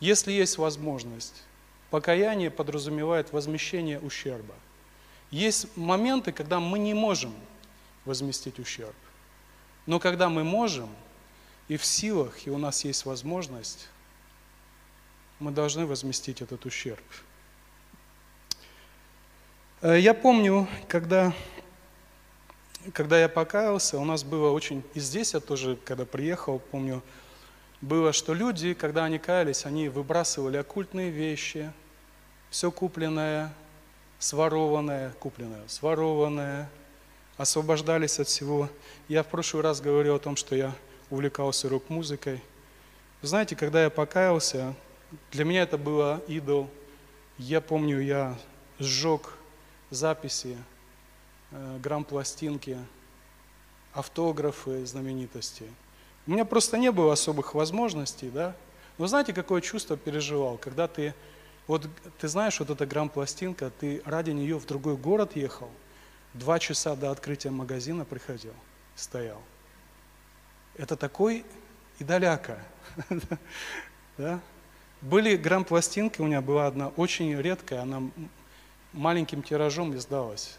если 0.00 0.32
есть 0.32 0.58
возможность, 0.58 1.44
покаяние 1.90 2.50
подразумевает 2.50 3.32
возмещение 3.32 4.00
ущерба. 4.00 4.56
Есть 5.30 5.68
моменты, 5.76 6.32
когда 6.32 6.58
мы 6.58 6.80
не 6.80 6.92
можем 6.92 7.32
возместить 8.04 8.58
ущерб. 8.58 8.96
Но 9.86 10.00
когда 10.00 10.28
мы 10.28 10.42
можем, 10.42 10.88
и 11.68 11.76
в 11.76 11.84
силах, 11.84 12.48
и 12.48 12.50
у 12.50 12.58
нас 12.58 12.84
есть 12.84 13.04
возможность, 13.04 13.86
мы 15.42 15.50
должны 15.50 15.86
возместить 15.86 16.40
этот 16.40 16.64
ущерб. 16.66 17.02
Э, 19.80 19.98
я 19.98 20.14
помню, 20.14 20.68
когда, 20.86 21.32
когда 22.92 23.18
я 23.18 23.28
покаялся, 23.28 23.98
у 23.98 24.04
нас 24.04 24.22
было 24.22 24.50
очень, 24.52 24.84
и 24.94 25.00
здесь 25.00 25.34
я 25.34 25.40
тоже, 25.40 25.76
когда 25.84 26.04
приехал, 26.04 26.60
помню, 26.60 27.02
было, 27.80 28.12
что 28.12 28.34
люди, 28.34 28.72
когда 28.72 29.04
они 29.04 29.18
каялись, 29.18 29.66
они 29.66 29.88
выбрасывали 29.88 30.58
оккультные 30.58 31.10
вещи, 31.10 31.72
все 32.48 32.70
купленное, 32.70 33.52
сворованное, 34.20 35.10
купленное, 35.18 35.66
сворованное, 35.66 36.70
освобождались 37.36 38.20
от 38.20 38.28
всего. 38.28 38.68
Я 39.08 39.24
в 39.24 39.26
прошлый 39.26 39.64
раз 39.64 39.80
говорил 39.80 40.14
о 40.14 40.20
том, 40.20 40.36
что 40.36 40.54
я 40.54 40.72
увлекался 41.10 41.68
рок-музыкой. 41.68 42.40
знаете, 43.22 43.56
когда 43.56 43.82
я 43.82 43.90
покаялся, 43.90 44.76
для 45.30 45.44
меня 45.44 45.62
это 45.62 45.78
было 45.78 46.22
идол. 46.28 46.70
Я 47.38 47.60
помню, 47.60 48.00
я 48.00 48.38
сжег 48.78 49.34
записи, 49.90 50.56
э, 51.50 51.78
грамм-пластинки, 51.82 52.78
автографы 53.92 54.86
знаменитостей. 54.86 55.70
У 56.26 56.30
меня 56.30 56.44
просто 56.44 56.78
не 56.78 56.90
было 56.90 57.12
особых 57.12 57.54
возможностей, 57.54 58.30
да. 58.30 58.56
Вы 58.96 59.08
знаете, 59.08 59.32
какое 59.32 59.60
чувство 59.60 59.96
переживал, 59.96 60.56
когда 60.56 60.88
ты, 60.88 61.14
вот 61.66 61.88
ты 62.18 62.28
знаешь, 62.28 62.58
вот 62.60 62.70
эта 62.70 62.86
грамм-пластинка, 62.86 63.70
ты 63.70 64.02
ради 64.04 64.30
нее 64.30 64.58
в 64.58 64.66
другой 64.66 64.96
город 64.96 65.36
ехал, 65.36 65.70
два 66.34 66.58
часа 66.58 66.94
до 66.96 67.10
открытия 67.10 67.50
магазина 67.50 68.04
приходил, 68.04 68.54
стоял. 68.94 69.42
Это 70.76 70.96
такой 70.96 71.44
идоляка, 71.98 72.58
да. 74.16 74.40
Были 75.02 75.36
грамм-пластинки, 75.36 76.20
у 76.20 76.26
меня 76.26 76.40
была 76.40 76.66
одна 76.66 76.88
очень 76.88 77.36
редкая, 77.40 77.82
она 77.82 78.02
маленьким 78.92 79.42
тиражом 79.42 79.94
издалась. 79.96 80.56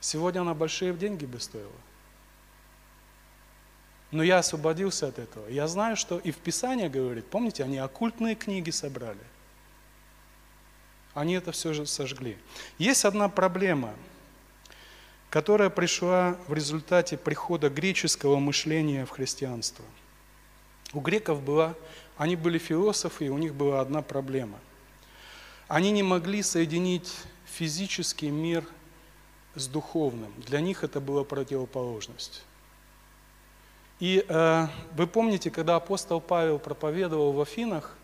Сегодня 0.00 0.40
она 0.40 0.54
большие 0.54 0.94
деньги 0.94 1.26
бы 1.26 1.38
стоила. 1.38 1.70
Но 4.10 4.22
я 4.22 4.38
освободился 4.38 5.08
от 5.08 5.18
этого. 5.18 5.48
Я 5.48 5.68
знаю, 5.68 5.96
что 5.96 6.18
и 6.18 6.30
в 6.30 6.38
Писании 6.38 6.88
говорит, 6.88 7.26
помните, 7.26 7.62
они 7.62 7.76
оккультные 7.76 8.34
книги 8.34 8.70
собрали. 8.70 9.20
Они 11.12 11.34
это 11.34 11.52
все 11.52 11.74
же 11.74 11.84
сожгли. 11.84 12.38
Есть 12.78 13.04
одна 13.04 13.28
проблема, 13.28 13.92
которая 15.28 15.68
пришла 15.68 16.38
в 16.46 16.54
результате 16.54 17.18
прихода 17.18 17.68
греческого 17.68 18.38
мышления 18.38 19.04
в 19.04 19.10
христианство. 19.10 19.84
У 20.94 21.00
греков 21.00 21.42
была, 21.42 21.74
они 22.18 22.34
были 22.34 22.58
философы, 22.58 23.26
и 23.26 23.28
у 23.28 23.38
них 23.38 23.54
была 23.54 23.80
одна 23.80 24.02
проблема. 24.02 24.58
Они 25.68 25.92
не 25.92 26.02
могли 26.02 26.42
соединить 26.42 27.14
физический 27.46 28.30
мир 28.30 28.64
с 29.54 29.68
духовным. 29.68 30.32
Для 30.38 30.60
них 30.60 30.82
это 30.82 31.00
была 31.00 31.22
противоположность. 31.24 32.42
И 34.00 34.24
э, 34.28 34.66
вы 34.94 35.06
помните, 35.06 35.50
когда 35.50 35.76
апостол 35.76 36.20
Павел 36.20 36.58
проповедовал 36.58 37.32
в 37.32 37.40
Афинах, 37.40 37.96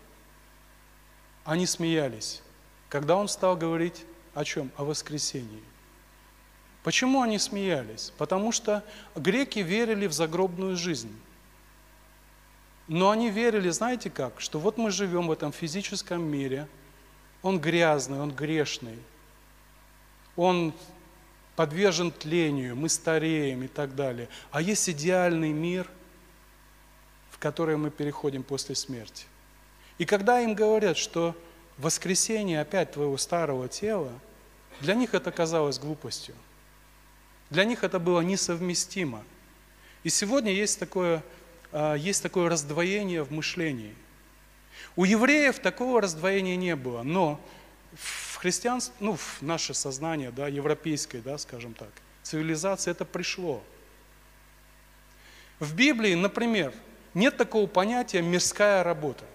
они 1.43 1.65
смеялись, 1.65 2.41
когда 2.89 3.15
он 3.15 3.27
стал 3.27 3.55
говорить 3.55 4.05
о 4.33 4.43
чем? 4.43 4.71
О 4.77 4.83
воскресении. 4.83 5.63
Почему 6.83 7.21
они 7.21 7.39
смеялись? 7.39 8.13
Потому 8.17 8.51
что 8.51 8.83
греки 9.15 9.59
верили 9.59 10.07
в 10.07 10.13
загробную 10.13 10.77
жизнь. 10.77 11.13
Но 12.87 13.09
они 13.09 13.31
верили, 13.31 13.69
знаете 13.69 14.09
как, 14.09 14.39
что 14.39 14.59
вот 14.59 14.77
мы 14.77 14.91
живем 14.91 15.27
в 15.27 15.31
этом 15.31 15.51
физическом 15.51 16.23
мире, 16.23 16.67
он 17.41 17.59
грязный, 17.59 18.19
он 18.19 18.31
грешный, 18.31 18.99
он 20.35 20.73
подвержен 21.55 22.11
тлению, 22.11 22.75
мы 22.75 22.89
стареем 22.89 23.63
и 23.63 23.67
так 23.67 23.95
далее. 23.95 24.29
А 24.51 24.61
есть 24.61 24.89
идеальный 24.89 25.51
мир, 25.51 25.89
в 27.31 27.39
который 27.39 27.77
мы 27.77 27.89
переходим 27.89 28.43
после 28.43 28.75
смерти. 28.75 29.25
И 29.97 30.05
когда 30.05 30.41
им 30.41 30.53
говорят, 30.53 30.97
что 30.97 31.35
воскресение 31.77 32.61
опять 32.61 32.91
твоего 32.91 33.17
старого 33.17 33.67
тела, 33.67 34.11
для 34.81 34.93
них 34.93 35.13
это 35.13 35.31
казалось 35.31 35.79
глупостью. 35.79 36.35
Для 37.49 37.63
них 37.63 37.83
это 37.83 37.99
было 37.99 38.21
несовместимо. 38.21 39.23
И 40.03 40.09
сегодня 40.09 40.51
есть 40.51 40.79
такое, 40.79 41.23
есть 41.97 42.23
такое 42.23 42.49
раздвоение 42.49 43.23
в 43.23 43.31
мышлении. 43.31 43.95
У 44.95 45.03
евреев 45.03 45.59
такого 45.59 46.01
раздвоения 46.01 46.55
не 46.55 46.75
было, 46.75 47.03
но 47.03 47.39
в 47.93 48.37
христианстве, 48.37 48.95
ну, 48.99 49.15
в 49.15 49.41
наше 49.41 49.73
сознание, 49.73 50.31
да, 50.31 50.47
европейское, 50.47 51.21
да, 51.21 51.37
скажем 51.37 51.73
так, 51.73 51.89
цивилизация 52.23 52.91
это 52.91 53.03
пришло. 53.05 53.61
В 55.59 55.73
Библии, 55.75 56.13
например, 56.13 56.73
нет 57.13 57.37
такого 57.37 57.67
понятия 57.67 58.21
мирская 58.21 58.83
работа. 58.83 59.25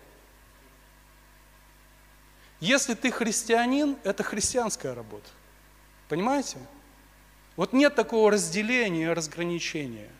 Если 2.60 2.92
ты 2.94 3.10
христианин, 3.10 3.96
это 4.04 4.22
христианская 4.22 4.92
работа. 4.92 5.28
Понимаете? 6.08 6.58
Вот 7.56 7.72
нет 7.72 7.94
такого 7.94 8.30
разделения, 8.30 9.12
разграничения. 9.12 10.10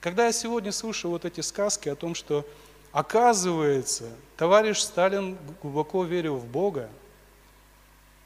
Когда 0.00 0.26
я 0.26 0.32
сегодня 0.32 0.70
слушаю 0.70 1.10
вот 1.10 1.24
эти 1.24 1.40
сказки 1.40 1.88
о 1.88 1.96
том, 1.96 2.14
что 2.14 2.46
оказывается, 2.92 4.08
товарищ 4.36 4.78
Сталин 4.78 5.36
глубоко 5.60 6.04
верил 6.04 6.36
в 6.36 6.46
Бога, 6.46 6.88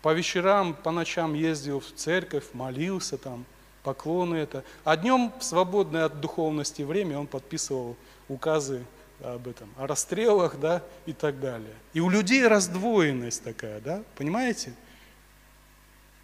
по 0.02 0.12
вечерам, 0.12 0.74
по 0.74 0.90
ночам 0.90 1.32
ездил 1.34 1.80
в 1.80 1.92
церковь, 1.92 2.44
молился 2.52 3.16
там, 3.16 3.46
поклоны 3.84 4.36
это. 4.36 4.64
А 4.84 4.96
днем, 4.96 5.32
в 5.38 5.44
свободное 5.44 6.04
от 6.04 6.20
духовности 6.20 6.82
время, 6.82 7.18
он 7.18 7.26
подписывал 7.26 7.96
указы 8.28 8.84
об 9.22 9.46
этом, 9.46 9.72
о 9.78 9.86
расстрелах, 9.86 10.58
да, 10.58 10.82
и 11.06 11.12
так 11.12 11.40
далее. 11.40 11.74
И 11.94 12.00
у 12.00 12.10
людей 12.10 12.46
раздвоенность 12.46 13.44
такая, 13.44 13.80
да, 13.80 14.02
понимаете? 14.16 14.74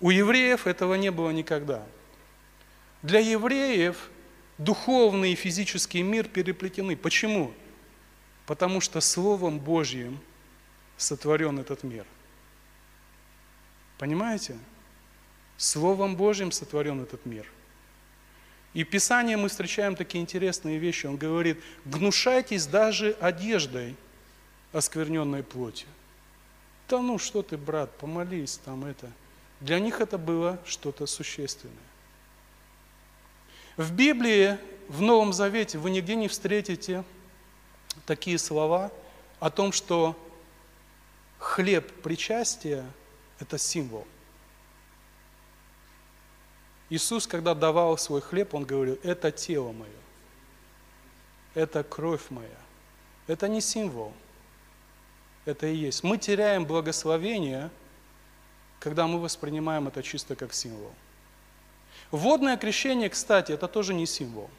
У 0.00 0.10
евреев 0.10 0.66
этого 0.66 0.94
не 0.94 1.10
было 1.10 1.30
никогда. 1.30 1.82
Для 3.02 3.20
евреев 3.20 4.10
духовный 4.58 5.32
и 5.32 5.36
физический 5.36 6.02
мир 6.02 6.28
переплетены. 6.28 6.96
Почему? 6.96 7.52
Потому 8.46 8.80
что 8.80 9.00
Словом 9.00 9.58
Божьим 9.58 10.20
сотворен 10.96 11.58
этот 11.58 11.82
мир– 11.82 12.06
Понимаете? 13.98 14.56
Словом 15.56 16.16
Божьим 16.16 16.52
сотворен 16.52 17.02
этот 17.02 17.26
мир. 17.26 17.46
И 18.72 18.84
в 18.84 18.90
Писании 18.90 19.34
мы 19.34 19.48
встречаем 19.48 19.96
такие 19.96 20.22
интересные 20.22 20.78
вещи. 20.78 21.06
Он 21.06 21.16
говорит, 21.16 21.60
гнушайтесь 21.84 22.66
даже 22.66 23.16
одеждой, 23.20 23.96
оскверненной 24.72 25.42
плотью. 25.42 25.88
Да 26.88 27.00
ну 27.00 27.18
что 27.18 27.42
ты, 27.42 27.56
брат, 27.56 27.90
помолись 27.98 28.58
там 28.64 28.84
это. 28.84 29.10
Для 29.60 29.80
них 29.80 30.00
это 30.00 30.16
было 30.16 30.60
что-то 30.64 31.06
существенное. 31.06 31.74
В 33.78 33.92
Библии, 33.92 34.58
в 34.88 35.00
Новом 35.02 35.32
Завете 35.32 35.78
вы 35.78 35.90
нигде 35.90 36.16
не 36.16 36.26
встретите 36.26 37.04
такие 38.06 38.36
слова 38.36 38.90
о 39.38 39.50
том, 39.50 39.70
что 39.70 40.16
хлеб 41.38 42.02
причастия– 42.02 42.84
это 43.38 43.56
символ. 43.56 44.04
Иисус, 46.90 47.28
когда 47.28 47.54
давал 47.54 47.96
свой 47.98 48.20
хлеб, 48.20 48.52
Он 48.52 48.64
говорил, 48.64 48.98
это 49.04 49.30
тело 49.30 49.70
мое, 49.70 49.90
это 51.54 51.84
кровь 51.84 52.30
моя. 52.30 52.48
Это 53.28 53.46
не 53.46 53.60
символ, 53.60 54.12
это 55.44 55.68
и 55.68 55.76
есть. 55.76 56.02
Мы 56.02 56.18
теряем 56.18 56.64
благословение, 56.64 57.70
когда 58.80 59.06
мы 59.06 59.20
воспринимаем 59.20 59.86
это 59.86 60.02
чисто 60.02 60.34
как 60.34 60.52
символ. 60.52 60.92
Водное 62.10 62.56
крещение, 62.56 63.10
кстати, 63.10 63.52
это 63.52 63.68
тоже 63.68 63.92
не 63.92 64.06
символ. 64.06 64.50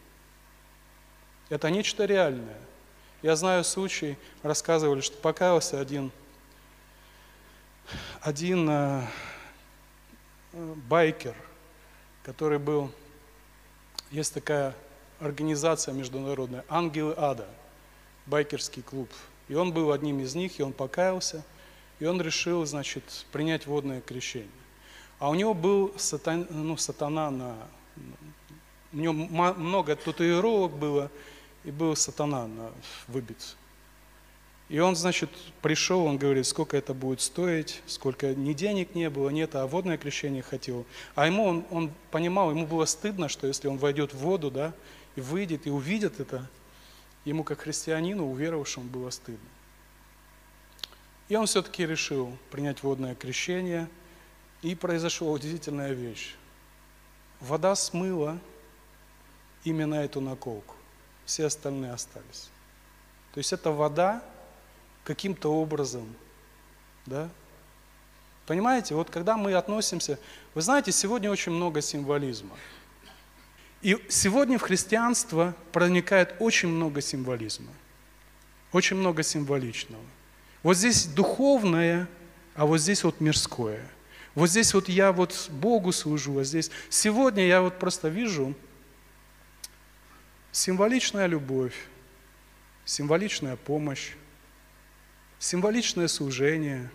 Это 1.50 1.70
нечто 1.72 2.06
реальное. 2.06 2.60
Я 3.22 3.36
знаю 3.36 3.64
случай, 3.64 4.18
рассказывали, 4.44 5.02
что 5.02 5.18
покаялся 5.18 5.80
один, 5.80 6.12
один 8.22 8.70
э, 8.70 9.04
байкер, 10.54 11.36
который 12.24 12.60
был, 12.60 12.92
есть 14.12 14.34
такая 14.34 14.76
организация 15.20 15.94
международная, 15.94 16.64
Ангелы 16.70 17.14
Ада, 17.18 17.48
байкерский 18.28 18.84
клуб. 18.84 19.10
И 19.48 19.56
он 19.56 19.74
был 19.74 19.92
одним 19.92 20.20
из 20.20 20.36
них, 20.36 20.60
и 20.60 20.64
он 20.64 20.72
покаялся, 20.72 21.44
и 22.00 22.06
он 22.06 22.22
решил, 22.22 22.64
значит, 22.66 23.04
принять 23.32 23.66
водное 23.66 24.02
крещение. 24.02 24.50
А 25.20 25.30
у 25.30 25.36
него 25.36 25.54
был 25.54 25.94
сатан, 25.98 26.48
ну, 26.50 26.78
сатана 26.78 27.30
на... 27.30 27.56
У 28.92 28.98
него 28.98 29.14
много 29.14 29.96
татуировок 29.96 30.72
было, 30.72 31.12
и 31.64 31.72
был 31.72 31.96
сатана 31.96 32.48
на, 32.48 32.72
выбит. 33.08 33.56
И 34.70 34.80
он, 34.80 34.96
значит, 34.96 35.30
пришел, 35.62 36.06
он 36.06 36.18
говорит, 36.18 36.46
сколько 36.46 36.78
это 36.78 36.94
будет 36.94 37.22
стоить, 37.22 37.82
сколько 37.88 38.34
ни 38.36 38.54
денег 38.54 38.96
не 38.96 39.10
было, 39.10 39.30
нет, 39.30 39.56
а 39.56 39.66
водное 39.68 39.98
крещение 39.98 40.44
хотел. 40.44 40.86
А 41.16 41.26
ему, 41.26 41.44
он, 41.44 41.66
он 41.72 41.92
понимал, 42.12 42.52
ему 42.52 42.68
было 42.68 42.86
стыдно, 42.86 43.30
что 43.30 43.48
если 43.48 43.68
он 43.68 43.78
войдет 43.78 44.14
в 44.14 44.20
воду, 44.20 44.52
да, 44.52 44.74
и 45.16 45.22
выйдет, 45.22 45.66
и 45.66 45.72
увидит 45.72 46.20
это, 46.20 46.48
ему 47.26 47.44
как 47.44 47.62
христианину, 47.62 48.32
уверовавшему, 48.32 48.86
было 48.86 49.10
стыдно. 49.10 49.50
И 51.30 51.36
он 51.36 51.48
все-таки 51.48 51.86
решил 51.86 52.36
принять 52.52 52.84
водное 52.84 53.16
крещение, 53.16 53.88
и 54.62 54.76
произошла 54.76 55.32
удивительная 55.32 55.94
вещь. 55.94 56.36
Вода 57.40 57.76
смыла 57.76 58.38
именно 59.64 59.96
эту 59.96 60.22
наколку, 60.22 60.76
все 61.26 61.46
остальные 61.46 61.94
остались. 61.94 62.50
То 63.34 63.38
есть 63.38 63.54
эта 63.54 63.72
вода 63.72 64.24
каким-то 65.04 65.54
образом, 65.54 66.14
да? 67.06 67.30
Понимаете, 68.46 68.96
вот 68.96 69.10
когда 69.10 69.38
мы 69.38 69.54
относимся, 69.54 70.20
вы 70.56 70.62
знаете, 70.62 70.92
сегодня 70.92 71.30
очень 71.30 71.52
много 71.52 71.82
символизма. 71.82 72.58
И 73.82 74.04
сегодня 74.10 74.58
в 74.58 74.64
христианство 74.64 75.56
проникает 75.72 76.36
очень 76.40 76.68
много 76.68 77.00
символизма, 77.00 77.72
очень 78.74 78.98
много 78.98 79.24
символичного. 79.24 80.04
Вот 80.64 80.76
здесь 80.76 81.06
духовное, 81.06 82.10
а 82.56 82.66
вот 82.66 82.80
здесь 82.80 83.04
вот 83.04 83.22
мирское. 83.22 83.88
Вот 84.36 84.50
здесь 84.50 84.74
вот 84.74 84.90
я 84.90 85.12
вот 85.12 85.50
Богу 85.50 85.92
служу, 85.92 86.40
а 86.40 86.44
здесь... 86.44 86.72
Сегодня 86.90 87.46
я 87.46 87.62
вот 87.62 87.80
просто 87.80 88.10
вижу 88.10 88.56
символичная 90.52 91.26
любовь, 91.26 91.76
символичная 92.86 93.56
помощь, 93.56 94.14
символичное 95.40 96.08
служение. 96.08 96.90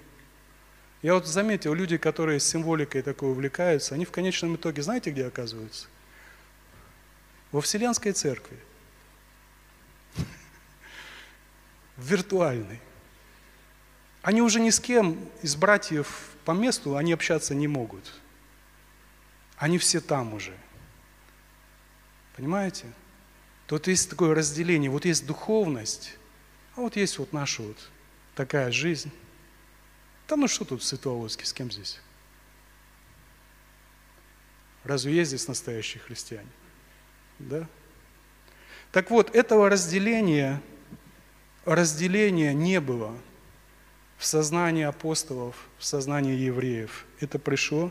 Я 1.02 1.14
вот 1.14 1.26
заметил, 1.26 1.74
люди, 1.74 1.96
которые 1.96 2.40
с 2.40 2.46
символикой 2.46 3.02
такой 3.02 3.30
увлекаются, 3.30 3.94
они 3.94 4.04
в 4.04 4.10
конечном 4.10 4.56
итоге, 4.56 4.82
знаете, 4.82 5.10
где 5.10 5.26
оказываются? 5.26 5.88
Во 7.52 7.60
Вселенской 7.60 8.12
Церкви. 8.12 8.58
Виртуальной. 11.96 12.80
Они 14.22 14.40
уже 14.40 14.60
ни 14.60 14.70
с 14.70 14.80
кем 14.80 15.18
из 15.42 15.54
братьев 15.54 16.33
по 16.44 16.52
месту, 16.52 16.96
они 16.96 17.12
общаться 17.12 17.54
не 17.54 17.68
могут. 17.68 18.12
Они 19.56 19.78
все 19.78 20.00
там 20.00 20.34
уже. 20.34 20.56
Понимаете? 22.36 22.86
Тут 23.66 23.86
есть 23.86 24.10
такое 24.10 24.34
разделение. 24.34 24.90
Вот 24.90 25.04
есть 25.04 25.26
духовность, 25.26 26.16
а 26.76 26.80
вот 26.80 26.96
есть 26.96 27.18
вот 27.18 27.32
наша 27.32 27.62
вот 27.62 27.78
такая 28.34 28.70
жизнь. 28.70 29.10
Да 30.28 30.36
ну 30.36 30.48
что 30.48 30.64
тут 30.64 30.82
в 30.82 30.84
Светловодске, 30.84 31.46
с 31.46 31.52
кем 31.52 31.70
здесь? 31.70 32.00
Разве 34.82 35.14
есть 35.14 35.30
здесь 35.30 35.48
настоящие 35.48 36.02
христиане? 36.02 36.48
Да? 37.38 37.66
Так 38.92 39.10
вот, 39.10 39.34
этого 39.34 39.68
разделения, 39.68 40.62
разделения 41.64 42.52
не 42.52 42.80
было 42.80 43.16
в 44.18 44.26
сознании 44.26 44.84
апостолов, 44.84 45.56
в 45.78 45.84
сознании 45.84 46.34
евреев. 46.34 47.04
Это 47.20 47.38
пришло 47.38 47.90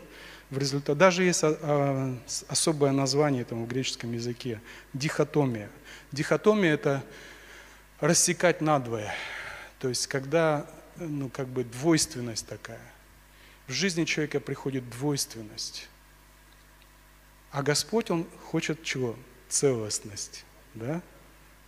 в 0.50 0.58
результате. 0.58 0.98
Даже 0.98 1.24
есть 1.24 1.44
а, 1.44 1.58
а, 1.60 2.18
особое 2.48 2.92
название 2.92 3.42
этому 3.42 3.64
в 3.64 3.68
греческом 3.68 4.12
языке– 4.12 4.60
дихотомия. 4.92 5.70
Дихотомия– 6.12 6.72
это 6.74 7.04
рассекать 8.00 8.60
надвое. 8.60 9.14
То 9.78 9.88
есть, 9.88 10.06
когда, 10.06 10.66
ну, 10.96 11.28
как 11.28 11.48
бы 11.48 11.64
двойственность 11.64 12.46
такая. 12.46 12.80
В 13.66 13.72
жизни 13.72 14.04
человека 14.04 14.40
приходит 14.40 14.88
двойственность. 14.90 15.88
А 17.50 17.62
Господь, 17.62 18.10
Он 18.10 18.26
хочет 18.50 18.82
чего? 18.82 19.16
Целостность. 19.48 20.44
Да? 20.74 21.00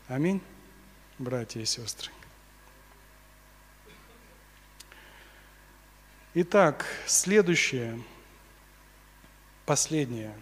Аминь, 0.08 0.40
братья 1.18 1.60
и 1.60 1.64
сестры. 1.64 2.10
Итак, 6.38 6.84
следующее, 7.06 7.98
последнее. 9.64 10.34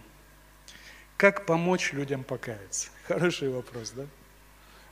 Как 1.15 1.45
помочь 1.45 1.93
людям 1.93 2.25
покаяться? 2.25 2.89
Хороший 3.07 3.47
вопрос, 3.47 3.91
да? 3.91 4.05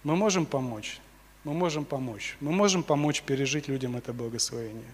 Мы 0.05 0.15
можем 0.15 0.45
помочь. 0.45 1.01
Мы 1.43 1.51
можем 1.51 1.83
помочь. 1.83 2.37
Мы 2.39 2.53
можем 2.53 2.83
помочь 2.83 3.21
пережить 3.21 3.67
людям 3.67 3.97
это 3.97 4.13
благословение. 4.13 4.93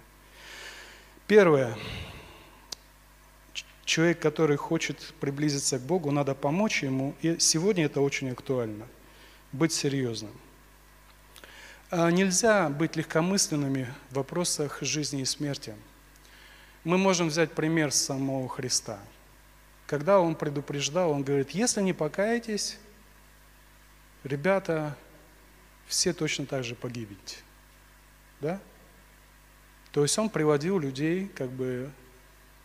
Первое. 1.28 1.78
Человек, 3.86 4.18
который 4.18 4.58
хочет 4.58 5.14
приблизиться 5.20 5.78
к 5.78 5.84
Богу, 5.84 6.10
надо 6.10 6.34
помочь 6.34 6.82
ему. 6.82 7.14
И 7.22 7.38
сегодня 7.38 7.86
это 7.86 8.02
очень 8.02 8.32
актуально. 8.32 8.88
Быть 9.52 9.74
серьезным. 9.74 10.32
А 11.92 12.10
нельзя 12.10 12.70
быть 12.70 12.96
легкомысленными 12.96 13.94
в 14.10 14.16
вопросах 14.16 14.80
жизни 14.82 15.22
и 15.22 15.26
смерти. 15.26 15.76
Мы 16.84 16.98
можем 16.98 17.28
взять 17.28 17.52
пример 17.52 17.92
самого 17.92 18.48
Христа. 18.48 19.00
Когда 19.86 20.20
Он 20.20 20.36
предупреждал, 20.36 21.12
Он 21.12 21.24
говорит, 21.24 21.52
если 21.52 21.82
не 21.82 21.94
покаетесь, 21.94 22.78
ребята, 24.24 24.96
все 25.88 26.14
точно 26.14 26.46
так 26.46 26.64
же 26.64 26.76
погибнете. 26.76 27.38
Да? 28.40 28.62
То 29.92 30.04
есть 30.04 30.18
Он 30.18 30.30
приводил 30.30 30.80
людей 30.80 31.28
как 31.28 31.50
бы 31.50 31.92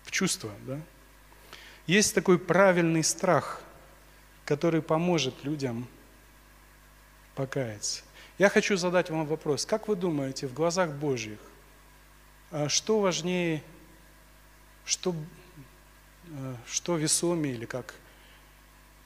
в 0.05 0.11
чувство. 0.11 0.53
Да? 0.67 0.81
Есть 1.87 2.15
такой 2.15 2.39
правильный 2.39 3.03
страх, 3.03 3.63
который 4.45 4.83
поможет 4.83 5.45
людям 5.45 5.89
покаяться. 7.35 8.03
Я 8.39 8.49
хочу 8.49 8.77
задать 8.77 9.11
вам 9.11 9.27
вопрос. 9.27 9.67
Как 9.67 9.89
вы 9.89 9.97
думаете, 9.97 10.47
в 10.47 10.55
глазах 10.55 10.91
Божьих, 10.91 11.39
а 12.51 12.69
что 12.69 13.01
важнее 13.01 13.63
что, 14.85 15.15
э, 16.29 16.57
что 16.67 16.97
весомее 16.97 17.55
или 17.55 17.65
как? 17.65 17.95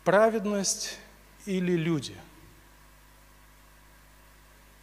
Праведность 0.04 0.98
или 1.46 1.72
люди? 1.72 2.14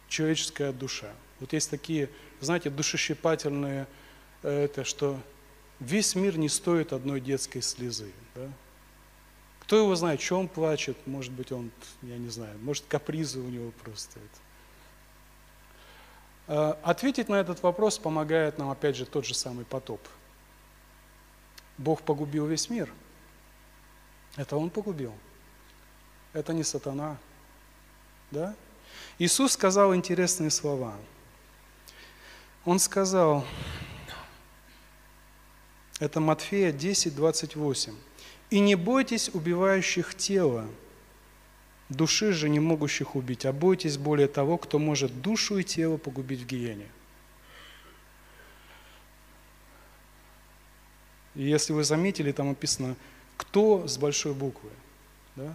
Человеческая 0.08 0.72
душа. 0.72 1.12
Вот 1.40 1.52
есть 1.52 1.70
такие, 1.70 2.08
знаете, 2.40 2.70
душещипательные, 2.70 3.86
э, 4.42 4.64
это 4.64 4.84
что 4.84 5.20
весь 5.80 6.14
мир 6.14 6.38
не 6.38 6.48
стоит 6.48 6.92
одной 6.92 7.20
детской 7.20 7.60
слезы. 7.60 8.12
Да? 8.34 8.48
Кто 9.60 9.78
его 9.78 9.94
знает, 9.96 10.20
что 10.20 10.38
он 10.38 10.48
плачет, 10.48 10.96
может 11.06 11.32
быть, 11.32 11.50
он, 11.50 11.70
я 12.02 12.16
не 12.16 12.28
знаю, 12.28 12.56
может, 12.60 12.84
капризы 12.86 13.40
у 13.40 13.48
него 13.48 13.72
просто. 13.82 14.20
Это. 16.46 16.78
Ответить 16.84 17.28
на 17.28 17.34
этот 17.34 17.60
вопрос 17.64 17.98
помогает 17.98 18.58
нам, 18.58 18.70
опять 18.70 18.94
же, 18.94 19.04
тот 19.04 19.26
же 19.26 19.34
самый 19.34 19.64
потоп. 19.64 20.00
Бог 21.78 22.02
погубил 22.02 22.46
весь 22.46 22.70
мир. 22.70 22.92
Это 24.36 24.56
Он 24.56 24.70
погубил. 24.70 25.14
Это 26.32 26.52
не 26.52 26.64
сатана. 26.64 27.16
Да? 28.30 28.54
Иисус 29.18 29.52
сказал 29.52 29.94
интересные 29.94 30.50
слова. 30.50 30.94
Он 32.64 32.78
сказал, 32.78 33.44
это 35.98 36.20
Матфея 36.20 36.72
10, 36.72 37.14
28. 37.14 37.94
«И 38.50 38.60
не 38.60 38.74
бойтесь 38.74 39.30
убивающих 39.32 40.14
тело, 40.14 40.68
души 41.88 42.32
же 42.32 42.48
не 42.48 42.60
могущих 42.60 43.16
убить, 43.16 43.46
а 43.46 43.52
бойтесь 43.52 43.96
более 43.96 44.28
того, 44.28 44.58
кто 44.58 44.78
может 44.78 45.20
душу 45.22 45.58
и 45.58 45.64
тело 45.64 45.96
погубить 45.96 46.42
в 46.42 46.46
гиене». 46.46 46.86
И 51.36 51.44
если 51.44 51.72
вы 51.74 51.84
заметили, 51.84 52.32
там 52.32 52.48
написано 52.48 52.96
«кто» 53.36 53.86
с 53.86 53.98
большой 53.98 54.32
буквы. 54.32 54.70
Да? 55.36 55.54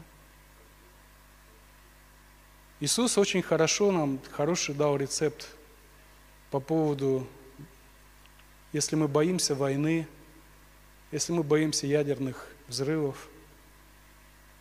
Иисус 2.79 3.17
очень 3.17 3.41
хорошо 3.41 3.91
нам, 3.91 4.19
хороший 4.31 4.75
дал 4.75 4.95
рецепт 4.95 5.47
по 6.51 6.59
поводу, 6.59 7.27
если 8.73 8.95
мы 8.95 9.07
боимся 9.07 9.55
войны, 9.55 10.07
если 11.11 11.33
мы 11.33 11.43
боимся 11.43 11.87
ядерных 11.87 12.47
взрывов. 12.67 13.27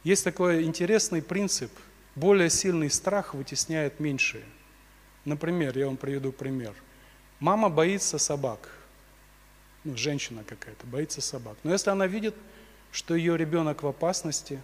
Есть 0.04 0.24
такой 0.24 0.64
интересный 0.64 1.22
принцип. 1.22 1.70
Более 2.16 2.50
сильный 2.50 2.90
страх 2.90 3.34
вытесняет 3.34 4.00
меньшие. 4.00 4.44
Например, 5.24 5.76
я 5.76 5.86
вам 5.86 5.96
приведу 5.96 6.32
пример. 6.32 6.74
Мама 7.38 7.68
боится 7.68 8.18
собак. 8.18 8.79
Ну, 9.84 9.96
женщина 9.96 10.44
какая-то 10.44 10.86
боится 10.86 11.20
собак. 11.20 11.56
Но 11.62 11.72
если 11.72 11.90
она 11.90 12.06
видит, 12.06 12.34
что 12.92 13.14
ее 13.14 13.36
ребенок 13.36 13.82
в 13.82 13.86
опасности, 13.86 14.60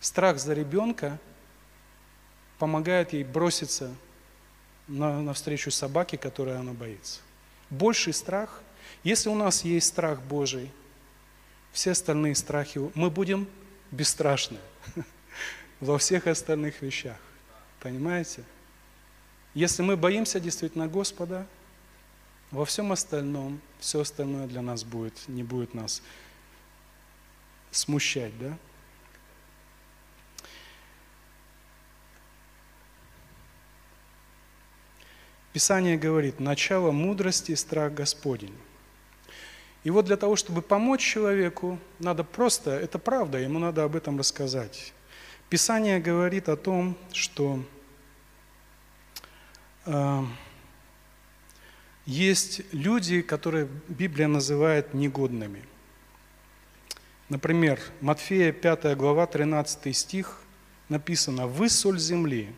страх 0.00 0.38
за 0.38 0.54
ребенка 0.54 1.18
помогает 2.58 3.12
ей 3.12 3.24
броситься 3.24 3.94
на, 4.88 5.20
навстречу 5.20 5.70
собаке, 5.70 6.18
которой 6.18 6.58
она 6.58 6.72
боится. 6.72 7.20
Больший 7.70 8.12
страх, 8.12 8.62
если 9.04 9.28
у 9.28 9.34
нас 9.34 9.64
есть 9.64 9.86
страх 9.86 10.20
Божий, 10.22 10.70
все 11.72 11.92
остальные 11.92 12.34
страхи, 12.34 12.80
мы 12.94 13.10
будем 13.10 13.48
бесстрашны 13.92 14.58
во 15.80 15.98
всех 15.98 16.26
остальных 16.26 16.82
вещах. 16.82 17.16
Понимаете? 17.78 18.42
Если 19.54 19.82
мы 19.82 19.96
боимся 19.96 20.40
действительно 20.40 20.88
Господа, 20.88 21.46
во 22.50 22.64
всем 22.64 22.90
остальном, 22.92 23.60
все 23.80 24.00
остальное 24.00 24.46
для 24.46 24.62
нас 24.62 24.84
будет, 24.84 25.14
не 25.28 25.42
будет 25.42 25.74
нас 25.74 26.02
смущать, 27.70 28.36
да? 28.38 28.56
Писание 35.52 35.98
говорит, 35.98 36.38
начало 36.38 36.92
мудрости– 36.92 37.54
страх 37.56 37.92
Господень. 37.92 38.56
И 39.82 39.90
вот 39.90 40.04
для 40.04 40.16
того, 40.16 40.36
чтобы 40.36 40.62
помочь 40.62 41.00
человеку, 41.00 41.78
надо 41.98 42.22
просто, 42.22 42.70
это 42.70 42.98
правда, 42.98 43.38
ему 43.38 43.58
надо 43.58 43.82
об 43.82 43.96
этом 43.96 44.18
рассказать. 44.18 44.92
Писание 45.48 45.98
говорит 45.98 46.48
о 46.48 46.56
том, 46.56 46.96
что 47.12 47.64
э, 49.86 50.22
есть 52.10 52.62
люди, 52.72 53.22
которые 53.22 53.68
Библия 53.88 54.26
называет 54.26 54.94
негодными. 54.94 55.64
Например, 57.28 57.78
Матфея 58.00 58.52
5 58.52 58.96
глава 58.96 59.26
13 59.26 59.96
стих 59.96 60.40
написано 60.88 61.46
«Вы 61.46 61.68
соль 61.68 62.00
земли, 62.00 62.48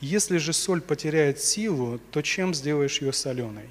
если 0.00 0.38
же 0.38 0.54
соль 0.54 0.80
потеряет 0.80 1.38
силу, 1.38 2.00
то 2.10 2.22
чем 2.22 2.54
сделаешь 2.54 3.02
ее 3.02 3.12
соленой?» 3.12 3.68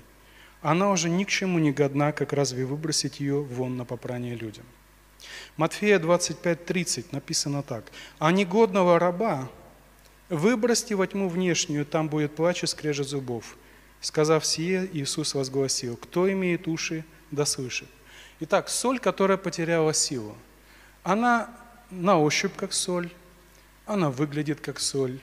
она 0.62 0.92
уже 0.92 1.10
ни 1.10 1.24
к 1.24 1.30
чему 1.30 1.58
не 1.58 1.72
годна, 1.72 2.12
как 2.12 2.34
разве 2.34 2.66
выбросить 2.66 3.20
ее 3.20 3.42
вон 3.42 3.78
на 3.78 3.86
попрание 3.86 4.36
людям. 4.36 4.66
Матфея 5.58 5.98
25:30 5.98 7.06
написано 7.12 7.64
так. 7.64 7.86
«А 8.20 8.32
негодного 8.32 9.00
раба 9.00 9.50
выбросьте 10.30 10.94
во 10.94 11.08
тьму 11.08 11.28
внешнюю, 11.28 11.88
там 11.88 12.08
будет 12.08 12.36
плач 12.36 12.64
и 12.64 12.68
скрежет 12.68 13.08
зубов». 13.08 13.58
Сказав 14.02 14.46
сие, 14.46 14.90
Иисус 14.94 15.34
возгласил, 15.36 15.96
«Кто 15.96 16.32
имеет 16.32 16.68
уши, 16.68 17.06
да 17.30 17.46
слышит». 17.46 17.88
Итак, 18.40 18.70
соль, 18.70 19.00
которая 19.00 19.38
потеряла 19.38 19.94
силу, 19.94 20.36
она 21.04 21.50
на 21.92 22.20
ощупь 22.20 22.56
как 22.56 22.74
соль, 22.74 23.12
она 23.86 24.10
выглядит 24.10 24.60
как 24.60 24.80
соль, 24.80 25.20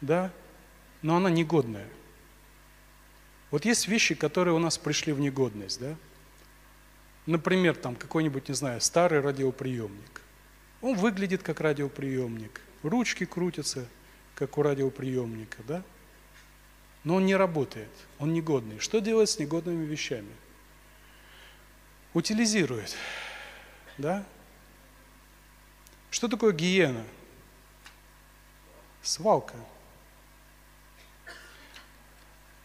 да, 0.00 0.32
но 1.02 1.16
она 1.16 1.30
негодная– 1.30 1.88
вот 3.54 3.64
есть 3.64 3.86
вещи, 3.86 4.16
которые 4.16 4.52
у 4.52 4.58
нас 4.58 4.78
пришли 4.78 5.12
в 5.12 5.20
негодность, 5.20 5.78
да? 5.78 5.94
Например, 7.24 7.76
там 7.76 7.94
какой-нибудь, 7.94 8.48
не 8.48 8.54
знаю, 8.56 8.80
старый 8.80 9.20
радиоприемник. 9.20 10.22
Он 10.82 10.96
выглядит 10.96 11.44
как 11.44 11.60
радиоприемник, 11.60 12.60
ручки 12.82 13.24
крутятся, 13.24 13.86
как 14.34 14.58
у 14.58 14.62
радиоприемника, 14.62 15.58
да? 15.68 15.84
Но 17.04 17.16
он 17.16 17.26
не 17.26 17.36
работает, 17.36 17.90
он 18.18 18.32
негодный. 18.32 18.78
Что 18.78 18.98
делать 18.98 19.28
с 19.28 19.38
негодными 19.38 19.84
вещами? 19.84 20.32
Утилизирует, 22.14 22.96
да? 23.98 24.24
Что 26.10 26.28
такое 26.28 26.52
гиена? 26.52 27.04
Свалка. 29.02 29.56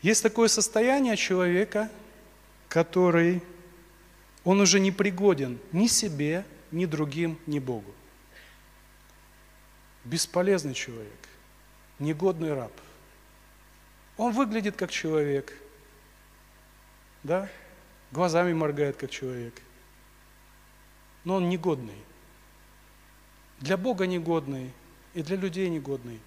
Есть 0.01 0.23
такое 0.23 0.47
состояние 0.47 1.17
человека, 1.17 1.91
который, 2.69 3.43
он 4.45 4.61
уже 4.61 4.79
не 4.79 4.91
пригоден 4.91 5.59
ни 5.73 5.87
себе, 5.87 6.45
ни 6.71 6.85
другим, 6.85 7.37
ни 7.45 7.59
Богу. 7.59 7.93
Бесполезный 10.05 10.73
человек, 10.73 11.27
негодный 11.97 12.53
раб. 12.53 12.71
Он 14.19 14.33
выглядит 14.33 14.75
как 14.75 14.91
человек, 14.91 15.53
да, 17.23 17.47
глазами 18.11 18.51
моргает 18.51 18.97
как 18.97 19.09
человек, 19.09 19.53
но 21.23 21.35
он 21.35 21.47
негодный. 21.47 21.95
Для 23.59 23.77
Бога 23.77 24.07
негодный, 24.07 24.73
и 25.13 25.23
для 25.23 25.37
людей 25.37 25.69
негодный, 25.69 26.19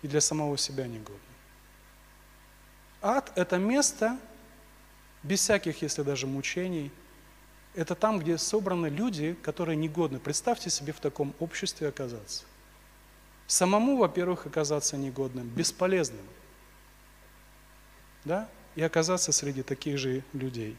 и 0.00 0.08
для 0.08 0.22
самого 0.22 0.56
себя 0.56 0.86
негодный. 0.86 1.20
Ад– 3.02 3.30
это 3.36 3.58
место, 3.58 4.18
без 5.22 5.40
всяких, 5.40 5.82
если 5.82 6.02
даже 6.02 6.26
мучений, 6.26 6.90
это 7.74 7.94
там, 7.94 8.20
где 8.20 8.38
собраны 8.38 8.86
люди, 8.86 9.34
которые 9.42 9.76
негодны. 9.76 10.18
Представьте 10.18 10.70
себе 10.70 10.94
в 10.94 11.00
таком 11.00 11.34
обществе 11.40 11.88
оказаться. 11.88 12.44
Самому, 13.46 13.98
во-первых, 13.98 14.46
оказаться 14.46 14.96
негодным, 14.96 15.46
бесполезным. 15.46 16.24
Да? 18.24 18.48
И 18.74 18.82
оказаться 18.82 19.32
среди 19.32 19.62
таких 19.62 19.98
же 19.98 20.22
людей. 20.32 20.76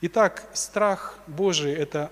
Итак, 0.00 0.48
страх 0.54 1.18
Божий– 1.26 1.72
это 1.74 2.10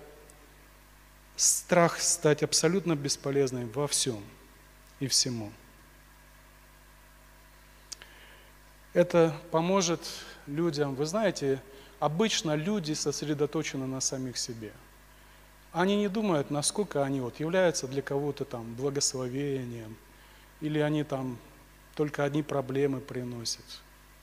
страх 1.37 2.01
стать 2.01 2.43
абсолютно 2.43 2.95
бесполезным 2.95 3.71
во 3.71 3.87
всем 3.87 4.23
и 5.01 5.07
всему. 5.07 5.53
это 8.99 9.33
поможет 9.53 10.01
людям. 10.49 10.97
Вы 10.97 11.07
знаете, 11.07 11.63
обычно 12.01 12.57
люди 12.57 12.95
сосредоточены 12.95 13.87
на 13.87 14.01
самих 14.01 14.37
себе. 14.37 14.73
Они 15.73 15.97
не 15.97 16.09
думают, 16.09 16.51
насколько 16.51 17.05
они 17.05 17.21
вот 17.21 17.39
являются 17.39 17.87
для 17.87 18.03
кого-то 18.03 18.45
там 18.45 18.75
благословением, 18.75 19.97
или 20.61 20.81
они 20.81 21.05
там 21.05 21.39
только 21.95 22.25
одни 22.25 22.43
проблемы 22.43 23.01
приносят. 23.01 23.65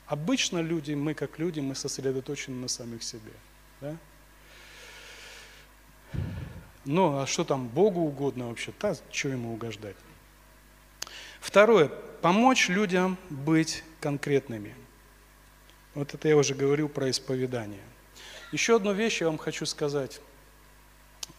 Обычно 0.07 0.59
люди, 0.59 0.93
мы 0.93 1.13
как 1.13 1.39
люди, 1.39 1.59
мы 1.59 1.75
сосредоточены 1.75 2.55
на 2.57 2.67
самих 2.67 3.03
себе. 3.03 3.31
Да? 3.81 3.97
Ну, 6.85 7.17
а 7.17 7.25
что 7.25 7.43
там 7.43 7.67
Богу 7.67 8.01
угодно 8.01 8.47
вообще? 8.49 8.71
Да, 8.79 8.95
что 9.11 9.29
ему 9.29 9.53
угождать? 9.53 9.95
Второе. 11.39 11.89
Помочь 12.21 12.69
людям 12.69 13.17
быть 13.29 13.83
конкретными. 13.99 14.75
Вот 15.95 16.13
это 16.13 16.27
я 16.27 16.37
уже 16.37 16.53
говорил 16.53 16.89
про 16.89 17.09
исповедание. 17.09 17.83
Еще 18.51 18.75
одну 18.75 18.93
вещь 18.93 19.21
я 19.21 19.27
вам 19.27 19.37
хочу 19.37 19.65
сказать, 19.65 20.21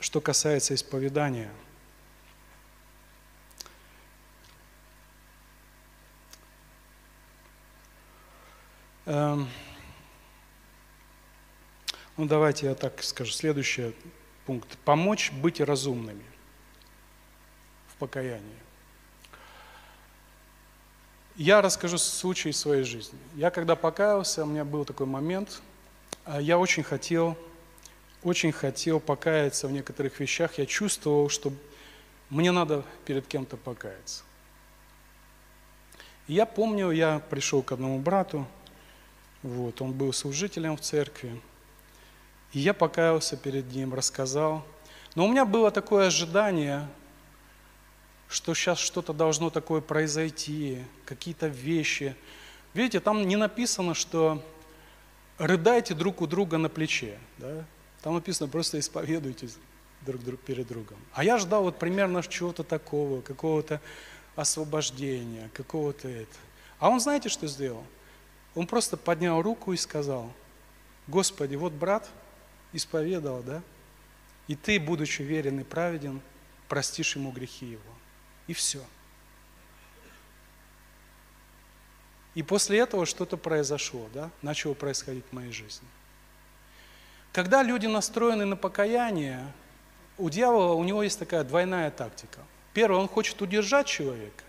что 0.00 0.20
касается 0.20 0.74
исповедания. 0.74 1.50
Ну, 9.06 9.46
давайте 12.16 12.66
я 12.66 12.74
так 12.74 13.02
скажу. 13.02 13.30
Следующий 13.30 13.94
пункт. 14.46 14.76
Помочь 14.84 15.32
быть 15.32 15.60
разумными 15.60 16.24
в 17.88 17.96
покаянии. 17.96 18.58
Я 21.36 21.60
расскажу 21.60 21.98
случай 21.98 22.50
своей 22.52 22.82
жизни. 22.84 23.18
Я 23.34 23.50
когда 23.50 23.76
покаялся, 23.76 24.44
у 24.44 24.46
меня 24.46 24.64
был 24.64 24.84
такой 24.86 25.06
момент, 25.06 25.60
а, 26.24 26.40
я 26.40 26.58
очень 26.58 26.82
хотел, 26.82 27.36
очень 28.22 28.52
хотел 28.52 29.00
покаяться 29.00 29.68
в 29.68 29.72
некоторых 29.72 30.18
вещах. 30.18 30.56
Я 30.56 30.64
чувствовал, 30.64 31.28
что 31.28 31.52
мне 32.30 32.52
надо 32.52 32.84
перед 33.04 33.26
кем-то 33.26 33.58
покаяться. 33.58 34.24
Я 36.26 36.46
помню, 36.46 36.90
я 36.90 37.20
пришел 37.30 37.62
к 37.62 37.70
одному 37.70 37.98
брату, 37.98 38.46
вот, 39.46 39.80
он 39.80 39.92
был 39.92 40.12
служителем 40.12 40.76
в 40.76 40.80
церкви, 40.80 41.40
и 42.52 42.58
я 42.58 42.74
покаялся 42.74 43.36
перед 43.36 43.72
ним, 43.72 43.94
рассказал. 43.94 44.64
Но 45.14 45.24
у 45.24 45.28
меня 45.28 45.44
было 45.44 45.70
такое 45.70 46.08
ожидание, 46.08 46.88
что 48.28 48.54
сейчас 48.54 48.78
что-то 48.78 49.12
должно 49.12 49.50
такое 49.50 49.80
произойти, 49.80 50.82
какие-то 51.04 51.46
вещи. 51.46 52.16
Видите, 52.74 53.00
там 53.00 53.26
не 53.26 53.36
написано, 53.36 53.94
что 53.94 54.44
рыдайте 55.38 55.94
друг 55.94 56.20
у 56.20 56.26
друга 56.26 56.58
на 56.58 56.68
плече. 56.68 57.18
Да? 57.38 57.64
Там 58.02 58.14
написано, 58.14 58.48
просто 58.48 58.78
исповедуйтесь 58.80 59.58
друг, 60.02 60.22
друг 60.22 60.40
перед 60.40 60.66
другом. 60.66 60.98
А 61.12 61.22
я 61.22 61.38
ждал 61.38 61.62
вот 61.62 61.78
примерно 61.78 62.22
чего-то 62.22 62.64
такого, 62.64 63.20
какого-то 63.20 63.80
освобождения, 64.34 65.50
какого-то 65.54 66.08
это. 66.08 66.36
А 66.78 66.90
он 66.90 67.00
знаете, 67.00 67.28
что 67.28 67.46
сделал? 67.46 67.84
Он 68.56 68.66
просто 68.66 68.96
поднял 68.96 69.40
руку 69.42 69.72
и 69.72 69.76
сказал, 69.76 70.32
Господи, 71.06 71.54
вот 71.54 71.72
брат 71.72 72.08
исповедовал, 72.72 73.42
да? 73.42 73.62
И 74.48 74.56
ты, 74.56 74.80
будучи 74.80 75.22
верен 75.22 75.60
и 75.60 75.64
праведен, 75.64 76.20
простишь 76.68 77.14
ему 77.16 77.30
грехи 77.30 77.66
его. 77.66 77.82
И 78.46 78.54
все. 78.54 78.82
И 82.34 82.42
после 82.42 82.78
этого 82.78 83.06
что-то 83.06 83.36
произошло, 83.36 84.08
да? 84.12 84.30
начало 84.42 84.74
происходить 84.74 85.24
в 85.30 85.34
моей 85.34 85.52
жизни. 85.52 85.88
Когда 87.32 87.62
люди 87.62 87.86
настроены 87.86 88.46
на 88.46 88.56
покаяние, 88.56 89.52
у 90.16 90.30
дьявола 90.30 90.72
у 90.72 90.84
него 90.84 91.02
есть 91.02 91.18
такая 91.18 91.44
двойная 91.44 91.90
тактика. 91.90 92.40
Первое, 92.72 93.00
он 93.00 93.08
хочет 93.08 93.40
удержать 93.42 93.86
человека, 93.86 94.44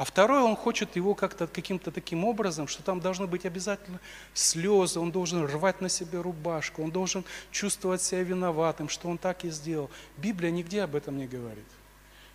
а 0.00 0.04
второе, 0.04 0.40
он 0.40 0.56
хочет 0.56 0.96
его 0.96 1.14
как-то 1.14 1.46
каким-то 1.46 1.90
таким 1.90 2.24
образом, 2.24 2.66
что 2.66 2.82
там 2.82 3.00
должны 3.00 3.26
быть 3.26 3.44
обязательно 3.44 4.00
слезы, 4.32 4.98
он 4.98 5.12
должен 5.12 5.44
рвать 5.44 5.82
на 5.82 5.90
себе 5.90 6.22
рубашку, 6.22 6.82
он 6.82 6.90
должен 6.90 7.22
чувствовать 7.50 8.00
себя 8.00 8.22
виноватым, 8.22 8.88
что 8.88 9.10
он 9.10 9.18
так 9.18 9.44
и 9.44 9.50
сделал. 9.50 9.90
Библия 10.16 10.50
нигде 10.50 10.84
об 10.84 10.94
этом 10.94 11.18
не 11.18 11.26
говорит. 11.26 11.66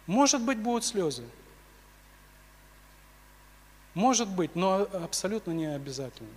Может 0.06 0.44
быть, 0.44 0.60
будут 0.60 0.86
слезы. 0.86 1.24
Может 3.96 4.28
быть, 4.30 4.56
но 4.56 4.88
абсолютно 4.94 5.50
не 5.50 5.66
обязательно. 5.66 6.30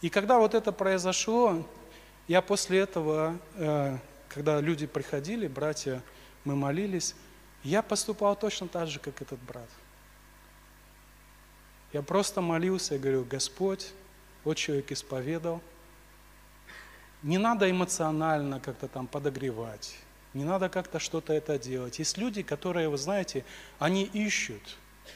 И 0.00 0.10
когда 0.10 0.38
вот 0.38 0.54
это 0.54 0.70
произошло, 0.70 1.66
я 2.28 2.40
после 2.40 2.78
этого, 2.78 3.36
э, 3.56 3.98
когда 4.28 4.60
люди 4.60 4.86
приходили, 4.86 5.48
братья, 5.48 6.00
мы 6.44 6.54
молились, 6.54 7.16
я 7.64 7.82
поступал 7.82 8.36
точно 8.36 8.68
так 8.68 8.86
же, 8.86 9.00
как 9.00 9.20
этот 9.20 9.40
брат. 9.40 9.68
Я 11.92 12.02
просто 12.02 12.40
молился 12.40 12.94
и 12.94 12.98
говорю, 12.98 13.24
Господь, 13.24 13.92
вот 14.44 14.56
человек 14.56 14.92
исповедал. 14.92 15.60
Не 17.22 17.38
надо 17.38 17.70
эмоционально 17.70 18.60
как-то 18.60 18.88
там 18.88 19.06
подогревать. 19.06 19.96
Не 20.32 20.44
надо 20.44 20.68
как-то 20.68 20.98
что-то 20.98 21.32
это 21.32 21.58
делать. 21.58 21.98
Есть 21.98 22.16
люди, 22.16 22.42
которые, 22.42 22.88
вы 22.88 22.96
знаете, 22.96 23.44
они 23.78 24.04
ищут. 24.04 24.62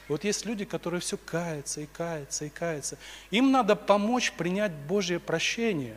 Вот 0.09 0.25
есть 0.25 0.45
люди, 0.45 0.65
которые 0.65 1.01
все 1.01 1.17
каются 1.17 1.81
и 1.81 1.87
каются 1.87 2.45
и 2.45 2.49
каются. 2.49 2.99
Им 3.31 3.53
надо 3.53 3.77
помочь 3.77 4.33
принять 4.33 4.73
Божье 4.73 5.21
прощение. 5.21 5.97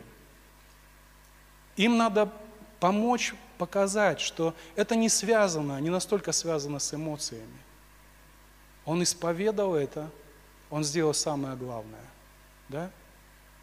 Им 1.76 1.96
надо 1.96 2.32
помочь 2.80 3.34
показать, 3.58 4.20
что 4.20 4.54
это 4.76 4.94
не 4.94 5.08
связано, 5.08 5.80
не 5.80 5.90
настолько 5.90 6.32
связано 6.32 6.78
с 6.78 6.94
эмоциями. 6.94 7.58
Он 8.84 9.02
исповедовал 9.02 9.74
это, 9.74 10.10
он 10.70 10.84
сделал 10.84 11.14
самое 11.14 11.56
главное. 11.56 12.04
Да? 12.68 12.90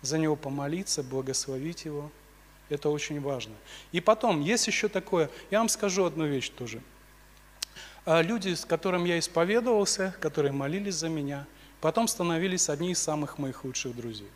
За 0.02 0.18
него 0.18 0.36
помолиться, 0.36 1.04
благословить 1.04 1.86
его– 1.86 2.12
это 2.70 2.90
очень 2.90 3.22
важно. 3.22 3.54
И 3.92 4.02
потом, 4.02 4.42
есть 4.42 4.68
еще 4.68 4.88
такое, 4.88 5.30
я 5.52 5.60
вам 5.60 5.70
скажу 5.70 6.06
одну 6.06 6.26
вещь 6.26 6.50
тоже. 6.50 6.82
А, 8.06 8.22
люди, 8.22 8.54
с 8.54 8.66
которыми 8.66 9.10
я 9.10 9.20
исповедовался, 9.20 10.16
которые 10.20 10.52
молились 10.52 10.96
за 10.96 11.10
меня, 11.10 11.46
потом 11.80 12.08
становились 12.08 12.70
одни 12.70 12.92
из 12.92 13.00
самых 13.00 13.38
моих 13.38 13.64
лучших 13.64 13.96
друзей. 13.96 14.30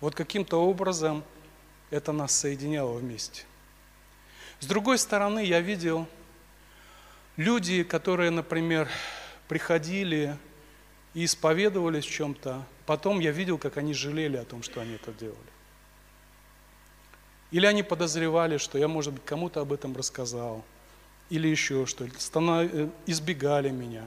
Вот 0.00 0.14
каким-то 0.14 0.62
образом 0.62 1.24
это 1.90 2.12
нас 2.12 2.32
соединяло 2.32 2.98
вместе. 2.98 3.44
С 4.60 4.66
другой 4.66 4.98
стороны, 4.98 5.44
я 5.44 5.60
видел 5.60 6.06
люди, 7.36 7.84
которые, 7.84 8.30
например, 8.30 8.88
приходили 9.52 10.38
и 11.12 11.26
исповедовались 11.26 12.06
в 12.06 12.10
чем-то, 12.10 12.64
потом 12.86 13.20
я 13.20 13.32
видел, 13.32 13.58
как 13.58 13.76
они 13.76 13.92
жалели 13.92 14.38
о 14.38 14.46
том, 14.46 14.62
что 14.62 14.80
они 14.80 14.94
это 14.94 15.12
делали. 15.12 15.36
Или 17.50 17.66
они 17.66 17.82
подозревали, 17.82 18.56
что 18.56 18.78
я, 18.78 18.88
может 18.88 19.12
быть, 19.12 19.26
кому-то 19.26 19.60
об 19.60 19.74
этом 19.74 19.94
рассказал, 19.94 20.64
или 21.28 21.48
еще 21.48 21.84
что 21.84 22.06
э, 22.06 22.88
избегали 23.04 23.68
меня. 23.68 24.06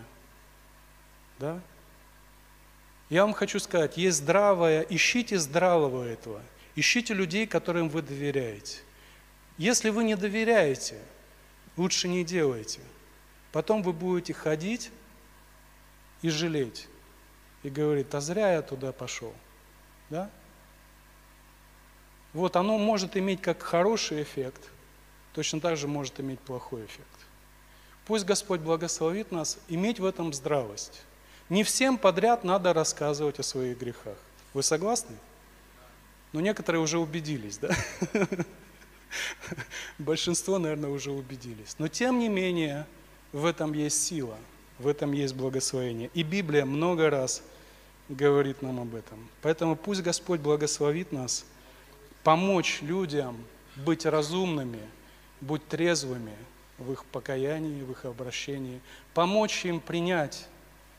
Да? 1.37 1.61
Я 3.11 3.23
вам 3.23 3.35
хочу 3.35 3.59
сказать, 3.59 3.97
есть 3.97 4.17
здравое, 4.17 4.81
ищите 4.89 5.37
здравого 5.37 6.03
этого, 6.05 6.41
ищите 6.75 7.13
людей, 7.13 7.45
которым 7.45 7.89
вы 7.89 8.01
доверяете. 8.01 8.79
Если 9.59 9.91
вы 9.91 10.05
не 10.05 10.15
доверяете, 10.15 10.97
лучше 11.77 12.07
не 12.07 12.23
делайте. 12.23 12.79
Потом 13.51 13.83
вы 13.83 13.93
будете 13.93 14.33
ходить 14.33 14.89
и 16.26 16.30
жалеть. 16.30 16.88
И 17.61 17.69
говорить, 17.69 18.07
а 18.13 18.19
зря 18.19 18.53
я 18.53 18.63
туда 18.63 18.91
пошел. 18.91 19.32
Да? 20.09 20.32
Вот 22.34 22.55
оно 22.55 22.80
может 22.80 23.15
иметь 23.15 23.41
как 23.41 23.61
хороший 23.61 24.23
эффект, 24.23 24.61
точно 25.34 25.59
так 25.59 25.78
же 25.78 25.88
может 25.88 26.19
иметь 26.19 26.39
плохой 26.39 26.86
эффект. 26.86 27.07
Пусть 28.07 28.26
Господь 28.26 28.61
благословит 28.61 29.32
нас 29.32 29.59
иметь 29.67 29.99
в 29.99 30.05
этом 30.05 30.34
здравость. 30.34 31.03
Не 31.49 31.63
всем 31.63 31.99
подряд 31.99 32.43
надо 32.43 32.73
рассказывать 32.73 33.39
о 33.39 33.43
своих 33.43 33.78
грехах. 33.78 34.17
Вы 34.55 34.63
согласны? 34.63 35.15
Но 36.34 36.41
некоторые 36.41 36.82
уже 36.82 36.97
убедились, 36.97 37.59
да? 37.59 37.69
Большинство, 39.99 40.57
наверное, 40.57 40.89
уже 40.89 41.11
убедились. 41.11 41.76
Но 41.78 41.88
тем 41.88 42.17
не 42.17 42.30
менее, 42.30 42.88
в 43.32 43.45
этом 43.45 43.73
есть 43.73 44.03
сила, 44.03 44.38
в 44.80 44.88
этом 44.88 45.11
есть 45.13 45.36
благословение. 45.36 46.09
И 46.13 46.23
Библия 46.23 46.65
много 46.65 47.09
раз 47.09 47.43
говорит 48.09 48.61
нам 48.61 48.80
об 48.80 48.95
этом. 48.95 49.30
Поэтому 49.41 49.76
пусть 49.76 50.01
Господь 50.01 50.39
благословит 50.39 51.11
нас– 51.11 51.45
помочь 52.26 52.82
людям 52.82 53.38
быть 53.76 54.05
разумными, 54.05 54.82
быть 55.41 55.65
трезвыми 55.67 56.36
в 56.80 56.91
их 56.91 57.05
покаянии, 57.05 57.84
в 57.84 57.91
их 57.91 58.03
обращении, 58.03 58.82
помочь 59.13 59.63
им 59.63 59.80
принять, 59.80 60.47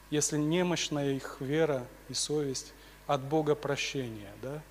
если 0.09 0.39
немощная 0.39 1.15
их 1.15 1.39
вера 1.41 1.85
и 2.09 2.15
совесть, 2.15 2.73
от 3.09 3.23
Бога 3.23 3.57
прощения. 3.57 4.33
Да? 4.41 4.63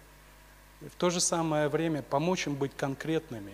И 0.82 0.88
в 0.88 0.96
то 0.96 1.10
же 1.10 1.20
самое 1.20 1.68
время 1.68 2.02
помочь 2.02 2.48
им 2.48 2.56
быть 2.56 2.72
конкретными, 2.76 3.54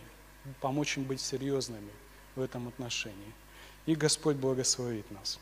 помочь 0.59 0.97
им 0.97 1.03
быть 1.03 1.21
серьезными 1.21 1.91
в 2.35 2.41
этом 2.41 2.67
отношении. 2.67 3.33
И 3.85 3.95
Господь 3.95 4.35
благословит 4.35 5.09
нас. 5.11 5.39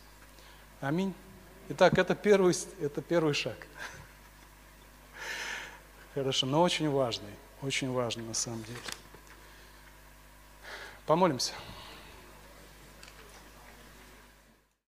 Аминь. 0.82 1.14
Итак, 1.70 1.98
это 1.98 2.16
первый, 2.16 2.56
это 2.80 3.02
первый 3.02 3.34
шаг. 3.34 3.58
Хорошо, 6.14 6.46
но 6.46 6.62
очень 6.62 6.90
важный. 6.90 7.34
Очень 7.62 7.92
важно 7.92 8.24
на 8.24 8.34
самом 8.34 8.64
деле. 8.64 8.80
Помолимся. 11.06 11.54